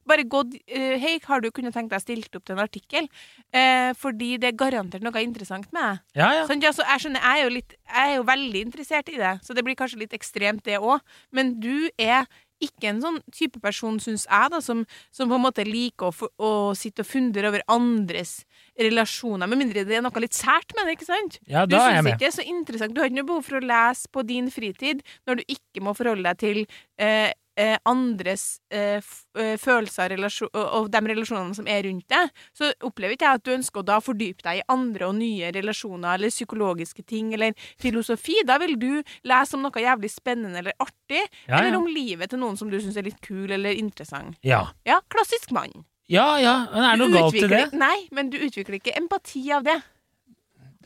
Bare 0.09 0.27
gått 0.29 0.55
eh, 0.67 0.97
Hei, 1.03 1.17
har 1.27 1.43
du 1.43 1.51
kunnet 1.55 1.75
tenkt 1.77 1.93
deg 1.95 2.03
stilt 2.03 2.39
opp 2.39 2.47
til 2.47 2.57
en 2.57 2.65
artikkel? 2.65 3.09
Eh, 3.55 3.91
fordi 3.99 4.37
det 4.43 4.53
er 4.53 4.61
garantert 4.61 5.05
noe 5.05 5.25
interessant 5.25 5.69
med 5.75 5.83
deg. 5.83 6.05
Ja, 6.23 6.31
ja. 6.41 6.47
Sånn, 6.51 6.63
ja, 6.65 6.73
så 6.75 6.87
jeg 6.87 7.05
skjønner, 7.05 7.25
jeg 7.25 7.43
er, 7.43 7.45
jo 7.45 7.57
litt, 7.59 7.77
jeg 7.89 8.15
er 8.15 8.17
jo 8.19 8.31
veldig 8.31 8.65
interessert 8.69 9.13
i 9.13 9.21
det, 9.21 9.35
så 9.47 9.57
det 9.57 9.67
blir 9.67 9.79
kanskje 9.79 10.03
litt 10.05 10.17
ekstremt, 10.17 10.65
det 10.67 10.81
òg. 10.81 11.03
Men 11.35 11.57
du 11.63 11.89
er 12.01 12.27
ikke 12.63 12.93
en 12.93 13.01
sånn 13.03 13.19
type 13.35 13.61
person, 13.63 13.99
syns 14.03 14.25
jeg, 14.29 14.51
da, 14.53 14.61
som, 14.63 14.85
som 15.15 15.31
på 15.31 15.39
en 15.39 15.45
måte 15.45 15.65
liker 15.67 16.11
å, 16.11 16.29
å 16.39 16.51
sitte 16.79 17.05
og 17.05 17.09
fundere 17.09 17.51
over 17.51 17.65
andres 17.73 18.43
relasjoner, 18.79 19.51
med 19.51 19.61
mindre 19.61 19.85
det 19.89 19.99
er 19.99 20.05
noe 20.05 20.23
litt 20.23 20.37
sært 20.37 20.75
med 20.77 20.87
det, 20.87 20.97
ikke 20.97 21.09
sant? 21.11 21.39
ja 21.51 21.67
da 21.69 21.83
jeg 21.89 21.99
syns 21.99 22.11
ikke 22.13 22.23
det 22.23 22.31
er 22.31 22.37
så 22.39 22.47
interessant. 22.55 22.95
Du 22.95 23.03
har 23.03 23.11
ikke 23.11 23.21
noe 23.21 23.31
behov 23.33 23.47
for 23.49 23.59
å 23.59 23.67
lese 23.67 24.11
på 24.13 24.25
din 24.29 24.51
fritid 24.55 25.03
når 25.29 25.41
du 25.41 25.55
ikke 25.57 25.85
må 25.85 25.95
forholde 25.99 26.25
deg 26.29 26.43
til 26.43 26.63
eh, 27.03 27.33
eh, 27.57 27.77
andres 27.89 28.61
eh, 28.73 29.03
eh, 29.39 29.57
følelser 29.61 30.15
og, 30.17 30.57
og 30.57 30.91
de 30.93 31.01
relasjonene 31.13 31.55
som 31.57 31.67
er 31.71 31.83
rundt 31.87 32.07
deg. 32.13 32.31
Så 32.57 32.71
opplever 32.87 33.17
ikke 33.17 33.29
jeg 33.29 33.41
at 33.41 33.45
du 33.47 33.53
ønsker 33.55 33.83
å 33.83 33.87
da 33.93 33.99
fordype 34.05 34.43
deg 34.47 34.61
i 34.61 34.65
andre 34.73 35.09
og 35.11 35.17
nye 35.19 35.51
relasjoner 35.55 36.15
eller 36.17 36.33
psykologiske 36.33 37.05
ting 37.09 37.33
eller 37.37 37.55
filosofi. 37.83 38.39
Da 38.49 38.59
vil 38.63 38.77
du 38.81 38.91
lese 39.29 39.57
om 39.59 39.63
noe 39.67 39.85
jævlig 39.85 40.11
spennende 40.13 40.63
eller 40.63 40.77
artig, 40.83 41.25
Ja, 41.49 41.59
eller 41.61 41.77
om 41.81 41.89
livet 41.91 42.31
til 42.33 42.41
noen 42.43 42.57
som 42.61 42.71
du 42.73 42.79
syns 42.81 42.97
er 42.97 43.07
litt 43.09 43.21
kul 43.25 43.51
eller 43.51 43.73
interessant. 43.77 44.39
Ja. 44.47 44.67
Ja, 44.89 45.01
klassisk 45.13 45.51
mann. 45.53 45.85
ja, 46.09 46.39
ja. 46.41 46.67
Men 46.73 46.85
er 46.85 46.97
det 46.97 47.05
noe 47.05 47.19
galt 47.21 47.37
i 47.39 47.49
det? 47.49 47.65
Nei, 47.73 48.07
men 48.13 48.31
du 48.33 48.39
utvikler 48.39 48.79
ikke 48.81 48.97
empati 48.99 49.45
av 49.53 49.65
det. 49.69 49.79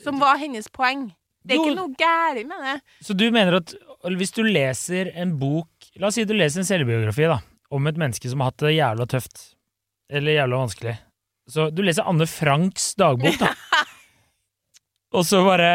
Som 0.03 0.19
var 0.21 0.37
hennes 0.37 0.69
poeng. 0.69 1.09
Det 1.47 1.55
er 1.55 1.61
Jo. 1.61 1.65
ikke 1.65 1.77
noe 1.79 1.95
galt 1.95 2.47
med 2.51 2.59
det. 2.67 2.81
Så 3.07 3.15
du 3.17 3.31
mener 3.31 3.57
at 3.61 3.73
hvis 4.19 4.33
du 4.35 4.43
leser 4.43 5.13
en 5.15 5.37
bok 5.39 5.69
La 5.97 6.11
oss 6.11 6.19
si 6.19 6.27
du 6.29 6.35
leser 6.37 6.61
en 6.61 6.69
selvbiografi 6.69 7.25
da, 7.31 7.39
om 7.73 7.87
et 7.89 7.97
menneske 8.01 8.29
som 8.29 8.43
har 8.43 8.51
hatt 8.53 8.65
det 8.67 8.75
jævla 8.77 9.07
tøft, 9.09 9.43
eller 10.13 10.37
jævla 10.37 10.59
vanskelig. 10.61 10.97
Så 11.49 11.69
du 11.73 11.81
leser 11.87 12.09
Anne 12.11 12.27
Franks 12.29 12.91
dagbok, 12.99 13.39
da. 13.41 13.53
Og 15.17 15.25
så 15.25 15.41
bare 15.47 15.71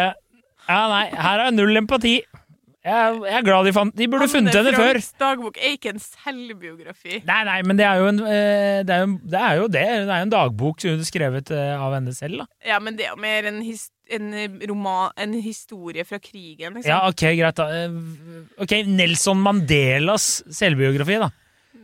Ja, 0.67 0.81
nei, 0.91 1.05
her 1.15 1.47
er 1.47 1.55
null 1.55 1.79
empati. 1.79 2.19
Jeg, 2.81 3.17
jeg 3.27 3.35
er 3.37 3.43
glad 3.45 3.67
de 3.67 3.71
fant 3.75 3.93
De 3.93 4.07
burde 4.09 4.25
funnet 4.31 4.55
henne 4.57 4.71
før. 4.73 4.95
Franks 4.97 5.11
dagbok 5.21 5.57
er 5.61 5.75
ikke 5.75 5.91
en 5.93 6.01
selvbiografi. 6.01 7.19
Nei, 7.27 7.39
nei, 7.45 7.57
men 7.69 7.77
det 7.77 7.85
er 7.85 7.99
jo 8.01 8.07
en, 8.09 8.21
eh, 8.25 8.79
det, 8.87 8.95
er 8.95 9.03
jo, 9.05 9.17
det 9.33 9.41
er 9.41 9.59
jo 9.59 9.67
det. 9.75 9.83
Det 10.07 10.15
er 10.15 10.25
en 10.25 10.33
dagbok 10.33 10.85
skrevet 11.05 11.51
eh, 11.53 11.73
av 11.77 11.93
henne 11.93 12.15
selv, 12.17 12.41
da. 12.41 12.47
Ja, 12.71 12.79
men 12.81 12.97
det 12.97 13.05
er 13.05 13.13
jo 13.13 13.21
mer 13.21 13.49
en, 13.51 13.61
his 13.65 13.89
en 14.11 14.33
roman 14.67 15.13
En 15.15 15.37
historie 15.39 16.03
fra 16.03 16.17
krigen, 16.19 16.73
liksom. 16.75 16.89
Ja, 16.89 17.03
ok, 17.07 17.21
greit, 17.37 17.61
da. 17.61 17.69
Eh, 17.69 18.41
Ok, 18.65 18.73
Nelson 18.89 19.39
Mandelas 19.45 20.41
selvbiografi, 20.51 21.21
da. 21.21 21.29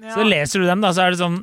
Ja. 0.01 0.17
Så 0.17 0.25
leser 0.25 0.61
du 0.65 0.67
dem, 0.69 0.81
da, 0.81 0.91
så 0.97 1.05
er 1.05 1.13
det 1.13 1.21
sånn 1.21 1.39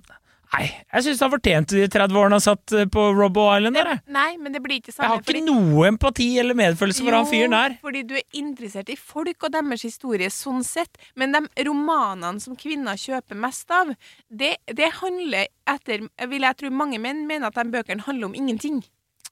Nei, 0.53 0.67
jeg 0.93 1.05
syns 1.07 1.23
han 1.25 1.31
fortjente 1.33 1.75
de 1.75 1.87
30 1.91 2.19
årene 2.21 2.37
han 2.39 2.43
satt 2.45 2.75
eh, 2.77 2.85
på 2.87 3.05
Robbo 3.17 3.47
Island 3.57 3.79
der. 3.79 3.89
Nei, 4.15 4.37
men 4.39 4.55
det 4.55 4.61
blir 4.63 4.79
ikke 4.79 4.93
samme, 4.93 5.09
Jeg 5.09 5.25
har 5.25 5.35
ikke 5.35 5.45
noe 5.49 5.87
empati 5.89 6.29
eller 6.39 6.59
medfølelse 6.59 7.03
for 7.07 7.17
han 7.17 7.27
fyren 7.31 7.57
der. 7.57 7.77
fordi 7.83 8.03
du 8.07 8.15
er 8.21 8.25
interessert 8.39 8.93
i 8.93 8.97
folk 9.01 9.49
og 9.49 9.55
deres 9.57 9.83
historie 9.89 10.31
sånn 10.31 10.63
sett. 10.67 11.01
Men 11.17 11.35
de 11.35 11.65
romanene 11.67 12.41
som 12.45 12.55
kvinner 12.61 13.01
kjøper 13.01 13.39
mest 13.41 13.71
av, 13.75 13.95
det, 14.29 14.57
det 14.71 14.93
handler 15.01 15.49
etter 15.67 16.05
Vil 16.29 16.45
jeg 16.45 16.57
tro 16.61 16.71
mange 16.71 16.99
menn 17.01 17.25
mener 17.27 17.49
at 17.49 17.57
de 17.57 17.71
bøkene 17.73 18.05
handler 18.05 18.29
om 18.29 18.35
ingenting. 18.37 18.83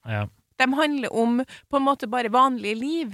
Ja. 0.09 0.25
De 0.59 0.67
handler 0.75 1.13
om 1.13 1.43
på 1.69 1.77
en 1.79 1.85
måte 1.85 2.09
bare 2.09 2.31
vanlige 2.33 2.75
liv. 2.79 3.13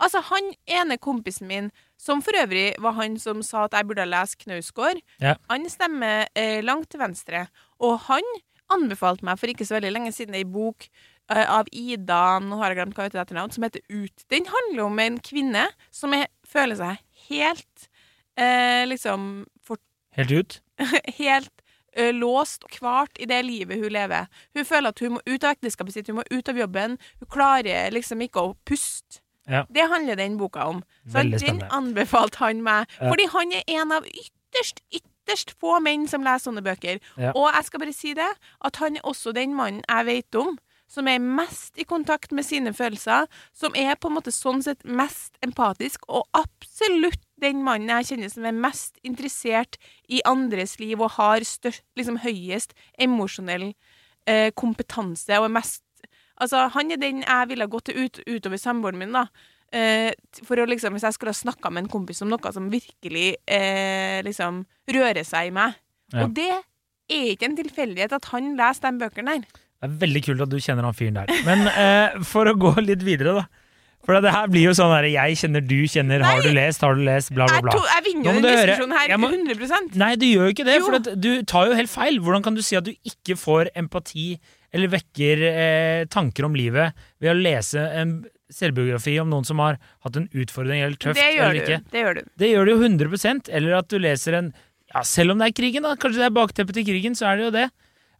Altså, 0.00 0.20
han 0.30 0.52
ene 0.66 0.96
kompisen 0.98 1.46
min, 1.50 1.70
som 2.00 2.22
for 2.24 2.32
øvrig 2.40 2.74
var 2.82 2.92
han 2.96 3.18
som 3.20 3.42
sa 3.46 3.64
at 3.66 3.72
jeg 3.76 3.86
burde 3.86 4.02
ha 4.04 4.08
lest 4.08 4.38
Knausgård, 4.42 5.00
Ja. 5.20 5.34
han 5.50 5.68
stemmer 5.70 6.26
eh, 6.34 6.60
langt 6.64 6.90
til 6.90 7.00
venstre. 7.00 7.46
Og 7.80 7.98
han 8.08 8.22
anbefalte 8.72 9.24
meg 9.24 9.38
for 9.38 9.46
ikke 9.52 9.66
så 9.68 9.76
veldig 9.76 9.92
lenge 9.92 10.12
siden 10.16 10.34
ei 10.34 10.44
bok 10.48 10.88
eh, 11.30 11.44
av 11.44 11.66
Ida 11.72 12.38
nå 12.40 12.56
har 12.60 12.72
jeg 12.72 12.80
glemt 12.80 12.96
hva 12.96 13.04
heter 13.08 13.20
etternavn, 13.22 13.52
som 13.52 13.62
heter 13.66 13.82
Ut. 13.90 14.24
Den 14.32 14.46
handler 14.48 14.84
om 14.86 14.98
en 14.98 15.18
kvinne 15.20 15.66
som 15.90 16.14
er, 16.16 16.26
føler 16.48 16.76
seg 16.80 17.02
helt 17.28 17.88
eh, 18.36 18.84
liksom 18.88 19.46
for, 19.62 19.78
Helt 20.16 20.32
ut. 20.32 20.60
helt 21.22 21.52
låst 22.16 22.64
og 22.64 22.70
kvart 22.72 23.18
i 23.20 23.26
det 23.28 23.42
livet 23.44 23.76
hun 23.78 23.92
lever. 23.92 24.26
Hun 24.56 24.64
føler 24.64 24.88
at 24.94 25.00
hun 25.04 25.12
må 25.18 25.20
ut 25.28 25.44
av 25.44 25.52
ekteskapet 25.52 25.92
sitt, 25.94 26.08
hun 26.08 26.16
må 26.22 26.24
ut 26.32 26.48
av 26.48 26.56
jobben. 26.56 26.96
Hun 27.20 27.28
klarer 27.32 27.92
liksom 27.92 28.20
ikke 28.24 28.40
å 28.40 28.54
puste. 28.64 29.21
Ja. 29.50 29.64
Det 29.68 29.88
handler 29.90 30.18
den 30.20 30.36
boka 30.38 30.66
om. 30.70 30.82
Så 31.10 31.22
den 31.22 31.62
anbefalte 31.70 32.38
han 32.44 32.62
meg. 32.62 32.90
Ja. 33.00 33.08
Fordi 33.10 33.26
han 33.32 33.54
er 33.58 33.64
en 33.80 33.92
av 33.92 34.06
ytterst, 34.06 34.82
ytterst 34.94 35.54
få 35.60 35.80
menn 35.82 36.06
som 36.10 36.22
leser 36.26 36.50
sånne 36.50 36.64
bøker. 36.64 37.00
Ja. 37.16 37.32
Og 37.34 37.48
jeg 37.50 37.68
skal 37.68 37.82
bare 37.82 37.96
si 37.96 38.14
det, 38.18 38.28
at 38.64 38.82
han 38.82 39.00
er 39.00 39.08
også 39.08 39.34
den 39.36 39.56
mannen 39.58 39.82
jeg 39.88 40.06
vet 40.06 40.40
om 40.42 40.54
som 40.92 41.08
er 41.08 41.22
mest 41.22 41.78
i 41.80 41.86
kontakt 41.88 42.34
med 42.36 42.44
sine 42.44 42.72
følelser, 42.76 43.28
som 43.56 43.72
er 43.78 43.96
på 43.96 44.10
en 44.10 44.18
måte 44.18 44.32
sånn 44.34 44.62
sett 44.64 44.82
mest 44.84 45.38
empatisk, 45.44 46.04
og 46.08 46.26
absolutt 46.36 47.22
den 47.42 47.62
mannen 47.64 47.90
jeg 47.96 48.10
kjenner 48.10 48.32
som 48.32 48.46
er 48.48 48.56
mest 48.56 49.00
interessert 49.06 49.78
i 50.12 50.20
andres 50.28 50.76
liv 50.82 51.00
og 51.00 51.14
har 51.16 51.46
størst, 51.48 51.84
liksom 51.98 52.20
høyest 52.22 52.76
emosjonell 53.00 53.70
eh, 54.28 54.50
kompetanse 54.58 55.40
og 55.40 55.48
er 55.48 55.56
mest 55.56 55.82
Altså, 56.42 56.66
han 56.74 56.90
er 56.94 57.00
den 57.02 57.22
jeg 57.22 57.48
ville 57.52 57.68
gått 57.70 57.88
til 57.90 58.02
ut, 58.04 58.20
utover 58.26 58.60
samboeren 58.60 58.98
min, 59.00 59.14
da. 59.14 59.26
Eh, 59.72 60.10
for 60.44 60.60
å 60.60 60.66
liksom, 60.68 60.92
Hvis 60.92 61.06
jeg 61.06 61.14
skulle 61.16 61.32
ha 61.32 61.38
snakka 61.38 61.70
med 61.72 61.86
en 61.86 61.92
kompis 61.92 62.20
om 62.24 62.28
noe 62.28 62.52
som 62.52 62.66
virkelig 62.72 63.28
eh, 63.48 64.18
liksom 64.26 64.64
rører 64.92 65.24
seg 65.24 65.48
i 65.48 65.54
meg. 65.56 65.78
Ja. 66.12 66.26
Og 66.26 66.34
det 66.36 66.50
er 66.52 67.32
ikke 67.32 67.48
en 67.48 67.56
tilfeldighet 67.56 68.12
at 68.18 68.28
han 68.34 68.52
leser 68.58 68.90
de 68.90 69.00
bøkene 69.06 69.38
der. 69.38 69.46
Det 69.82 69.88
er 69.88 69.96
veldig 70.04 70.22
kult 70.28 70.44
at 70.44 70.52
du 70.52 70.60
kjenner 70.62 70.86
han 70.86 70.94
fyren 70.94 71.16
der. 71.22 71.32
Men 71.48 71.64
eh, 71.72 72.20
for 72.28 72.46
å 72.50 72.54
gå 72.54 72.74
litt 72.84 73.02
videre, 73.06 73.38
da. 73.40 73.46
For 74.02 74.18
det 74.18 74.32
her 74.34 74.48
blir 74.50 74.64
jo 74.66 74.72
sånn 74.74 74.90
derre 74.90 75.10
Jeg 75.12 75.36
kjenner, 75.38 75.62
du 75.62 75.76
kjenner, 75.86 76.24
har 76.26 76.40
du 76.42 76.48
lest, 76.50 76.82
har 76.82 76.96
du 76.98 77.04
lest, 77.06 77.30
bla, 77.36 77.46
bla, 77.46 77.60
bla. 77.62 77.82
jeg 77.86 78.02
vinner 78.08 78.24
jo 78.26 78.32
denne 78.34 78.48
den 78.48 78.56
diskusjonen 78.66 78.96
her 78.98 79.12
må- 79.22 79.28
100% 79.30 79.94
Nei, 80.02 80.08
du 80.18 80.24
gjør 80.26 80.48
jo 80.48 80.54
ikke 80.56 80.66
det, 80.66 80.74
Jo. 80.80 80.86
for 80.88 80.96
at 80.98 81.10
du 81.22 81.28
tar 81.46 81.68
jo 81.70 81.76
helt 81.78 81.92
feil. 81.92 82.18
Hvordan 82.18 82.42
kan 82.42 82.56
du 82.58 82.62
si 82.66 82.74
at 82.74 82.82
du 82.88 82.90
ikke 83.06 83.36
får 83.38 83.70
empati 83.78 84.40
eller 84.72 84.92
vekker 84.92 85.42
eh, 85.48 86.04
tanker 86.12 86.46
om 86.48 86.56
livet 86.56 86.96
ved 87.20 87.32
å 87.32 87.38
lese 87.38 87.82
en 88.00 88.16
selvbiografi 88.52 89.14
om 89.22 89.30
noen 89.32 89.46
som 89.48 89.60
har 89.62 89.78
hatt 90.04 90.18
en 90.18 90.28
utfordring 90.32 90.82
eller 90.84 90.98
tøft 91.00 91.16
Det 91.20 91.30
gjør 91.36 91.46
eller 91.48 91.54
du. 91.58 91.62
ikke? 91.62 91.92
Det 91.92 92.02
gjør 92.02 92.18
du. 92.18 92.22
Det 92.42 92.50
gjør 92.50 92.68
du 92.68 92.72
jo 92.72 92.80
100 92.88 93.50
Eller 93.52 93.78
at 93.78 93.88
du 93.88 93.98
leser 94.00 94.38
en 94.40 94.52
Ja, 94.92 95.02
selv 95.08 95.32
om 95.32 95.40
det 95.40 95.48
er 95.48 95.56
krigen, 95.56 95.86
da. 95.86 95.94
Kanskje 95.96 96.20
det 96.20 96.28
er 96.28 96.36
bakteppet 96.36 96.76
til 96.76 96.84
krigen, 96.84 97.16
så 97.16 97.30
er 97.30 97.38
det 97.40 97.46
jo 97.46 97.54
det. 97.54 97.68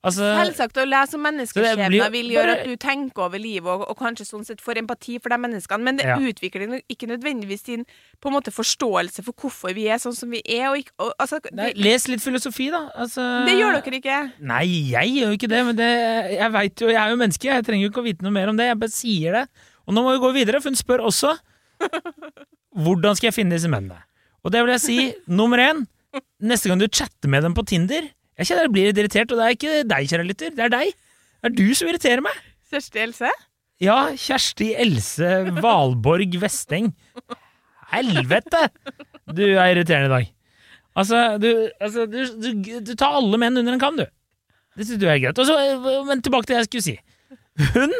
Altså, 0.02 0.26
Selvsagt, 0.34 0.78
å 0.82 0.84
lese 0.88 1.14
om 1.14 1.22
menneskeskjebner 1.22 2.10
vil 2.10 2.30
gjøre 2.34 2.54
at 2.56 2.64
du 2.66 2.72
tenker 2.82 3.22
over 3.22 3.38
livet 3.38 3.68
og, 3.70 3.84
og 3.86 3.94
kanskje 4.00 4.24
sånn 4.26 4.42
sett 4.48 4.58
får 4.64 4.80
empati 4.80 5.20
for 5.22 5.30
de 5.30 5.36
menneskene, 5.38 5.78
men 5.86 6.00
det 6.00 6.08
Ja. 6.08 6.16
utvikler 6.18 6.80
ikke 6.90 7.06
nødvendigvis 7.06 7.62
din 7.68 7.84
på 8.18 8.26
en 8.30 8.34
måte 8.34 8.50
forståelse 8.50 9.22
for 9.22 9.32
hvorfor 9.38 9.70
vi 9.76 9.84
er 9.86 10.00
sånn 10.02 10.16
som 10.18 10.32
vi 10.34 10.40
er. 10.42 10.72
Og 10.72 10.80
ikke, 10.82 10.90
og, 10.98 11.12
altså, 11.22 11.38
nei, 11.54 11.70
les 11.78 12.08
litt 12.10 12.20
filosofi, 12.24 12.66
da. 12.74 12.88
Altså, 12.98 13.22
det 13.46 13.54
gjør 13.60 13.78
dere 13.78 14.00
ikke. 14.00 14.18
Nei, 14.50 14.64
jeg 14.90 15.12
gjør 15.20 15.30
jo 15.30 15.38
ikke 15.38 15.50
det, 15.54 15.60
men 15.70 15.78
det, 15.78 15.90
jeg 16.34 16.52
veit 16.58 16.82
jo, 16.82 16.88
jeg 16.90 16.98
er 17.04 17.10
jo 17.14 17.20
menneske, 17.22 17.50
jeg 17.52 17.64
trenger 17.68 17.86
jo 17.86 17.90
ikke 17.92 18.02
å 18.02 18.08
vite 18.10 18.26
noe 18.26 18.34
mer 18.34 18.50
om 18.50 18.58
det, 18.58 18.66
jeg 18.72 18.80
bare 18.82 18.96
sier 18.96 19.38
det. 19.38 19.44
Og 19.86 19.94
nå 19.94 20.02
må 20.02 20.16
vi 20.16 20.22
gå 20.26 20.32
videre, 20.34 20.58
for 20.62 20.70
hun 20.74 20.78
spør 20.82 21.06
også 21.06 21.36
hvordan 22.82 23.14
skal 23.18 23.30
jeg 23.30 23.36
finne 23.38 23.54
disse 23.54 23.70
mennene. 23.70 24.02
Og 24.42 24.50
det 24.50 24.64
vil 24.64 24.74
jeg 24.74 24.82
si, 24.82 24.98
nummer 25.30 25.62
én, 25.62 25.84
neste 26.42 26.70
gang 26.70 26.82
du 26.82 26.88
chatter 26.90 27.30
med 27.30 27.46
dem 27.46 27.54
på 27.54 27.62
Tinder 27.70 28.08
Jeg 28.40 28.48
kjenner 28.48 28.66
jeg 28.66 28.72
blir 28.74 28.88
litt 28.90 29.00
irritert, 29.02 29.32
og 29.32 29.40
det 29.40 29.46
er 29.46 29.56
ikke 29.56 29.72
deg, 29.92 30.10
kjære 30.10 30.28
lytter, 30.28 30.52
det 30.56 30.64
er 30.66 30.72
deg. 30.72 30.92
Det 31.42 31.50
er 31.50 31.56
du 31.58 31.66
som 31.76 31.90
irriterer 31.90 32.22
meg. 32.24 32.38
Kjersti 32.72 33.02
Else? 33.02 33.32
Ja, 33.82 33.96
Kjersti 34.16 34.70
Else 34.80 35.32
Valborg 35.58 36.38
Vesteng. 36.40 36.92
Helvete! 37.92 38.62
Du 39.36 39.42
er 39.44 39.74
irriterende 39.74 40.08
i 40.08 40.14
dag. 40.14 40.30
Altså, 40.96 41.20
du, 41.40 41.48
altså 41.80 42.06
du, 42.08 42.18
du, 42.40 42.50
du 42.84 42.92
tar 42.98 43.18
alle 43.18 43.40
menn 43.40 43.56
under 43.60 43.76
en 43.76 43.82
kam, 43.82 44.00
du. 44.00 44.04
Det 44.76 44.86
synes 44.88 45.00
du 45.02 45.06
er 45.08 45.20
greit. 45.20 45.40
Så, 45.44 45.56
men 46.08 46.24
tilbake 46.24 46.48
til 46.48 46.56
det 46.56 46.62
jeg 46.62 46.70
skulle 46.70 46.86
si. 46.86 46.96
Hun, 47.74 47.92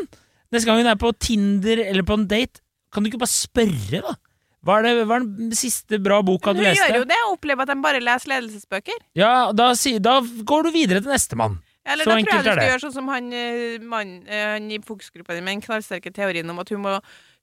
neste 0.53 0.69
gang 0.69 0.81
hun 0.81 0.89
er 0.93 1.01
på 1.01 1.13
Tinder 1.21 1.83
eller 1.85 2.07
på 2.09 2.17
en 2.17 2.29
date, 2.29 2.63
kan 2.93 3.05
du 3.05 3.11
ikke 3.11 3.21
bare 3.21 3.33
spørre, 3.33 4.01
da? 4.05 4.17
Hva 4.63 4.79
er, 4.79 4.87
det, 4.87 5.07
hva 5.11 5.19
er 5.19 5.27
den 5.27 5.51
siste 5.59 5.99
bra 5.99 6.21
boka 6.23 6.53
du 6.55 6.61
leste? 6.63 6.87
gjør 6.87 7.03
jo 7.03 7.07
det, 7.11 7.19
og 7.27 7.35
opplever 7.35 7.67
at 7.67 7.73
de 7.73 7.83
bare 7.83 8.03
leser 8.03 8.31
ledelsesbøker. 8.31 9.01
Ja, 9.19 9.51
da, 9.51 9.73
da 10.05 10.21
går 10.23 10.69
du 10.69 10.71
videre 10.77 11.03
til 11.03 11.11
nestemann. 11.11 11.59
Eller 11.83 12.07
Så 12.07 12.13
da 12.13 12.15
tror 12.15 12.31
jeg 12.31 12.45
du 12.45 12.51
skal 12.53 12.69
gjøre 12.71 12.83
sånn 12.85 12.95
som 12.95 13.09
han, 13.11 13.33
eh, 13.35 13.83
mann, 13.83 14.13
eh, 14.29 14.45
han 14.55 14.71
i 14.71 14.79
Fokusgruppa 14.79 15.35
di 15.35 15.43
med 15.43 15.57
den 15.57 15.65
knallsterke 15.65 16.13
teorien 16.15 16.49
om 16.51 16.61
at 16.63 16.71
hun 16.71 16.85
må, 16.85 16.93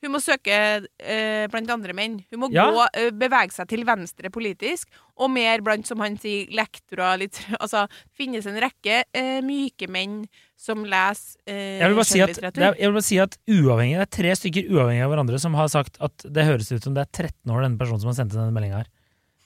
hun 0.01 0.13
må 0.13 0.19
søke 0.23 0.55
eh, 0.99 1.47
blant 1.51 1.69
andre 1.73 1.93
menn. 1.97 2.19
Hun 2.31 2.39
må 2.45 2.49
Ja. 2.53 2.69
gå, 2.71 2.85
eh, 2.95 3.09
bevege 3.12 3.51
seg 3.51 3.67
til 3.67 3.83
venstre 3.88 4.29
politisk, 4.31 4.88
og 5.19 5.29
mer 5.31 5.59
blant, 5.65 5.85
som 5.88 5.99
han 5.99 6.15
sier, 6.17 6.47
lektorer. 6.55 7.17
Litt, 7.19 7.39
altså, 7.63 7.88
finnes 8.15 8.45
en 8.47 8.59
rekke 8.63 9.03
eh, 9.13 9.41
myke 9.45 9.89
menn 9.91 10.21
som 10.59 10.83
leser 10.83 11.39
eh, 11.47 11.79
Jeg 11.79 11.95
vil, 11.95 12.03
si 12.07 12.21
at, 12.23 12.38
er, 12.43 12.75
jeg 12.75 12.88
vil 12.88 12.95
bare 12.99 13.07
si 13.07 13.19
at 13.19 13.35
uavhengig, 13.47 13.97
det 13.99 14.07
er 14.07 14.15
tre 14.19 14.35
stykker 14.35 14.71
uavhengig 14.71 15.03
av 15.05 15.12
hverandre 15.13 15.39
som 15.39 15.53
har 15.55 15.67
sagt 15.71 15.99
at 16.03 16.25
det 16.27 16.47
høres 16.47 16.71
ut 16.71 16.83
som 16.83 16.95
det 16.95 17.05
er 17.07 17.12
13 17.31 17.51
år, 17.51 17.63
denne 17.67 17.79
personen 17.79 17.99
som 18.03 18.12
har 18.12 18.17
sendt 18.19 18.35
denne 18.35 18.51
meldinga 18.55 18.81
her. 18.83 18.89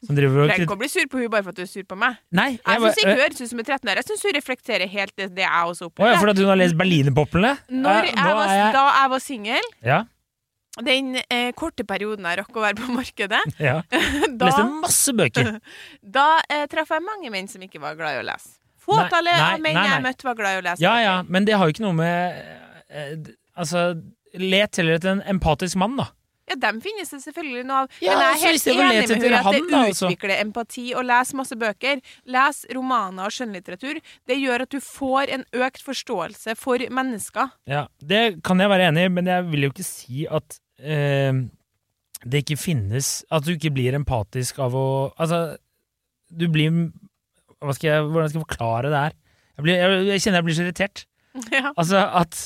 Som 0.03 0.17
driver 0.17 0.49
Trenger 0.49 0.65
ikke 0.65 0.75
å 0.75 0.79
bli 0.81 0.89
sur 0.91 1.05
på 1.07 1.19
hun 1.21 1.29
bare 1.31 1.45
for 1.45 1.53
at 1.53 1.59
du 1.61 1.63
er 1.63 1.69
sur 1.71 1.83
på 1.87 1.95
meg. 1.95 2.17
Nei, 2.35 2.49
Jeg 2.57 2.65
jeg 2.67 2.81
syns 2.83 2.97
ikke 2.99 3.11
hun 3.13 3.21
høres 3.23 3.37
ut 3.39 3.49
som 3.53 3.59
en 3.61 3.67
13 3.69 3.87
år. 3.93 3.99
Jeg 4.01 4.07
syns 4.09 4.23
hun 4.27 4.33
reflekterer 4.35 4.89
helt 4.91 5.13
det, 5.15 5.27
det 5.37 5.45
jeg 5.45 5.69
også 5.69 5.85
Å 5.85 5.87
ja, 5.87 5.91
opplever. 5.93 6.17
fordi 6.19 6.33
at 6.33 6.41
hun 6.43 6.49
har 6.51 6.59
lest 6.59 6.75
Berlinerpoplene? 6.81 7.51
Eh, 7.71 8.09
jeg 8.11 8.35
var, 8.35 8.73
Da 8.75 9.07
var 9.13 9.23
singel, 9.23 9.69
Ja, 9.79 10.01
den 10.81 11.19
eh, 11.29 11.51
korte 11.53 11.85
perioden 11.85 12.25
jeg 12.25 12.39
rakk 12.41 12.57
å 12.57 12.63
være 12.63 12.79
på 12.79 12.95
markedet, 12.95 13.41
ja. 13.67 13.81
da 14.39 14.49
Leste 14.49 14.65
masse 14.81 15.13
bøker. 15.17 15.53
Da 16.17 16.27
eh, 16.49 16.65
traff 16.71 16.93
jeg 16.95 17.05
mange 17.05 17.29
menn 17.33 17.49
som 17.51 17.61
ikke 17.61 17.81
var 17.83 17.97
glad 17.99 18.17
i 18.17 18.23
å 18.23 18.25
lese. 18.31 18.57
Fåtallet 18.83 19.39
av 19.39 19.61
menn 19.63 19.77
jeg 19.79 20.01
møtte, 20.03 20.27
var 20.27 20.35
glad 20.39 20.57
i 20.57 20.59
å 20.59 20.65
lese. 20.65 20.83
Ja 20.83 20.97
ja, 20.99 21.13
men 21.23 21.45
det 21.47 21.55
har 21.55 21.69
jo 21.69 21.75
ikke 21.75 21.85
noe 21.85 21.95
med 22.01 22.41
eh, 22.89 23.15
Altså, 23.53 23.93
let 24.33 24.79
heller 24.79 24.97
etter 24.97 25.11
en 25.11 25.21
empatisk 25.29 25.77
mann, 25.77 25.93
da. 25.99 26.07
Ja, 26.49 26.57
dem 26.59 26.79
finnes 26.83 27.11
det 27.13 27.21
selvfølgelig 27.23 27.63
noe 27.69 27.83
av. 27.83 27.93
Ja, 28.03 28.17
men 28.17 28.25
jeg 28.25 28.33
er 28.33 28.41
helt 28.49 28.65
enig 28.67 28.79
med 28.79 28.95
henne 28.97 29.37
at 29.39 29.55
det 29.55 29.61
da, 29.69 29.83
altså. 29.87 30.09
utvikler 30.09 30.41
empati 30.41 30.83
å 30.97 31.03
lese 31.05 31.37
masse 31.39 31.57
bøker. 31.59 32.01
Les 32.35 32.63
romaner 32.75 33.29
og 33.29 33.35
skjønnlitteratur. 33.35 34.01
Det 34.27 34.37
gjør 34.41 34.65
at 34.65 34.73
du 34.73 34.81
får 34.83 35.31
en 35.37 35.45
økt 35.63 35.85
forståelse 35.85 36.57
for 36.59 36.83
mennesker. 36.99 37.53
Ja, 37.69 37.85
Det 38.01 38.43
kan 38.43 38.59
jeg 38.59 38.73
være 38.73 38.89
enig 38.91 39.07
i, 39.07 39.13
men 39.21 39.31
jeg 39.31 39.47
vil 39.53 39.69
jo 39.69 39.71
ikke 39.71 39.87
si 39.87 40.25
at 40.27 40.59
eh, 40.79 41.43
det 42.23 42.43
ikke 42.43 42.59
finnes 42.59 43.07
At 43.33 43.45
du 43.45 43.53
ikke 43.55 43.73
blir 43.75 43.95
empatisk 43.97 44.61
av 44.63 44.75
å 44.77 44.87
Altså, 45.19 45.57
du 46.31 46.47
blir 46.51 46.71
hva 47.63 47.75
skal 47.75 47.89
jeg, 47.89 48.05
Hvordan 48.09 48.31
skal 48.31 48.39
jeg 48.39 48.47
forklare 48.47 48.91
det 48.91 49.01
her? 49.05 49.17
Jeg, 49.53 49.65
blir, 49.65 49.79
jeg, 49.79 50.05
jeg 50.09 50.23
kjenner 50.23 50.41
jeg 50.41 50.47
blir 50.47 50.55
så 50.57 50.63
irritert. 50.65 51.03
ja. 51.53 51.71
Altså 51.71 51.99
at 52.21 52.39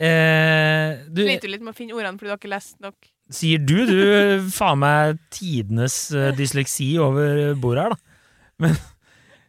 eh, 0.00 1.00
du, 1.10 1.24
Sliter 1.24 1.48
du 1.48 1.54
litt 1.54 1.64
med 1.64 1.74
å 1.74 1.78
finne 1.78 1.96
ordene 1.96 2.20
fordi 2.20 2.30
du 2.30 2.34
har 2.34 2.40
ikke 2.40 2.52
lest 2.52 2.78
nok? 2.84 3.10
Sier 3.28 3.60
du, 3.60 3.76
du 3.84 4.46
faen 4.54 4.80
meg 4.80 5.18
tidenes 5.34 5.98
uh, 6.16 6.30
dysleksi 6.32 6.94
over 7.02 7.58
bordet 7.60 7.84
her, 7.84 7.96
da. 7.98 8.70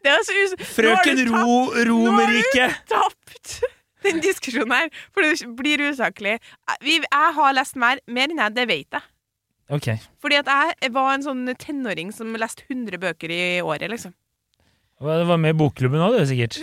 Det 0.04 0.12
er 0.12 0.26
så 0.28 0.36
us... 0.36 0.56
Frøken 0.74 1.22
Nå 1.30 1.44
har 2.18 2.34
du 2.34 2.44
tapt! 2.92 3.60
den 4.06 4.22
diskusjonen 4.24 4.72
her, 4.76 4.90
for 5.14 5.22
det 5.26 5.38
blir 5.60 5.82
usaklig. 5.90 6.38
Vi- 6.82 7.00
Jeg 7.04 7.34
har 7.36 7.54
lest 7.54 7.76
mer, 7.76 8.00
mer 8.08 8.28
enn 8.32 8.40
jeg, 8.44 8.56
det 8.56 8.68
vet 8.70 8.98
jeg. 9.00 9.02
Okay. 9.70 9.98
Fordi 10.22 10.40
at 10.40 10.48
jeg 10.82 10.94
var 10.96 11.12
en 11.14 11.22
sånn 11.24 11.44
tenåring 11.62 12.10
som 12.16 12.32
leste 12.42 12.64
100 12.70 12.98
bøker 12.98 13.30
i 13.30 13.42
året, 13.62 13.90
liksom. 13.92 14.16
Du 15.00 15.06
var 15.06 15.38
med 15.38 15.54
i 15.54 15.58
bokklubben 15.60 16.02
òg, 16.02 16.18
du, 16.18 16.26
sikkert. 16.28 16.58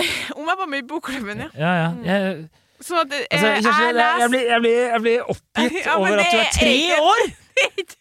Om 0.36 0.48
jeg 0.48 0.58
var 0.58 0.66
med 0.68 0.82
i 0.82 0.88
bokklubben, 0.90 1.44
ja. 1.46 1.50
Ja, 1.54 1.70
ja. 1.78 1.92
Jeg, 2.04 2.48
Så 2.80 2.96
at, 3.02 3.12
eh, 3.12 3.26
altså, 3.30 3.46
jeg 3.46 3.62
jeg, 3.62 4.30
blir, 4.30 4.40
jeg, 4.50 4.60
blir, 4.64 4.76
jeg 4.88 5.00
blir 5.04 5.30
oppgitt 5.30 5.78
Ja, 5.86 5.96
over 6.00 6.16
at 6.18 6.26
du 6.32 6.38
er 6.40 6.50
tre 6.56 6.74
ikke- 6.74 7.00
år! 7.12 7.24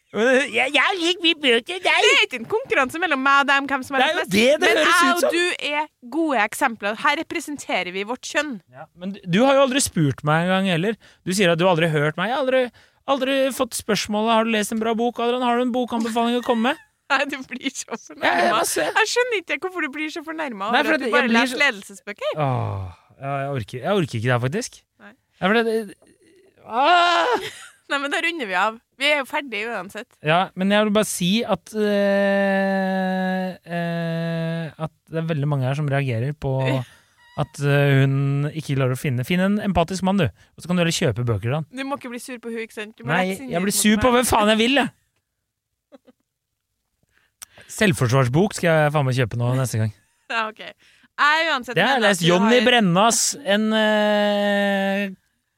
Jeg, 0.10 0.72
jeg 0.74 0.96
liker 0.98 1.22
mye 1.22 1.38
bøker, 1.38 1.80
Det 1.84 1.92
er 1.92 2.06
ikke 2.24 2.40
en 2.40 2.46
konkurranse 2.50 2.98
mellom 3.02 3.22
meg 3.22 3.44
og 3.44 3.48
dem, 3.52 3.68
hvem 3.70 3.84
som 3.86 3.96
er 3.98 4.02
Det 4.02 4.08
er 4.08 4.14
jo 4.16 4.20
mest. 4.20 4.32
det 4.34 4.46
det 4.50 4.60
Men 4.64 4.80
høres 4.80 5.02
jeg 5.04 5.12
ut 5.12 5.20
som. 5.20 5.28
og 5.28 5.36
du 5.36 5.68
er 5.70 5.84
gode 6.16 6.40
eksempler. 6.48 6.96
Her 7.04 7.20
representerer 7.22 7.92
vi 7.94 8.04
vårt 8.10 8.26
kjønn. 8.26 8.56
Ja, 8.74 8.88
men 8.98 9.14
du, 9.14 9.20
du 9.38 9.40
har 9.46 9.54
jo 9.60 9.66
aldri 9.68 9.84
spurt 9.86 10.24
meg 10.26 10.48
engang 10.48 10.72
heller. 10.74 10.98
Du 11.28 11.34
sier 11.38 11.54
at 11.54 11.62
du 11.62 11.68
aldri 11.70 11.92
har 11.92 12.06
hørt 12.08 12.18
meg. 12.18 12.32
Jeg 12.32 12.38
har 12.40 12.44
aldri, 12.48 12.64
aldri 13.16 13.38
fått 13.54 13.78
spørsmålet 13.78 14.34
Har 14.34 14.50
du 14.50 14.54
lest 14.58 14.74
en 14.74 14.82
bra 14.82 14.96
bok. 14.98 15.22
Adrian, 15.22 15.46
har 15.46 15.62
du 15.62 15.68
en 15.68 15.76
bokanbefaling 15.78 16.40
å 16.42 16.46
komme 16.48 16.72
med? 16.72 16.82
Nei, 17.14 17.24
du 17.30 17.38
blir 17.50 17.70
så 17.74 17.94
fornærma. 17.98 18.66
jeg. 18.66 18.90
Jeg 18.98 19.14
skjønner 19.14 19.40
ikke 19.46 19.60
hvorfor 19.68 19.86
du 19.86 19.90
blir 19.94 20.10
så 20.14 20.22
fornærma 20.26 20.72
over 20.74 20.90
for 20.90 20.98
at 20.98 21.06
du 21.06 21.10
bare 21.14 21.30
blir 21.30 21.38
leser 21.38 21.54
så- 21.56 21.62
ledelsesbøker. 21.68 22.34
Åh, 22.38 22.90
jeg, 23.22 23.48
orker, 23.60 23.80
jeg 23.86 23.94
orker 24.02 24.18
ikke 24.20 24.26
det 24.28 24.34
her, 24.36 24.42
faktisk. 24.48 24.82
Nei. 25.02 25.14
Nei, 25.14 25.48
for 25.48 25.54
det, 25.70 25.78
ah! 26.66 27.19
Nei, 27.90 27.98
men 28.04 28.12
da 28.14 28.20
runder 28.22 28.46
vi 28.46 28.54
av. 28.54 28.76
Vi 29.02 29.08
er 29.10 29.18
jo 29.22 29.26
ferdige 29.26 29.72
uansett. 29.74 30.08
ja, 30.26 30.50
men 30.60 30.70
jeg 30.76 30.86
vil 30.86 30.94
bare 30.94 31.08
si 31.10 31.30
at 31.42 31.72
øh, 31.74 33.50
øh, 33.66 34.66
At 34.86 34.92
det 35.10 35.18
er 35.24 35.30
veldig 35.32 35.48
mange 35.50 35.66
her 35.66 35.74
som 35.80 35.88
reagerer 35.90 36.34
på 36.38 36.54
at 37.40 37.60
eh, 37.64 38.02
hun 38.02 38.50
ikke 38.52 38.76
klarer 38.76 38.94
å 38.98 39.00
finne 39.00 39.24
Finn 39.24 39.40
en 39.40 39.54
empatisk 39.64 40.04
mann, 40.04 40.20
du. 40.20 40.26
Og 40.28 40.60
så 40.62 40.68
kan 40.68 40.76
du 40.76 40.82
heller 40.84 40.92
kjøpe 40.92 41.24
bøker 41.24 41.48
til 41.48 41.56
han. 41.56 41.68
Du 41.72 41.86
må 41.88 41.96
ikke 41.96 42.12
bli 42.12 42.20
sur 42.20 42.36
på 42.44 42.52
hun, 42.52 42.60
ikke 42.66 42.76
sant? 42.76 43.00
Nei, 43.08 43.38
jeg 43.48 43.62
blir 43.64 43.72
sur 43.76 43.96
på 44.04 44.12
hvem 44.12 44.28
faen 44.28 44.52
jeg 44.52 44.60
vil, 44.60 44.82
jeg! 44.82 44.92
Selvforsvarsbok 47.80 48.58
skal 48.58 48.70
jeg 48.84 48.92
faen 48.96 49.08
meg 49.08 49.18
kjøpe 49.22 49.40
nå 49.40 49.54
neste 49.60 49.82
gang. 49.86 49.96
Ja, 50.30 50.44
ok. 50.52 50.60
Jeg 50.62 51.48
uansett 51.50 51.74
Det 51.80 51.82
har 51.88 51.96
jeg 51.96 52.04
lest. 52.04 52.22
Johnny 52.28 52.60
har- 52.60 52.66
Brennas, 52.68 53.22
en 53.50 53.64
øh, 53.74 55.08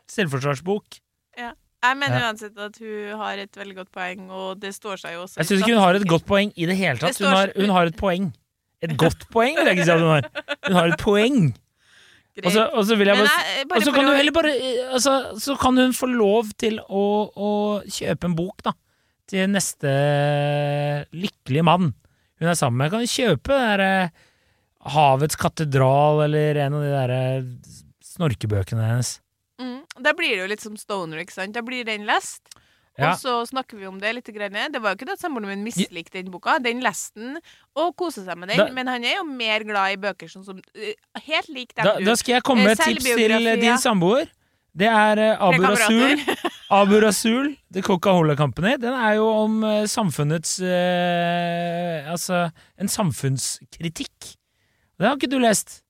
selvforsvarsbok. 0.08 1.02
Jeg 1.82 1.98
mener 1.98 2.20
Ja. 2.20 2.28
uansett 2.32 2.58
at 2.62 2.78
hun 2.78 3.18
har 3.18 3.38
et 3.42 3.52
veldig 3.58 3.76
godt 3.76 3.92
poeng, 3.92 4.30
og 4.30 4.60
det 4.62 4.74
står 4.76 5.00
seg 5.02 5.14
jo 5.16 5.24
også. 5.24 5.38
Jeg 5.42 5.46
syns 5.50 5.62
ikke 5.64 5.74
hun 5.74 5.82
har 5.84 5.96
et 5.96 6.08
godt 6.08 6.26
poeng 6.30 6.52
i 6.56 6.66
det 6.70 6.78
hele 6.78 6.98
tatt. 7.02 7.18
Det 7.18 7.26
Hun 7.26 7.34
har, 7.36 7.52
hun 7.58 7.70
har 7.74 7.86
et 7.90 7.98
poeng. 7.98 8.34
Et 8.82 8.94
godt 8.98 9.26
poeng, 9.34 9.56
vil 9.58 9.66
jeg 9.66 9.78
ikke 9.78 9.86
si 9.86 9.92
at 9.92 10.00
hun 10.00 10.10
har. 10.10 10.30
Hun 10.68 10.74
har 10.78 10.88
et 10.94 11.00
poeng. 11.02 11.54
Og 12.46 12.52
så, 12.54 12.62
og 12.74 12.86
så 12.88 12.96
vil 12.98 13.08
jeg 13.12 13.18
bare 13.18 13.28
jeg- 13.28 13.66
Og 13.76 13.82
så 13.84 13.92
kan 13.94 14.06
du 14.08 14.14
heller 14.16 14.32
bare 14.32 14.52
eh, 14.56 14.94
altså, 14.96 15.38
Så 15.38 15.58
kan 15.60 15.76
hun 15.76 15.92
få 15.92 16.08
lov 16.08 16.48
til 16.58 16.80
å, 16.80 17.28
å 17.36 17.50
kjøpe 17.84 18.24
en 18.30 18.36
bok, 18.36 18.62
da. 18.64 18.72
Til 19.28 19.50
neste 19.52 19.92
lykkelige 21.14 21.64
mann 21.64 21.94
hun 22.40 22.50
er 22.50 22.56
sammen 22.58 22.78
med. 22.78 22.92
Kan 22.92 23.06
kjøpe 23.06 23.52
det 23.54 23.60
derre 23.78 24.12
Havets 24.96 25.36
katedral 25.38 26.24
eller 26.26 26.58
en 26.58 26.74
av 26.74 26.82
de 26.82 26.90
derre 26.90 27.22
snorkebøkene 28.02 28.82
hennes. 28.88 29.20
Da 30.00 30.14
blir 30.16 30.36
det 30.36 30.44
jo 30.44 30.50
litt 30.52 30.64
som 30.64 30.76
Stoner, 30.80 31.20
ikke 31.24 31.36
sant? 31.36 31.56
Da 31.56 31.64
blir 31.66 31.84
den 31.88 32.06
lest. 32.08 32.44
Ja. 33.00 33.14
Og 33.14 33.22
så 33.22 33.34
snakker 33.48 33.80
vi 33.80 33.88
om 33.88 34.00
det 34.02 34.12
litt. 34.18 34.30
Grann. 34.36 34.58
Det 34.72 34.82
var 34.82 34.94
jo 34.94 35.00
ikke 35.00 35.08
det 35.10 35.16
at 35.18 35.24
samboeren 35.24 35.50
min 35.50 35.64
mislikte 35.66 36.20
den 36.20 36.32
boka. 36.32 36.58
Den 36.64 36.84
leste 36.84 37.20
den 37.20 37.40
og 37.80 37.96
koste 38.00 38.26
seg 38.26 38.38
med 38.40 38.52
den. 38.52 38.60
Da- 38.62 38.72
men 38.76 38.88
han 38.92 39.04
er 39.08 39.18
jo 39.20 39.24
mer 39.28 39.64
glad 39.68 39.96
i 39.96 40.00
bøker 40.02 40.30
sånn 40.32 40.46
som 40.46 40.60
øh, 40.60 40.94
Helt 41.26 41.50
lik 41.50 41.74
dem 41.76 41.88
Da, 41.88 41.98
du 42.00 42.06
da 42.06 42.16
skal 42.20 42.38
jeg 42.38 42.44
komme 42.48 42.68
med 42.68 42.78
Eh, 42.80 42.92
et 42.92 43.00
tips 43.00 43.16
til 43.16 43.62
din 43.62 43.78
samboer. 43.80 44.32
Det 44.72 44.88
er 44.88 45.20
uh, 45.20 45.42
Abu 45.50 45.64
Rasul. 45.68 46.20
Abu 46.72 47.00
Rasul, 47.04 47.50
The 47.74 47.82
Coca-Cola 47.84 48.38
Company, 48.40 48.78
den 48.80 48.94
er 48.96 49.18
jo 49.20 49.26
om 49.28 49.58
uh, 49.68 49.84
samfunnets 49.92 50.62
uh, 50.64 52.12
Altså 52.12 52.46
en 52.80 52.88
samfunnskritikk. 52.88 54.36
Det 55.00 55.08
har 55.08 55.18
ikke 55.18 55.32
du 55.32 55.40
lest. 55.44 55.82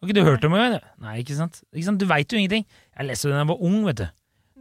Har 0.00 0.08
ikke 0.10 0.18
du 0.20 0.26
hørt 0.26 0.44
om 0.44 0.52
engang? 0.52 0.82
Nei, 1.00 1.20
ikke 1.22 1.36
sant? 1.38 1.62
ikke 1.72 1.86
sant? 1.86 2.00
Du 2.00 2.04
veit 2.10 2.28
jo 2.32 2.36
ingenting. 2.36 2.66
Jeg 2.96 3.06
leste 3.10 3.28
den 3.28 3.36
da 3.36 3.42
jeg 3.44 3.48
var 3.52 3.62
ung, 3.68 3.82
vet 3.86 3.98
du. 4.00 4.06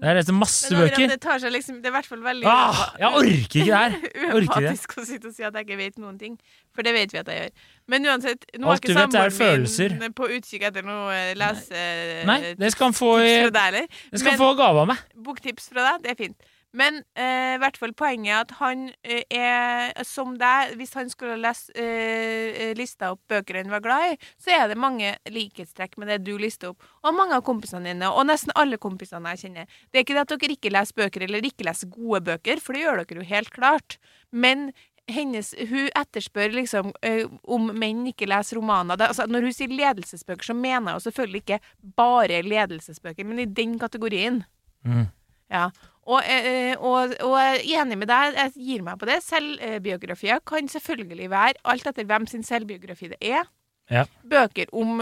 Jeg 0.04 0.16
leste 0.18 0.34
masse 0.36 0.72
Men 0.76 0.82
bøker. 0.90 1.08
det 1.08 1.16
tar 1.24 1.38
seg 1.40 1.54
liksom 1.56 1.78
Det 1.80 1.88
er 1.88 1.94
i 1.94 1.96
hvert 1.96 2.08
fall 2.10 2.20
veldig 2.20 2.48
Ah, 2.52 2.80
jeg 3.00 3.12
orker 3.16 3.38
ikke 3.46 3.62
det 3.64 3.78
her. 3.80 3.94
uempatisk 4.36 4.96
å 5.00 5.06
sitte 5.08 5.30
og 5.30 5.36
si 5.38 5.46
at 5.48 5.56
jeg 5.56 5.64
ikke 5.70 5.78
vet 5.80 6.02
noen 6.04 6.18
ting. 6.20 6.34
For 6.76 6.84
det 6.84 6.92
vet 6.98 7.14
vi 7.16 7.22
at 7.22 7.32
jeg 7.32 7.40
gjør. 7.46 7.54
Men 7.94 8.10
uansett, 8.12 8.44
nå 8.60 8.68
Alt 8.68 8.74
har 8.74 8.82
ikke 8.84 8.92
er 8.92 9.32
samboeren 9.32 10.02
min 10.04 10.18
på 10.18 10.28
utkikk 10.36 10.68
etter 10.68 10.84
noe 10.84 11.16
eh, 11.16 11.32
lese... 11.40 11.86
Nei, 12.28 12.38
det 12.60 12.74
skal 12.76 12.90
han 12.92 12.98
få, 12.98 13.14
i- 13.24 13.40
det 13.48 14.20
skal 14.20 14.34
han 14.36 14.42
få 14.42 14.52
gave 14.60 14.84
av 14.84 14.92
meg. 14.92 15.00
Boktips 15.30 15.72
fra 15.72 15.88
deg, 15.94 16.04
det 16.04 16.12
er 16.12 16.20
fint. 16.26 16.52
Men 16.76 17.01
eh, 17.15 17.55
i 17.55 17.59
hvert 17.61 17.78
fall 17.80 17.93
poenget 17.95 18.32
er 18.34 18.41
at 18.43 18.53
han 18.59 18.86
eh, 19.07 19.23
er 19.32 20.05
som 20.07 20.36
deg. 20.39 20.76
Hvis 20.80 20.95
han 20.97 21.11
skulle 21.11 21.38
lest 21.39 21.71
eh, 21.80 22.73
lista 22.78 23.13
opp 23.13 23.23
bøker 23.32 23.61
han 23.61 23.71
var 23.71 23.84
glad 23.86 24.13
i, 24.13 24.17
så 24.41 24.55
er 24.57 24.65
det 24.71 24.80
mange 24.80 25.13
likhetstrekk 25.32 25.95
med 26.01 26.11
det 26.11 26.21
du 26.28 26.34
lister 26.41 26.73
opp. 26.73 26.89
Og 27.05 27.15
mange 27.15 27.38
av 27.38 27.45
kompisene 27.47 27.93
dine, 27.93 28.09
og 28.11 28.28
nesten 28.28 28.53
alle 28.59 28.80
kompisene 28.82 29.36
jeg 29.36 29.45
kjenner. 29.45 29.78
Det 29.89 30.01
er 30.01 30.07
ikke 30.07 30.17
det 30.17 30.26
at 30.26 30.36
dere 30.36 30.57
ikke 30.57 30.73
leser 30.73 30.99
bøker, 30.99 31.28
eller 31.28 31.47
ikke 31.47 31.69
leser 31.69 31.93
gode 31.93 32.26
bøker, 32.28 32.61
for 32.63 32.76
det 32.76 32.84
gjør 32.84 33.01
dere 33.03 33.23
jo 33.23 33.30
helt 33.32 33.55
klart. 33.55 33.97
Men 34.36 34.69
hennes, 35.11 35.53
hun 35.69 35.89
etterspør 35.95 36.53
liksom 36.55 36.93
eh, 37.05 37.26
om 37.51 37.69
menn 37.78 38.05
ikke 38.09 38.28
leser 38.30 38.59
romaner. 38.59 38.97
Det, 38.97 39.11
altså, 39.13 39.28
når 39.30 39.47
hun 39.47 39.55
sier 39.55 39.73
ledelsesbøker, 39.73 40.49
så 40.49 40.57
mener 40.57 40.95
jeg 40.95 41.07
selvfølgelig 41.07 41.43
ikke 41.43 41.59
bare 41.97 42.41
ledelsesbøker, 42.45 43.28
men 43.28 43.43
i 43.43 43.49
den 43.49 43.78
kategorien. 43.82 44.43
Mm. 44.86 45.05
Ja. 45.51 45.69
Og, 46.06 46.22
eh, 46.22 46.76
og, 46.78 47.16
og 47.26 47.36
jeg 47.39 47.74
er 47.74 47.82
enig 47.82 47.97
med 47.97 48.08
deg, 48.12 48.36
jeg 48.38 48.51
gir 48.68 48.84
meg 48.86 48.99
på 49.01 49.08
det. 49.10 49.24
Selvbiografier 49.26 50.39
kan 50.45 50.68
selvfølgelig 50.70 51.30
være, 51.32 51.56
alt 51.66 51.88
etter 51.89 52.06
hvem 52.06 52.28
sin 52.30 52.43
selvbiografi 52.45 53.10
det 53.16 53.18
er, 53.22 53.47
Ja. 53.89 54.06
bøker 54.26 54.66
om 54.74 55.01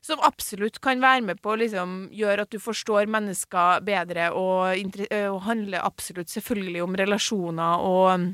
som 0.00 0.20
absolutt 0.24 0.78
kan 0.80 1.00
være 1.02 1.20
med 1.26 1.40
på 1.42 1.50
å 1.52 1.58
liksom, 1.58 2.08
gjøre 2.14 2.44
at 2.46 2.50
du 2.54 2.58
forstår 2.62 3.08
mennesker 3.10 3.80
bedre, 3.84 4.30
og, 4.32 4.76
eh, 5.10 5.26
og 5.28 5.42
handler 5.42 5.82
absolutt 5.84 6.28
selvfølgelig 6.32 6.82
om 6.84 6.94
relasjoner 6.96 7.82
og 7.84 8.14
um, 8.14 8.28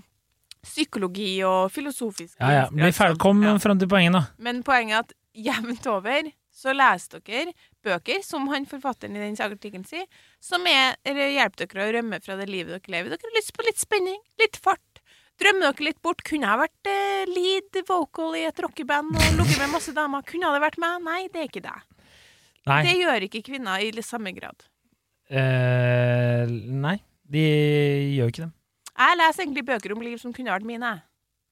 psykologi 0.62 1.42
og 1.44 1.70
filosofisk 1.72 2.36
Ja, 2.40 2.50
ja. 2.52 2.64
Men 2.70 2.92
ferdig. 2.92 3.18
Kom 3.18 3.42
Ja. 3.42 3.56
fram 3.58 3.78
til 3.78 3.88
poenget, 3.88 4.12
da. 4.12 4.22
Men 4.38 4.62
poenget 4.62 4.94
er 4.94 4.98
at 4.98 5.12
jevnt 5.34 5.86
over 5.86 6.30
så 6.54 6.72
leser 6.76 7.20
dere 7.24 7.52
bøker, 7.84 8.24
som 8.24 8.48
han 8.52 8.66
forfatteren 8.68 9.16
i 9.16 9.22
den 9.22 9.38
artikkelen 9.44 9.86
sier, 9.88 10.08
som 10.42 10.64
er, 10.70 10.96
hjelper 11.04 11.68
dere 11.68 11.86
å 11.86 11.94
rømme 11.98 12.20
fra 12.24 12.38
det 12.40 12.48
livet 12.50 12.74
dere 12.74 12.94
lever. 12.96 13.14
Dere 13.14 13.30
har 13.30 13.38
lyst 13.38 13.54
på 13.56 13.66
litt 13.66 13.80
spenning, 13.80 14.20
litt 14.40 14.58
fart. 14.64 15.02
Drømmer 15.40 15.72
dere 15.72 15.88
litt 15.88 16.02
bort. 16.04 16.22
Kunne 16.26 16.50
jeg 16.50 16.62
vært 16.62 16.90
eh, 16.90 17.24
lead 17.30 17.80
vocal 17.88 18.36
i 18.38 18.44
et 18.48 18.60
rockeband 18.62 19.16
og 19.18 19.38
ligget 19.40 19.58
med 19.62 19.72
masse 19.72 19.94
damer? 19.96 20.26
Kunne 20.26 20.52
det 20.54 20.62
vært 20.62 20.78
meg? 20.82 21.00
Nei, 21.06 21.22
det 21.32 21.42
er 21.42 21.50
ikke 21.50 21.64
det. 21.64 21.78
Nei. 22.70 22.82
Det 22.86 22.94
gjør 22.96 23.26
ikke 23.26 23.42
kvinner 23.44 23.82
i 23.82 24.04
samme 24.04 24.32
grad. 24.36 24.64
Eh, 25.28 26.44
nei, 26.48 26.98
de 27.28 27.42
gjør 28.14 28.30
ikke 28.30 28.46
det. 28.46 28.52
Jeg 28.94 29.18
leser 29.18 29.42
egentlig 29.42 29.66
bøker 29.66 29.94
om 29.96 30.04
liv 30.06 30.20
som 30.22 30.32
kunne 30.34 30.54
vært 30.54 30.68
mine. 30.68 30.92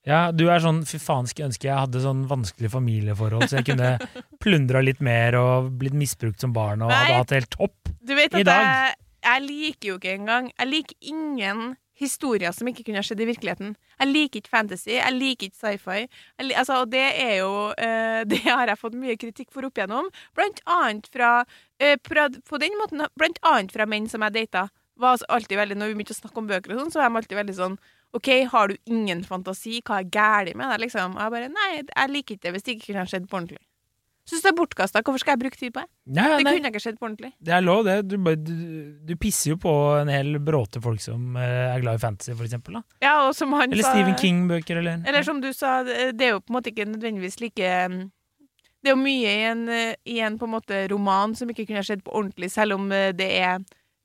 Ja, 0.09 0.32
du 0.34 0.48
er 0.50 0.62
sånn 0.62 0.80
fy 0.88 0.98
faen, 0.98 1.28
skulle 1.30 1.53
ønske 1.53 1.68
jeg 1.68 1.78
hadde 1.78 2.03
sånn 2.03 2.24
vanskelig 2.30 2.72
familieforhold, 2.72 3.46
så 3.50 3.61
jeg 3.61 3.68
kunne 3.70 3.92
plundra 4.42 4.82
litt 4.82 5.03
mer 5.05 5.36
og 5.38 5.70
blitt 5.78 5.94
misbrukt 5.94 6.42
som 6.42 6.55
barn 6.57 6.82
og 6.82 6.90
Nei. 6.90 6.98
hadde 6.98 7.20
hatt 7.20 7.30
det 7.30 7.40
helt 7.42 7.55
topp. 7.55 7.92
Du 8.03 8.16
vet 8.18 8.34
I 8.34 8.42
at 8.42 8.48
dag. 8.48 8.66
jeg, 8.66 8.98
jeg 9.28 9.46
liker 9.46 9.88
jo 9.92 10.00
ikke 10.00 10.16
engang 10.16 10.48
Jeg 10.50 10.70
liker 10.72 11.12
ingen 11.12 11.62
historier 12.03 12.50
som 12.57 12.66
ikke 12.66 12.82
kunne 12.86 12.98
ha 12.98 13.07
skjedd 13.07 13.20
i 13.22 13.28
virkeligheten. 13.28 13.74
Jeg 14.00 14.11
liker 14.11 14.42
ikke 14.42 14.50
fantasy, 14.50 14.96
jeg 14.96 15.14
liker 15.14 15.48
ikke 15.48 15.61
sci-fi. 15.61 16.07
Altså, 16.48 16.80
og 16.82 16.90
det 16.90 17.05
er 17.22 17.34
jo 17.38 17.53
uh, 17.70 18.20
Det 18.32 18.42
har 18.48 18.72
jeg 18.72 18.80
fått 18.80 18.98
mye 18.98 19.14
kritikk 19.20 19.53
for 19.55 19.68
opp 19.68 19.78
igjennom. 19.78 20.11
Blant 20.34 20.62
annet 20.66 21.07
fra, 21.14 21.32
uh, 21.46 21.96
På 22.03 22.62
den 22.62 22.78
måten 22.80 23.07
Blant 23.20 23.38
annet 23.46 23.74
fra 23.74 23.86
menn 23.86 24.11
som 24.11 24.24
jeg 24.26 24.40
data. 24.40 24.66
Var 24.98 25.14
altså 25.16 25.30
alltid 25.32 25.61
veldig, 25.62 25.78
når 25.78 25.92
vi 25.92 26.00
begynte 26.00 26.16
å 26.16 26.22
snakke 26.24 26.42
om 26.42 26.48
bøker, 26.50 26.74
og 26.74 26.82
sånn, 26.82 26.90
så 26.92 27.00
var 27.00 27.12
de 27.12 27.22
alltid 27.22 27.38
veldig 27.38 27.59
sånn 27.61 27.78
OK, 28.12 28.28
har 28.52 28.68
du 28.68 28.76
ingen 28.86 29.22
fantasi? 29.24 29.80
Hva 29.86 30.02
er 30.02 30.08
galt 30.12 30.56
med 30.58 30.68
deg? 30.68 30.82
Liksom. 30.86 31.14
Jeg 31.16 31.32
bare 31.32 31.48
Nei, 31.52 31.68
jeg 31.82 32.10
liker 32.12 32.36
ikke 32.36 32.46
det 32.48 32.52
hvis 32.56 32.66
det 32.66 32.74
ikke 32.76 32.90
kunne 32.92 33.06
skjedd 33.08 33.28
på 33.30 33.38
ordentlig. 33.40 33.62
Syns 34.28 34.44
det 34.44 34.50
er 34.52 34.54
bortkasta. 34.54 35.00
Hvorfor 35.02 35.18
skal 35.18 35.32
jeg 35.34 35.40
bruke 35.42 35.58
tid 35.58 35.72
på 35.74 35.82
det? 35.82 35.88
Ja, 36.14 36.36
Det 36.36 36.44
nei, 36.46 36.52
kunne 36.54 36.70
ikke 36.70 36.82
skjedd 36.84 36.98
på 37.00 37.08
ordentlig. 37.08 37.32
det 37.42 37.54
er 37.56 37.64
lov, 37.64 37.80
det. 37.88 37.96
Du, 38.06 38.14
du, 38.38 38.52
du 39.08 39.16
pisser 39.18 39.50
jo 39.50 39.56
på 39.64 39.72
en 39.98 40.12
hel 40.12 40.36
bråte 40.38 40.78
folk 40.84 41.02
som 41.02 41.34
eh, 41.40 41.72
er 41.72 41.80
glad 41.82 41.98
i 41.98 42.02
fantasy, 42.04 42.30
for 42.38 42.46
eksempel. 42.46 42.76
Da. 42.78 42.82
Ja, 43.02 43.14
og 43.26 43.34
som 43.34 43.50
han 43.58 43.72
Eller 43.72 43.82
sa 43.82 43.96
Stephen 43.96 44.14
King-bøker, 44.20 44.78
eller 44.78 45.02
Eller 45.08 45.26
som 45.26 45.40
du 45.42 45.50
sa, 45.56 45.80
det 45.82 46.22
er 46.22 46.36
jo 46.36 46.42
på 46.44 46.52
en 46.52 46.58
måte 46.60 46.70
ikke 46.70 46.86
nødvendigvis 46.92 47.40
like 47.42 47.72
um, 47.88 47.98
Det 48.84 48.92
er 48.92 48.94
jo 48.94 49.02
mye 49.02 49.32
i 49.32 49.42
en, 49.50 49.64
uh, 49.72 49.94
i 50.06 50.20
en 50.22 50.38
på 50.38 50.46
en 50.46 50.54
måte 50.54 50.84
roman 50.92 51.34
som 51.34 51.50
ikke 51.50 51.66
kunne 51.72 51.82
skjedd 51.82 52.04
på 52.06 52.14
ordentlig, 52.14 52.52
selv 52.54 52.78
om 52.78 52.86
uh, 52.94 53.10
det 53.10 53.30
er 53.40 53.58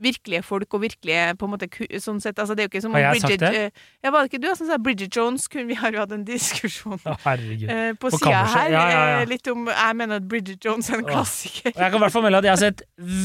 virkelige 0.04 0.44
folk 0.46 0.74
og 0.78 0.82
virkelige 0.84 1.36
på 1.40 1.48
en 1.48 1.52
måte 1.56 1.68
sånn 2.04 2.20
sett, 2.22 2.38
altså 2.40 2.54
Det 2.54 2.64
er 2.64 2.68
jo 2.68 2.72
ikke 2.74 2.82
som 2.84 2.94
Har 2.94 3.02
jeg 3.02 3.22
sagt 3.22 3.32
Bridget 3.34 3.46
det? 3.56 3.64
Uh, 3.74 3.86
Ja, 4.06 4.12
Var 4.14 4.20
det 4.28 4.30
ikke 4.32 4.42
du 4.44 4.48
som 4.60 4.68
sa 4.70 4.78
Bridget 4.78 5.18
Jones? 5.18 5.48
Kunne 5.50 5.66
vi 5.72 5.78
har 5.80 5.92
jo 5.96 6.00
hatt 6.04 6.14
en 6.14 6.26
diskusjon 6.28 7.00
eh, 7.02 7.94
på 7.98 8.12
På 8.12 8.12
sida 8.14 8.44
her. 8.54 8.70
Ja, 8.72 8.84
ja, 8.90 9.02
ja. 9.10 9.20
eh, 9.22 9.28
Litt 9.32 9.48
om 9.52 9.68
Jeg 9.72 9.98
mener 9.98 10.22
at 10.22 10.28
Bridget 10.30 10.66
Jones 10.66 10.90
er 10.90 11.02
en 11.02 11.08
klassiker. 11.10 11.72
Jeg 11.74 11.78
kan 11.92 11.98
i 11.98 12.04
hvert 12.06 12.14
fall 12.14 12.26
melde 12.28 12.44
at 12.44 12.50
jeg 12.50 12.54
har 12.56 12.62
sett 12.62 12.84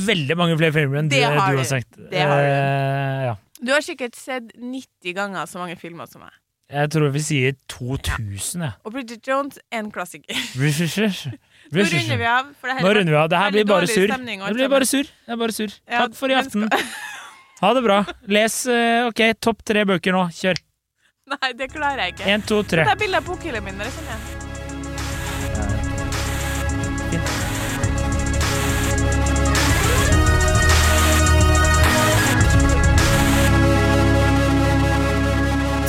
veldig 0.08 0.36
mange 0.40 0.56
flere 0.60 0.72
filmer 0.76 1.02
enn 1.02 1.10
du, 1.12 1.16
Det 1.16 1.22
du 1.22 1.38
har 1.38 1.56
har 1.56 1.68
sagt. 1.68 1.90
Det 2.10 2.24
har 2.32 2.40
du. 2.40 2.52
Uh, 2.52 3.24
ja. 3.28 3.34
Du 3.62 3.70
har 3.70 3.84
sikkert 3.84 4.16
sett 4.18 4.48
90 4.58 5.14
ganger 5.14 5.46
så 5.46 5.60
mange 5.62 5.76
filmer 5.78 6.08
som 6.10 6.24
meg. 6.24 6.32
Jeg 6.72 6.88
tror 6.94 7.10
vi 7.12 7.20
sier 7.20 7.56
2000, 7.68 8.62
jeg. 8.64 8.72
Og 8.84 8.94
Bridget 8.94 9.28
Jones 9.28 9.58
en 9.76 9.90
klassiker. 9.92 10.38
Nå 11.72 11.84
runder 11.84 12.20
vi 12.20 12.28
av. 12.28 12.52
For 12.58 12.70
det 12.70 12.76
her 12.78 12.86
Nå 12.86 12.92
runder 12.96 13.12
vi 13.12 13.18
av. 13.20 13.28
Det 13.28 13.40
her 13.42 13.54
blir 13.56 13.66
bare 13.68 13.88
sur 13.90 14.08
surr. 14.08 14.14
Det 14.16 14.54
blir 14.56 14.70
bare 14.72 14.88
surr. 14.88 15.10
Det 15.12 15.36
er 15.36 15.40
bare 15.42 15.56
surr. 15.56 15.74
Ja, 15.84 16.04
Takk 16.06 16.16
for 16.16 16.32
i 16.32 16.38
aften. 16.40 16.68
Ha 17.62 17.72
det 17.76 17.82
bra. 17.84 17.98
Les 18.26 18.56
eh, 18.66 19.06
ok, 19.10 19.20
topp 19.38 19.60
tre 19.68 19.84
bøker 19.88 20.16
nå. 20.16 20.24
Kjør. 20.34 20.62
Nei, 21.32 21.52
det 21.60 21.68
klarer 21.74 22.06
jeg 22.06 22.16
ikke. 22.16 22.30
Én, 22.32 22.46
to, 22.48 22.62
tre. 22.66 22.88
Ta 22.88 22.96
bilde 22.98 23.20
av 23.20 23.28
bokhyllen 23.28 23.68
min. 23.68 23.76
Eller 23.78 23.92
sånn, 23.94 24.08
ja. 24.10 24.41